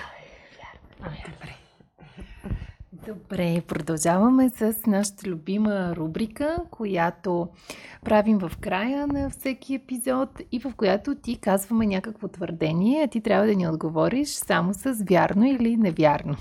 А, 1.06 1.10
добре. 1.10 1.56
Добре, 3.08 3.62
продължаваме 3.68 4.50
с 4.50 4.86
нашата 4.88 5.30
любима 5.30 5.96
рубрика, 5.96 6.58
която 6.72 7.50
правим 8.04 8.40
в 8.40 8.52
края 8.62 9.08
на 9.08 9.30
всеки 9.30 9.76
епизод 9.76 10.42
и 10.52 10.60
в 10.60 10.74
която 10.78 11.16
ти 11.16 11.40
казваме 11.40 11.86
някакво 11.86 12.28
твърдение, 12.28 13.04
а 13.04 13.08
ти 13.08 13.22
трябва 13.22 13.46
да 13.46 13.56
ни 13.56 13.68
отговориш 13.68 14.30
само 14.30 14.74
с 14.74 15.04
вярно 15.10 15.46
или 15.46 15.78
невярно. 15.78 16.36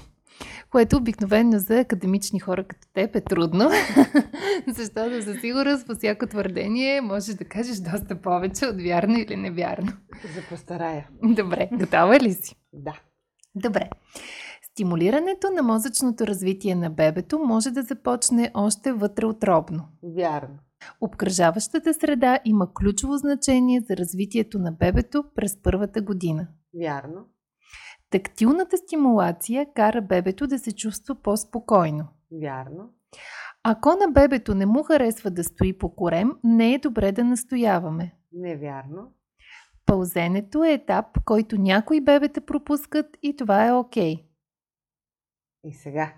Което 0.71 0.97
обикновено 0.97 1.59
за 1.59 1.81
академични 1.81 2.41
хора 2.41 2.65
като 2.65 2.89
теб 2.95 3.17
е 3.17 3.21
трудно, 3.21 3.71
защото 4.69 5.21
за 5.21 5.35
сигурност 5.35 5.87
по 5.87 5.95
всяко 5.95 6.27
твърдение 6.27 7.01
можеш 7.01 7.35
да 7.35 7.45
кажеш 7.45 7.77
доста 7.77 8.23
повече 8.23 8.67
от 8.67 8.83
вярно 8.83 9.19
или 9.19 9.37
невярно. 9.37 9.93
За 10.35 10.43
постарая. 10.49 11.09
Добре, 11.23 11.69
готова 11.73 12.21
ли 12.21 12.33
си? 12.33 12.57
Да. 12.73 13.01
Добре. 13.55 13.91
Стимулирането 14.73 15.51
на 15.51 15.63
мозъчното 15.63 16.27
развитие 16.27 16.75
на 16.75 16.91
бебето 16.91 17.39
може 17.39 17.71
да 17.71 17.83
започне 17.83 18.51
още 18.55 18.93
вътреутробно. 18.93 19.89
Вярно. 20.17 20.59
Обкръжаващата 21.01 21.95
среда 21.95 22.39
има 22.45 22.75
ключово 22.75 23.17
значение 23.17 23.81
за 23.81 23.97
развитието 23.97 24.59
на 24.59 24.73
бебето 24.73 25.25
през 25.35 25.63
първата 25.63 26.03
година. 26.03 26.49
Вярно. 26.81 27.27
Тактилната 28.11 28.77
стимулация 28.77 29.67
кара 29.75 30.03
бебето 30.03 30.47
да 30.47 30.59
се 30.59 30.73
чувства 30.73 31.15
по-спокойно. 31.15 32.09
Вярно. 32.43 32.95
Ако 33.63 33.89
на 33.89 34.09
бебето 34.11 34.55
не 34.55 34.67
му 34.67 34.83
харесва 34.83 35.31
да 35.31 35.45
стои 35.45 35.79
по 35.79 35.95
корем, 35.95 36.33
не 36.45 36.75
е 36.75 36.79
добре 36.79 37.13
да 37.13 37.25
настояваме. 37.25 38.15
Невярно. 38.33 39.13
Пълзенето 39.87 40.65
е 40.65 40.73
етап, 40.73 41.07
който 41.25 41.57
някои 41.57 42.01
бебета 42.01 42.41
пропускат 42.41 43.07
и 43.23 43.37
това 43.37 43.67
е 43.67 43.73
окей. 43.73 44.15
Okay. 44.15 44.25
И 45.65 45.73
сега. 45.73 46.15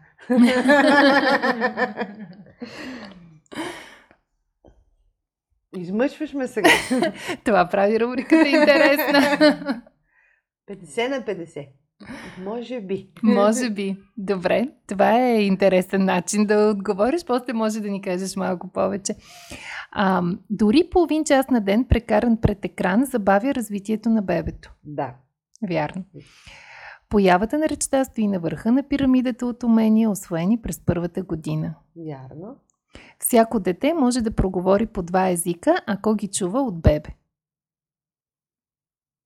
Измъчваш 5.76 6.34
ме 6.34 6.48
сега. 6.48 6.70
това 7.44 7.68
прави 7.68 8.00
рубриката 8.00 8.48
интересна. 8.48 9.20
50 10.68 11.08
на 11.08 11.22
50. 11.22 11.68
Може 12.44 12.80
би. 12.80 13.08
Може 13.22 13.70
би. 13.70 13.96
Добре, 14.16 14.68
това 14.86 15.20
е 15.20 15.42
интересен 15.42 16.04
начин 16.04 16.46
да 16.46 16.70
отговориш. 16.70 17.24
После 17.24 17.52
може 17.52 17.80
да 17.80 17.90
ни 17.90 18.02
кажеш 18.02 18.36
малко 18.36 18.68
повече. 18.68 19.14
А, 19.92 20.22
дори 20.50 20.88
половин 20.90 21.24
час 21.24 21.50
на 21.50 21.60
ден, 21.60 21.84
прекаран 21.84 22.36
пред 22.36 22.64
екран, 22.64 23.04
забавя 23.04 23.54
развитието 23.54 24.08
на 24.08 24.22
бебето. 24.22 24.72
Да. 24.84 25.14
Вярно. 25.68 26.04
Появата 27.08 27.58
на 27.58 27.68
речта 27.68 28.04
стои 28.04 28.28
на 28.28 28.40
върха 28.40 28.72
на 28.72 28.88
пирамидата 28.88 29.46
от 29.46 29.62
умения, 29.62 30.10
освоени 30.10 30.62
през 30.62 30.80
първата 30.80 31.22
година. 31.22 31.74
Вярно. 31.96 32.56
Всяко 33.18 33.60
дете 33.60 33.94
може 33.94 34.20
да 34.20 34.30
проговори 34.30 34.86
по 34.86 35.02
два 35.02 35.28
езика, 35.28 35.76
ако 35.86 36.14
ги 36.14 36.28
чува 36.28 36.62
от 36.62 36.80
бебе. 36.80 37.10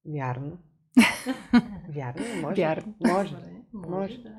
Вярно. 0.05 0.59
Вярно, 1.95 2.23
може. 2.43 2.63
Вярно. 2.63 2.95
Може. 3.07 3.37
Добре, 3.73 3.89
Може. 3.89 4.19
да. 4.19 4.31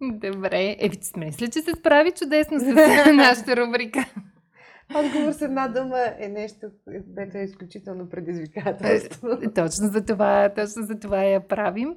Добре. 0.00 0.76
Е, 0.78 0.90
мисля, 1.16 1.48
че 1.48 1.62
се 1.62 1.72
справи 1.72 2.12
чудесно 2.12 2.60
с 2.60 2.64
нашата 3.14 3.56
рубрика. 3.56 4.04
Отговор 4.94 5.32
с 5.32 5.42
една 5.42 5.68
дума 5.68 5.98
е 6.18 6.28
нещо, 6.28 6.66
което 7.14 7.38
е 7.38 7.42
изключително 7.42 8.08
предизвикателство. 8.08 9.28
точно 9.54 9.88
за 9.88 10.04
това, 10.04 10.48
точно 10.48 10.82
за 10.82 10.98
това 10.98 11.22
я 11.24 11.48
правим. 11.48 11.94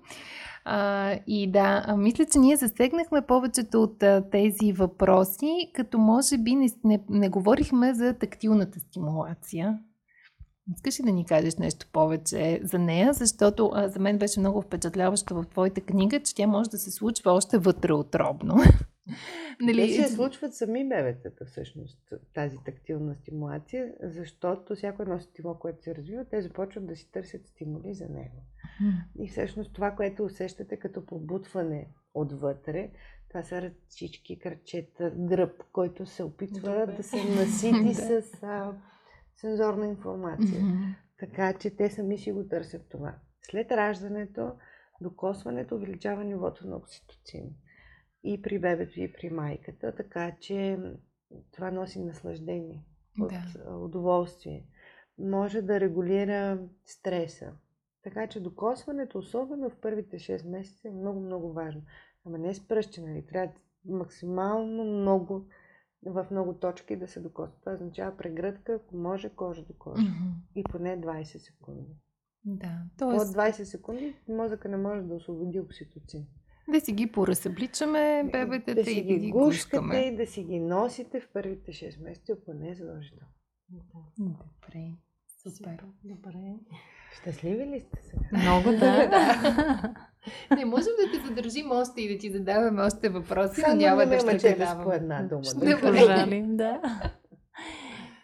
А, 0.65 1.11
и 1.27 1.51
да, 1.51 1.95
мисля, 1.97 2.25
че 2.25 2.39
ние 2.39 2.55
засегнахме 2.55 3.21
повечето 3.21 3.83
от 3.83 4.03
а, 4.03 4.29
тези 4.31 4.73
въпроси, 4.73 5.71
като 5.73 5.97
може 5.97 6.37
би 6.37 6.55
не, 6.55 6.67
не, 6.83 7.03
не 7.09 7.29
говорихме 7.29 7.93
за 7.93 8.13
тактилната 8.13 8.79
стимулация. 8.79 9.79
Искаш 10.75 10.99
ли 10.99 11.03
да 11.03 11.11
ни 11.11 11.25
кажеш 11.25 11.55
нещо 11.55 11.87
повече 11.91 12.59
за 12.63 12.79
нея? 12.79 13.13
Защото 13.13 13.71
а, 13.73 13.87
за 13.87 13.99
мен 13.99 14.17
беше 14.17 14.39
много 14.39 14.61
впечатляващо 14.61 15.35
в 15.35 15.45
твоята 15.45 15.81
книга, 15.81 16.19
че 16.19 16.35
тя 16.35 16.47
може 16.47 16.69
да 16.69 16.77
се 16.77 16.91
случва 16.91 17.31
още 17.31 17.57
вътреутробно. 17.57 18.55
нали? 19.61 19.95
Те 19.97 20.07
се 20.07 20.15
случват 20.15 20.55
сами 20.55 20.89
бебетата 20.89 21.45
всъщност, 21.45 22.13
тази 22.33 22.57
тактилна 22.65 23.15
стимулация, 23.15 23.93
защото 24.03 24.75
всяко 24.75 25.01
едно 25.01 25.19
стимул, 25.19 25.53
което 25.53 25.83
се 25.83 25.95
развива, 25.95 26.25
те 26.25 26.41
започват 26.41 26.87
да 26.87 26.95
си 26.95 27.11
търсят 27.11 27.47
стимули 27.47 27.93
за 27.93 28.09
него. 28.09 28.43
И 29.19 29.27
всъщност 29.27 29.73
това, 29.73 29.91
което 29.91 30.23
усещате 30.23 30.77
като 30.77 31.05
побутване 31.05 31.87
отвътре, 32.13 32.89
това 33.29 33.43
са 33.43 33.61
ръчички, 33.61 34.39
кръчета, 34.39 35.11
гръб, 35.17 35.63
който 35.71 36.05
се 36.05 36.23
опитва 36.23 36.79
Добре. 36.79 36.95
да 36.97 37.03
се 37.03 37.23
насити 37.23 37.93
с 37.93 38.23
а, 38.43 38.73
сензорна 39.35 39.87
информация. 39.87 40.63
Така 41.19 41.53
че 41.53 41.75
те 41.75 41.89
сами 41.89 42.17
си 42.17 42.31
го 42.31 42.47
търсят 42.47 42.89
това. 42.89 43.15
След 43.41 43.71
раждането, 43.71 44.51
докосването 45.01 45.75
увеличава 45.75 46.23
нивото 46.23 46.67
на 46.67 46.75
окситоцин. 46.75 47.55
И 48.23 48.41
при 48.41 48.59
бебето, 48.59 48.99
и 48.99 49.13
при 49.13 49.29
майката, 49.29 49.95
така 49.95 50.31
че 50.39 50.79
това 51.51 51.71
носи 51.71 51.99
наслаждение, 51.99 52.83
от 53.19 53.29
Да. 53.29 53.75
удоволствие. 53.75 54.65
Може 55.17 55.61
да 55.61 55.79
регулира 55.79 56.59
стреса. 56.85 57.53
Така 58.03 58.27
че 58.27 58.39
докосването, 58.39 59.17
особено 59.17 59.69
в 59.69 59.77
първите 59.81 60.19
6 60.19 60.49
месеца, 60.49 60.87
е 60.87 60.91
много, 60.91 61.19
много 61.19 61.53
важно. 61.53 61.81
Ама 62.25 62.37
не 62.37 62.53
с 62.53 62.67
пръще, 62.67 63.01
нали? 63.01 63.25
Трябва 63.25 63.53
максимално 63.85 64.83
много 64.83 65.45
в 66.05 66.27
много 66.31 66.53
точки 66.53 66.95
да 66.95 67.07
се 67.07 67.19
докосва. 67.19 67.59
Това 67.59 67.73
означава 67.73 68.17
прегръдка, 68.17 68.73
ако 68.73 68.97
може 68.97 69.29
кожа 69.29 69.65
до 69.65 69.73
кожа. 69.73 70.01
Мгм. 70.01 70.29
И 70.55 70.63
поне 70.63 71.01
20 71.01 71.23
секунди. 71.23 71.95
Да, 72.45 72.81
Под 72.97 73.09
т.е. 73.09 73.19
20 73.19 73.63
секунди 73.63 74.15
мозъка 74.27 74.69
не 74.69 74.77
може 74.77 75.01
да 75.01 75.13
освободи 75.15 75.59
окситоцин. 75.59 76.25
да 76.69 76.81
си 76.81 76.93
ги 76.93 77.11
поразсъбличаме 77.11 78.29
бебетата 78.31 78.75
да 78.75 78.83
си 78.83 78.99
и 78.99 79.13
да 79.13 79.19
ги 79.19 79.31
гушкаме. 79.31 79.99
и 79.99 80.15
да 80.15 80.27
си 80.27 80.43
ги 80.43 80.59
носите 80.59 81.19
в 81.19 81.29
първите 81.33 81.71
6 81.71 82.03
месеца, 82.03 82.35
поне 82.45 82.75
задължително. 82.75 83.33
Добре, 84.19 84.91
супер. 85.49 85.85
Добре. 86.03 86.55
Щастливи 87.21 87.65
ли 87.65 87.79
сте 87.79 87.99
сега? 88.01 88.27
Много 88.41 88.69
да. 88.79 89.93
Не 90.57 90.65
можем 90.65 90.91
да 91.05 91.11
те 91.19 91.27
задържим 91.27 91.71
още 91.71 92.01
и 92.01 92.13
да 92.13 92.19
ти 92.19 92.31
задаваме 92.31 92.81
още 92.81 93.09
въпроси, 93.09 93.61
но 93.61 93.65
Само 93.65 93.75
няма 93.81 94.05
не 94.05 94.15
да 94.15 94.19
ще 94.19 94.37
те 94.37 94.55
давам. 94.55 94.83
по 94.83 94.91
една 94.91 95.23
дума. 95.23 95.43
Ще 95.43 95.53
Добре. 95.55 95.81
пожалим, 95.81 96.57
да. 96.57 96.81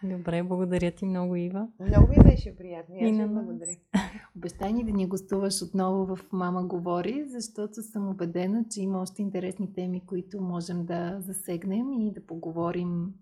Добре, 0.04 0.44
благодаря 0.44 0.92
ти 0.92 1.06
много, 1.06 1.36
Ива. 1.36 1.68
Много 1.80 2.08
ми 2.10 2.16
беше 2.24 2.56
приятно. 2.56 2.96
Аз 3.02 3.12
на 3.12 3.28
благодаря. 3.28 3.72
Обещай 4.36 4.74
ни 4.74 4.84
да 4.84 4.92
ни 4.92 5.08
гостуваш 5.08 5.62
отново 5.62 6.16
в 6.16 6.20
Мама 6.32 6.64
говори, 6.64 7.24
защото 7.28 7.82
съм 7.82 8.10
убедена, 8.10 8.66
че 8.72 8.82
има 8.82 9.02
още 9.02 9.22
интересни 9.22 9.74
теми, 9.74 10.06
които 10.06 10.42
можем 10.42 10.86
да 10.86 11.18
засегнем 11.20 11.94
и 11.94 12.14
да 12.14 12.26
поговорим 12.26 13.14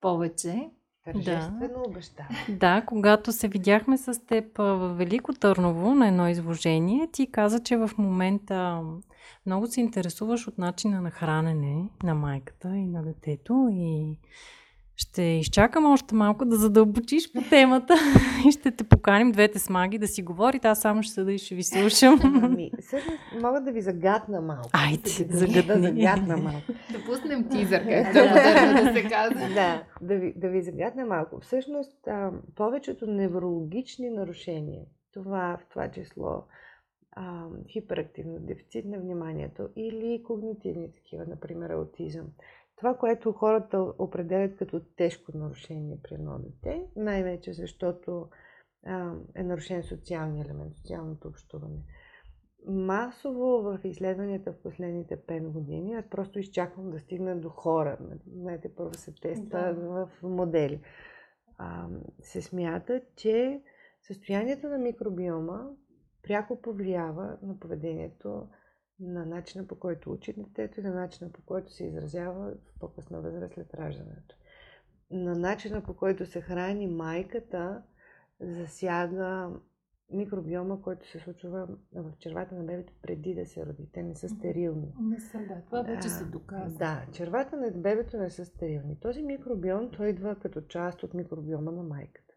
повече. 0.00 0.70
Тържествено 1.12 1.82
да. 1.82 1.88
обещава. 1.88 2.28
Да, 2.48 2.82
когато 2.86 3.32
се 3.32 3.48
видяхме 3.48 3.98
с 3.98 4.26
теб 4.26 4.58
в 4.58 4.94
Велико 4.94 5.32
Търново 5.32 5.94
на 5.94 6.08
едно 6.08 6.28
изложение, 6.28 7.08
ти 7.12 7.30
каза, 7.30 7.62
че 7.62 7.76
в 7.76 7.90
момента 7.98 8.82
много 9.46 9.66
се 9.66 9.80
интересуваш 9.80 10.48
от 10.48 10.58
начина 10.58 11.00
на 11.00 11.10
хранене 11.10 11.84
на 12.02 12.14
майката 12.14 12.68
и 12.76 12.86
на 12.86 13.02
детето 13.02 13.68
и 13.72 14.18
ще 15.00 15.22
изчакам 15.22 15.92
още 15.92 16.14
малко 16.14 16.44
да 16.44 16.56
задълбочиш 16.56 17.32
по 17.32 17.40
темата 17.50 17.94
и 18.48 18.52
ще 18.52 18.70
те 18.70 18.84
поканим 18.84 19.32
двете 19.32 19.58
смаги 19.58 19.98
да 19.98 20.08
си 20.08 20.22
говорите. 20.22 20.68
Аз 20.68 20.80
само 20.80 21.02
ще 21.02 21.12
седа 21.12 21.32
и 21.32 21.38
ще 21.38 21.54
ви 21.54 21.62
слушам. 21.62 22.20
Ами, 22.42 22.70
всъщност 22.80 23.18
мога 23.42 23.60
да 23.60 23.72
ви 23.72 23.80
загадна 23.80 24.40
малко. 24.40 24.70
Айде, 24.72 25.10
загадни. 25.10 25.62
Да 25.62 25.82
загадна 25.82 26.36
малко. 26.36 26.66
да 26.92 27.04
пуснем 27.06 27.48
тизър, 27.48 27.84
както 27.88 28.12
да, 28.12 28.84
да 28.84 28.92
се 28.92 29.08
казва. 29.08 29.48
Да, 29.54 29.82
да 30.00 30.16
ви, 30.16 30.32
да 30.36 30.48
ви 30.48 30.62
загадна 30.62 31.06
малко. 31.06 31.40
Всъщност, 31.40 32.06
а, 32.06 32.30
повечето 32.56 33.06
неврологични 33.06 34.10
нарушения, 34.10 34.82
това 35.12 35.58
в 35.60 35.68
това 35.68 35.90
число 35.90 36.42
а, 37.12 37.46
хиперактивно 37.68 38.38
дефицит 38.40 38.84
на 38.84 38.98
вниманието 38.98 39.68
или 39.76 40.22
когнитивни 40.26 40.92
такива, 40.92 41.24
например 41.28 41.70
аутизъм, 41.70 42.26
това, 42.78 42.94
което 42.94 43.32
хората 43.32 43.92
определят 43.98 44.56
като 44.56 44.80
тежко 44.96 45.38
нарушение 45.38 45.98
при 46.02 46.14
едно 46.14 46.38
дете, 46.38 46.86
най-вече 46.96 47.52
защото 47.52 48.28
а, 48.86 49.12
е 49.34 49.42
нарушен 49.42 49.82
социалния 49.82 50.44
елемент, 50.44 50.76
социалното 50.76 51.28
общуване. 51.28 51.82
Масово 52.66 53.62
в 53.62 53.80
изследванията 53.84 54.52
в 54.52 54.62
последните 54.62 55.16
5 55.16 55.48
години, 55.48 55.94
аз 55.94 56.10
просто 56.10 56.38
изчаквам 56.38 56.90
да 56.90 56.98
стигна 56.98 57.40
до 57.40 57.48
хора. 57.48 57.98
Знаете, 58.26 58.74
първо 58.76 58.94
се 58.94 59.14
тества 59.14 59.74
да. 59.74 59.74
в 59.74 60.10
модели. 60.22 60.80
А, 61.58 61.88
се 62.20 62.42
смята, 62.42 63.00
че 63.16 63.62
състоянието 64.02 64.68
на 64.68 64.78
микробиома 64.78 65.70
пряко 66.22 66.62
повлиява 66.62 67.38
на 67.42 67.60
поведението 67.60 68.48
на 69.00 69.26
начина 69.26 69.66
по 69.66 69.78
който 69.78 70.12
учи 70.12 70.34
детето 70.36 70.80
и 70.80 70.82
на 70.82 70.94
начина 70.94 71.32
по 71.32 71.42
който 71.42 71.72
се 71.72 71.84
изразява 71.84 72.50
в 72.50 72.78
по-късна 72.80 73.20
възраст 73.20 73.54
след 73.54 73.74
раждането. 73.74 74.36
На 75.10 75.34
начина 75.34 75.82
по 75.82 75.96
който 75.96 76.26
се 76.26 76.40
храни 76.40 76.86
майката 76.86 77.82
засяга 78.40 79.50
микробиома, 80.10 80.82
който 80.82 81.08
се 81.08 81.18
случва 81.18 81.68
в 81.92 82.12
червата 82.18 82.54
на 82.54 82.64
бебето 82.64 82.92
преди 83.02 83.34
да 83.34 83.46
се 83.46 83.66
роди. 83.66 83.88
Те 83.92 84.02
не 84.02 84.14
са 84.14 84.28
стерилни. 84.28 84.94
Не 85.00 85.20
са, 85.20 85.38
да. 85.38 85.62
Това 85.66 85.82
вече 85.82 86.08
се 86.08 86.24
доказва. 86.24 86.78
Да, 86.78 87.06
червата 87.12 87.56
на 87.56 87.70
бебето 87.70 88.16
не 88.16 88.30
са 88.30 88.44
стерилни. 88.44 89.00
Този 89.00 89.22
микробиом, 89.22 89.90
той 89.90 90.08
идва 90.08 90.36
като 90.36 90.60
част 90.60 91.02
от 91.02 91.14
микробиома 91.14 91.72
на 91.72 91.82
майката. 91.82 92.34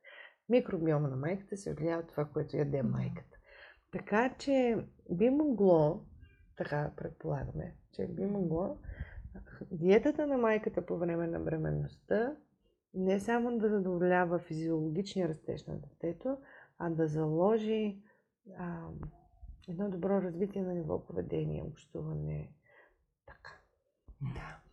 Микробиома 0.50 1.08
на 1.08 1.16
майката 1.16 1.58
се 1.58 1.74
влияе 1.74 1.98
от 1.98 2.08
това, 2.08 2.26
което 2.26 2.58
яде 2.58 2.84
майката. 2.84 3.38
Така 3.92 4.36
че 4.40 4.78
би 5.12 5.30
могло 5.30 6.06
така 6.58 6.92
предполагаме, 6.98 7.76
че 7.92 8.08
би 8.08 8.26
могло 8.26 8.78
диетата 9.72 10.28
на 10.28 10.38
майката 10.38 10.86
по 10.86 10.98
време 10.98 11.28
на 11.28 11.40
бременността 11.40 12.36
не 12.94 13.20
само 13.20 13.58
да 13.58 13.70
задоволява 13.70 14.40
физиологичния 14.40 15.30
растеж 15.30 15.66
на 15.66 15.76
детето, 15.78 16.38
а 16.78 16.90
да 16.90 17.08
заложи 17.08 17.98
а, 18.58 18.88
едно 19.70 19.90
добро 19.90 20.22
развитие 20.22 20.62
на 20.62 20.74
ниво 20.74 21.06
поведение, 21.06 21.64
общуване. 21.64 22.52
Така. 23.26 23.52
Да. 24.22 24.71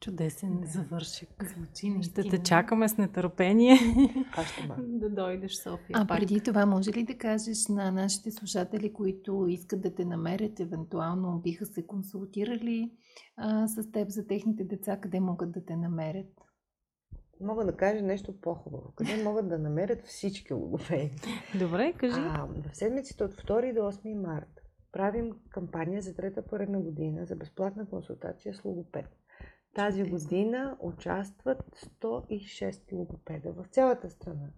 Чудесен 0.00 0.60
да. 0.60 0.66
завършик. 0.66 1.44
Звучи 1.54 2.02
Ще 2.02 2.22
те 2.22 2.42
чакаме 2.42 2.88
с 2.88 2.96
нетърпение 2.98 3.78
да 4.78 5.10
дойдеш 5.10 5.52
в 5.52 5.62
София. 5.62 5.94
А 5.94 6.06
пак. 6.06 6.18
преди 6.18 6.40
това, 6.40 6.66
може 6.66 6.90
ли 6.92 7.04
да 7.04 7.18
кажеш 7.18 7.68
на 7.68 7.90
нашите 7.90 8.30
слушатели, 8.30 8.92
които 8.92 9.46
искат 9.48 9.80
да 9.80 9.94
те 9.94 10.04
намерят, 10.04 10.60
евентуално 10.60 11.40
биха 11.44 11.66
се 11.66 11.86
консултирали 11.86 12.92
а, 13.36 13.68
с 13.68 13.90
теб 13.90 14.08
за 14.10 14.26
техните 14.26 14.64
деца, 14.64 14.96
къде 15.00 15.20
могат 15.20 15.52
да 15.52 15.64
те 15.64 15.76
намерят? 15.76 16.32
Мога 17.40 17.64
да 17.64 17.76
кажа 17.76 18.02
нещо 18.02 18.40
по-хубаво. 18.40 18.92
Къде 18.96 19.22
могат 19.24 19.48
да 19.48 19.58
намерят 19.58 20.06
всички 20.06 20.54
логопеди? 20.54 21.12
Добре, 21.58 21.92
кажи. 21.92 22.20
А, 22.20 22.48
в 22.70 22.76
седмиците 22.76 23.24
от 23.24 23.34
2 23.34 23.74
до 23.74 23.80
8 23.80 24.26
март 24.26 24.66
правим 24.92 25.32
кампания 25.50 26.02
за 26.02 26.14
трета 26.14 26.42
поредна 26.42 26.80
година 26.80 27.26
за 27.26 27.36
безплатна 27.36 27.86
консултация 27.86 28.54
с 28.54 28.64
логопед. 28.64 29.06
Тази 29.76 30.04
година 30.04 30.76
участват 30.80 31.58
106 32.02 32.92
логопеда 32.92 33.52
в 33.52 33.66
цялата 33.66 34.10
страна. 34.10 34.48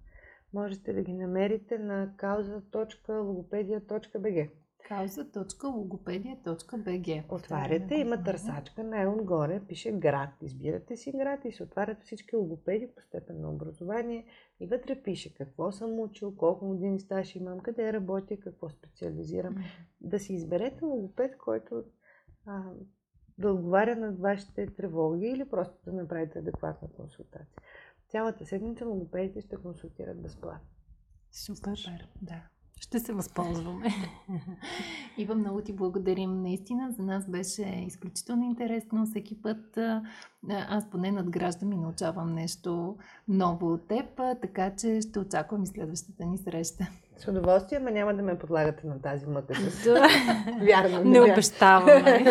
Можете 0.55 0.93
да 0.93 1.03
ги 1.03 1.12
намерите 1.12 1.79
на 1.79 2.14
causa.logopedia.bg 2.16 4.51
causa.logopedia.bg 4.91 7.25
Отваряте, 7.29 7.95
има 7.95 8.23
търсачка, 8.23 8.85
най-отгоре 8.85 9.62
пише 9.69 9.93
град. 9.93 10.31
Избирате 10.43 10.97
си 10.97 11.12
град 11.12 11.45
и 11.45 11.53
се 11.53 11.62
отварят 11.62 12.03
всички 12.03 12.37
логопеди 12.37 12.89
по 12.97 13.03
степен 13.03 13.41
на 13.41 13.51
образование 13.51 14.27
и 14.61 14.66
вътре 14.66 15.03
пише 15.03 15.35
какво 15.35 15.73
съм 15.73 16.01
учил, 16.01 16.37
колко 16.37 16.69
години 16.69 17.01
стаж 17.01 17.37
имам, 17.37 17.61
къде 17.61 17.93
работя, 17.93 18.37
какво 18.37 18.69
специализирам. 18.69 19.57
Да 20.01 20.19
си 20.19 20.35
изберете 20.35 20.85
логопед, 20.85 21.39
който 21.39 21.85
а, 22.47 22.62
да 23.39 23.51
отговаря 23.51 23.97
на 23.97 24.12
вашите 24.12 24.66
тревоги 24.66 25.26
или 25.26 25.49
просто 25.49 25.76
да 25.84 25.93
направите 25.93 26.39
адекватна 26.39 26.89
консултация. 26.89 27.62
Цялата 28.09 28.47
седмица 28.47 28.86
логопедите 28.86 29.41
ще 29.41 29.57
консултират 29.57 30.22
безплатно. 30.22 30.68
Супер. 31.32 31.76
Супер. 31.76 32.09
Да. 32.22 32.43
Ще 32.80 33.01
се 33.01 33.12
възползваме. 33.12 33.86
Ива, 35.18 35.34
много 35.34 35.62
ти 35.62 35.72
благодарим. 35.72 36.43
Наистина 36.43 36.93
за 36.93 37.03
нас 37.03 37.30
беше 37.30 37.62
изключително 37.86 38.45
интересно. 38.45 39.07
Всеки 39.07 39.43
път 39.43 39.78
аз 40.51 40.91
поне 40.91 41.12
надграждам 41.12 41.72
и 41.72 41.76
научавам 41.76 42.34
нещо 42.34 42.97
ново 43.28 43.72
от 43.72 43.89
теб, 43.89 44.07
така 44.16 44.76
че 44.76 45.01
ще 45.01 45.18
очаквам 45.18 45.62
и 45.62 45.66
следващата 45.66 46.26
ни 46.26 46.39
среща. 46.39 46.86
С 47.19 47.29
удоволствие, 47.29 47.79
ама 47.79 47.91
няма 47.91 48.14
да 48.14 48.23
ме 48.23 48.39
подлагате 48.39 48.87
на 48.87 49.03
тази 49.03 49.27
мъка. 49.27 49.55
Вярно. 50.62 51.05
Не 51.11 51.21
обещаваме. 51.21 52.25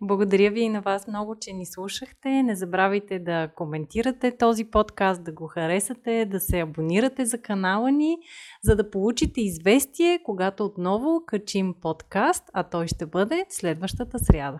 Благодаря 0.00 0.50
ви 0.50 0.60
и 0.60 0.68
на 0.68 0.80
вас 0.80 1.08
много, 1.08 1.36
че 1.40 1.52
ни 1.52 1.66
слушахте. 1.66 2.28
Не 2.28 2.54
забравяйте 2.54 3.18
да 3.18 3.48
коментирате 3.56 4.36
този 4.36 4.64
подкаст, 4.64 5.24
да 5.24 5.32
го 5.32 5.46
харесате, 5.46 6.24
да 6.24 6.40
се 6.40 6.60
абонирате 6.60 7.24
за 7.26 7.38
канала 7.38 7.90
ни, 7.90 8.18
за 8.62 8.76
да 8.76 8.90
получите 8.90 9.40
известие, 9.40 10.20
когато 10.24 10.64
отново 10.64 11.22
качим 11.26 11.74
подкаст, 11.82 12.50
а 12.52 12.62
той 12.62 12.86
ще 12.86 13.06
бъде 13.06 13.46
следващата 13.48 14.18
сряда. 14.18 14.58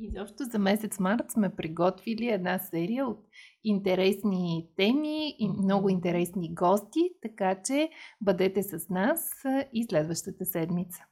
И 0.00 0.10
защо 0.10 0.44
за 0.44 0.58
месец 0.58 0.98
март 0.98 1.30
сме 1.30 1.48
приготвили 1.56 2.28
една 2.28 2.58
серия 2.58 3.06
от 3.06 3.24
интересни 3.64 4.66
теми 4.76 5.34
и 5.38 5.48
много 5.48 5.88
интересни 5.88 6.54
гости, 6.54 7.00
така 7.22 7.54
че 7.64 7.88
бъдете 8.20 8.62
с 8.62 8.88
нас 8.90 9.30
и 9.72 9.86
следващата 9.90 10.44
седмица. 10.44 11.04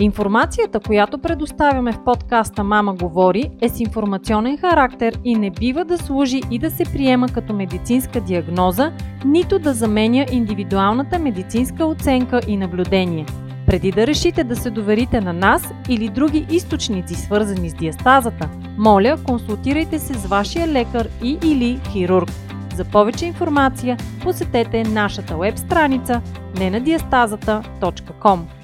Информацията, 0.00 0.80
която 0.80 1.18
предоставяме 1.18 1.92
в 1.92 2.04
подкаста 2.04 2.64
Мама 2.64 2.94
говори, 2.94 3.50
е 3.62 3.68
с 3.68 3.80
информационен 3.80 4.58
характер 4.58 5.20
и 5.24 5.34
не 5.34 5.50
бива 5.50 5.84
да 5.84 5.98
служи 5.98 6.40
и 6.50 6.58
да 6.58 6.70
се 6.70 6.84
приема 6.84 7.26
като 7.34 7.52
медицинска 7.52 8.20
диагноза, 8.20 8.92
нито 9.24 9.58
да 9.58 9.74
заменя 9.74 10.26
индивидуалната 10.32 11.18
медицинска 11.18 11.86
оценка 11.86 12.40
и 12.48 12.56
наблюдение– 12.56 13.26
преди 13.68 13.92
да 13.92 14.06
решите 14.06 14.44
да 14.44 14.56
се 14.56 14.70
доверите 14.70 15.20
на 15.20 15.32
нас 15.32 15.62
или 15.88 16.08
други 16.08 16.46
източници, 16.50 17.14
свързани 17.14 17.70
с 17.70 17.74
диастазата, 17.74 18.48
моля, 18.78 19.16
консултирайте 19.24 19.98
се 19.98 20.14
с 20.14 20.26
вашия 20.26 20.68
лекар 20.68 21.08
и 21.22 21.38
или 21.44 21.80
хирург. 21.92 22.30
За 22.74 22.84
повече 22.84 23.26
информация 23.26 23.96
посетете 24.22 24.84
нашата 24.84 25.36
веб 25.36 25.58
страница 25.58 26.20
nenadiastazata.com. 26.54 28.57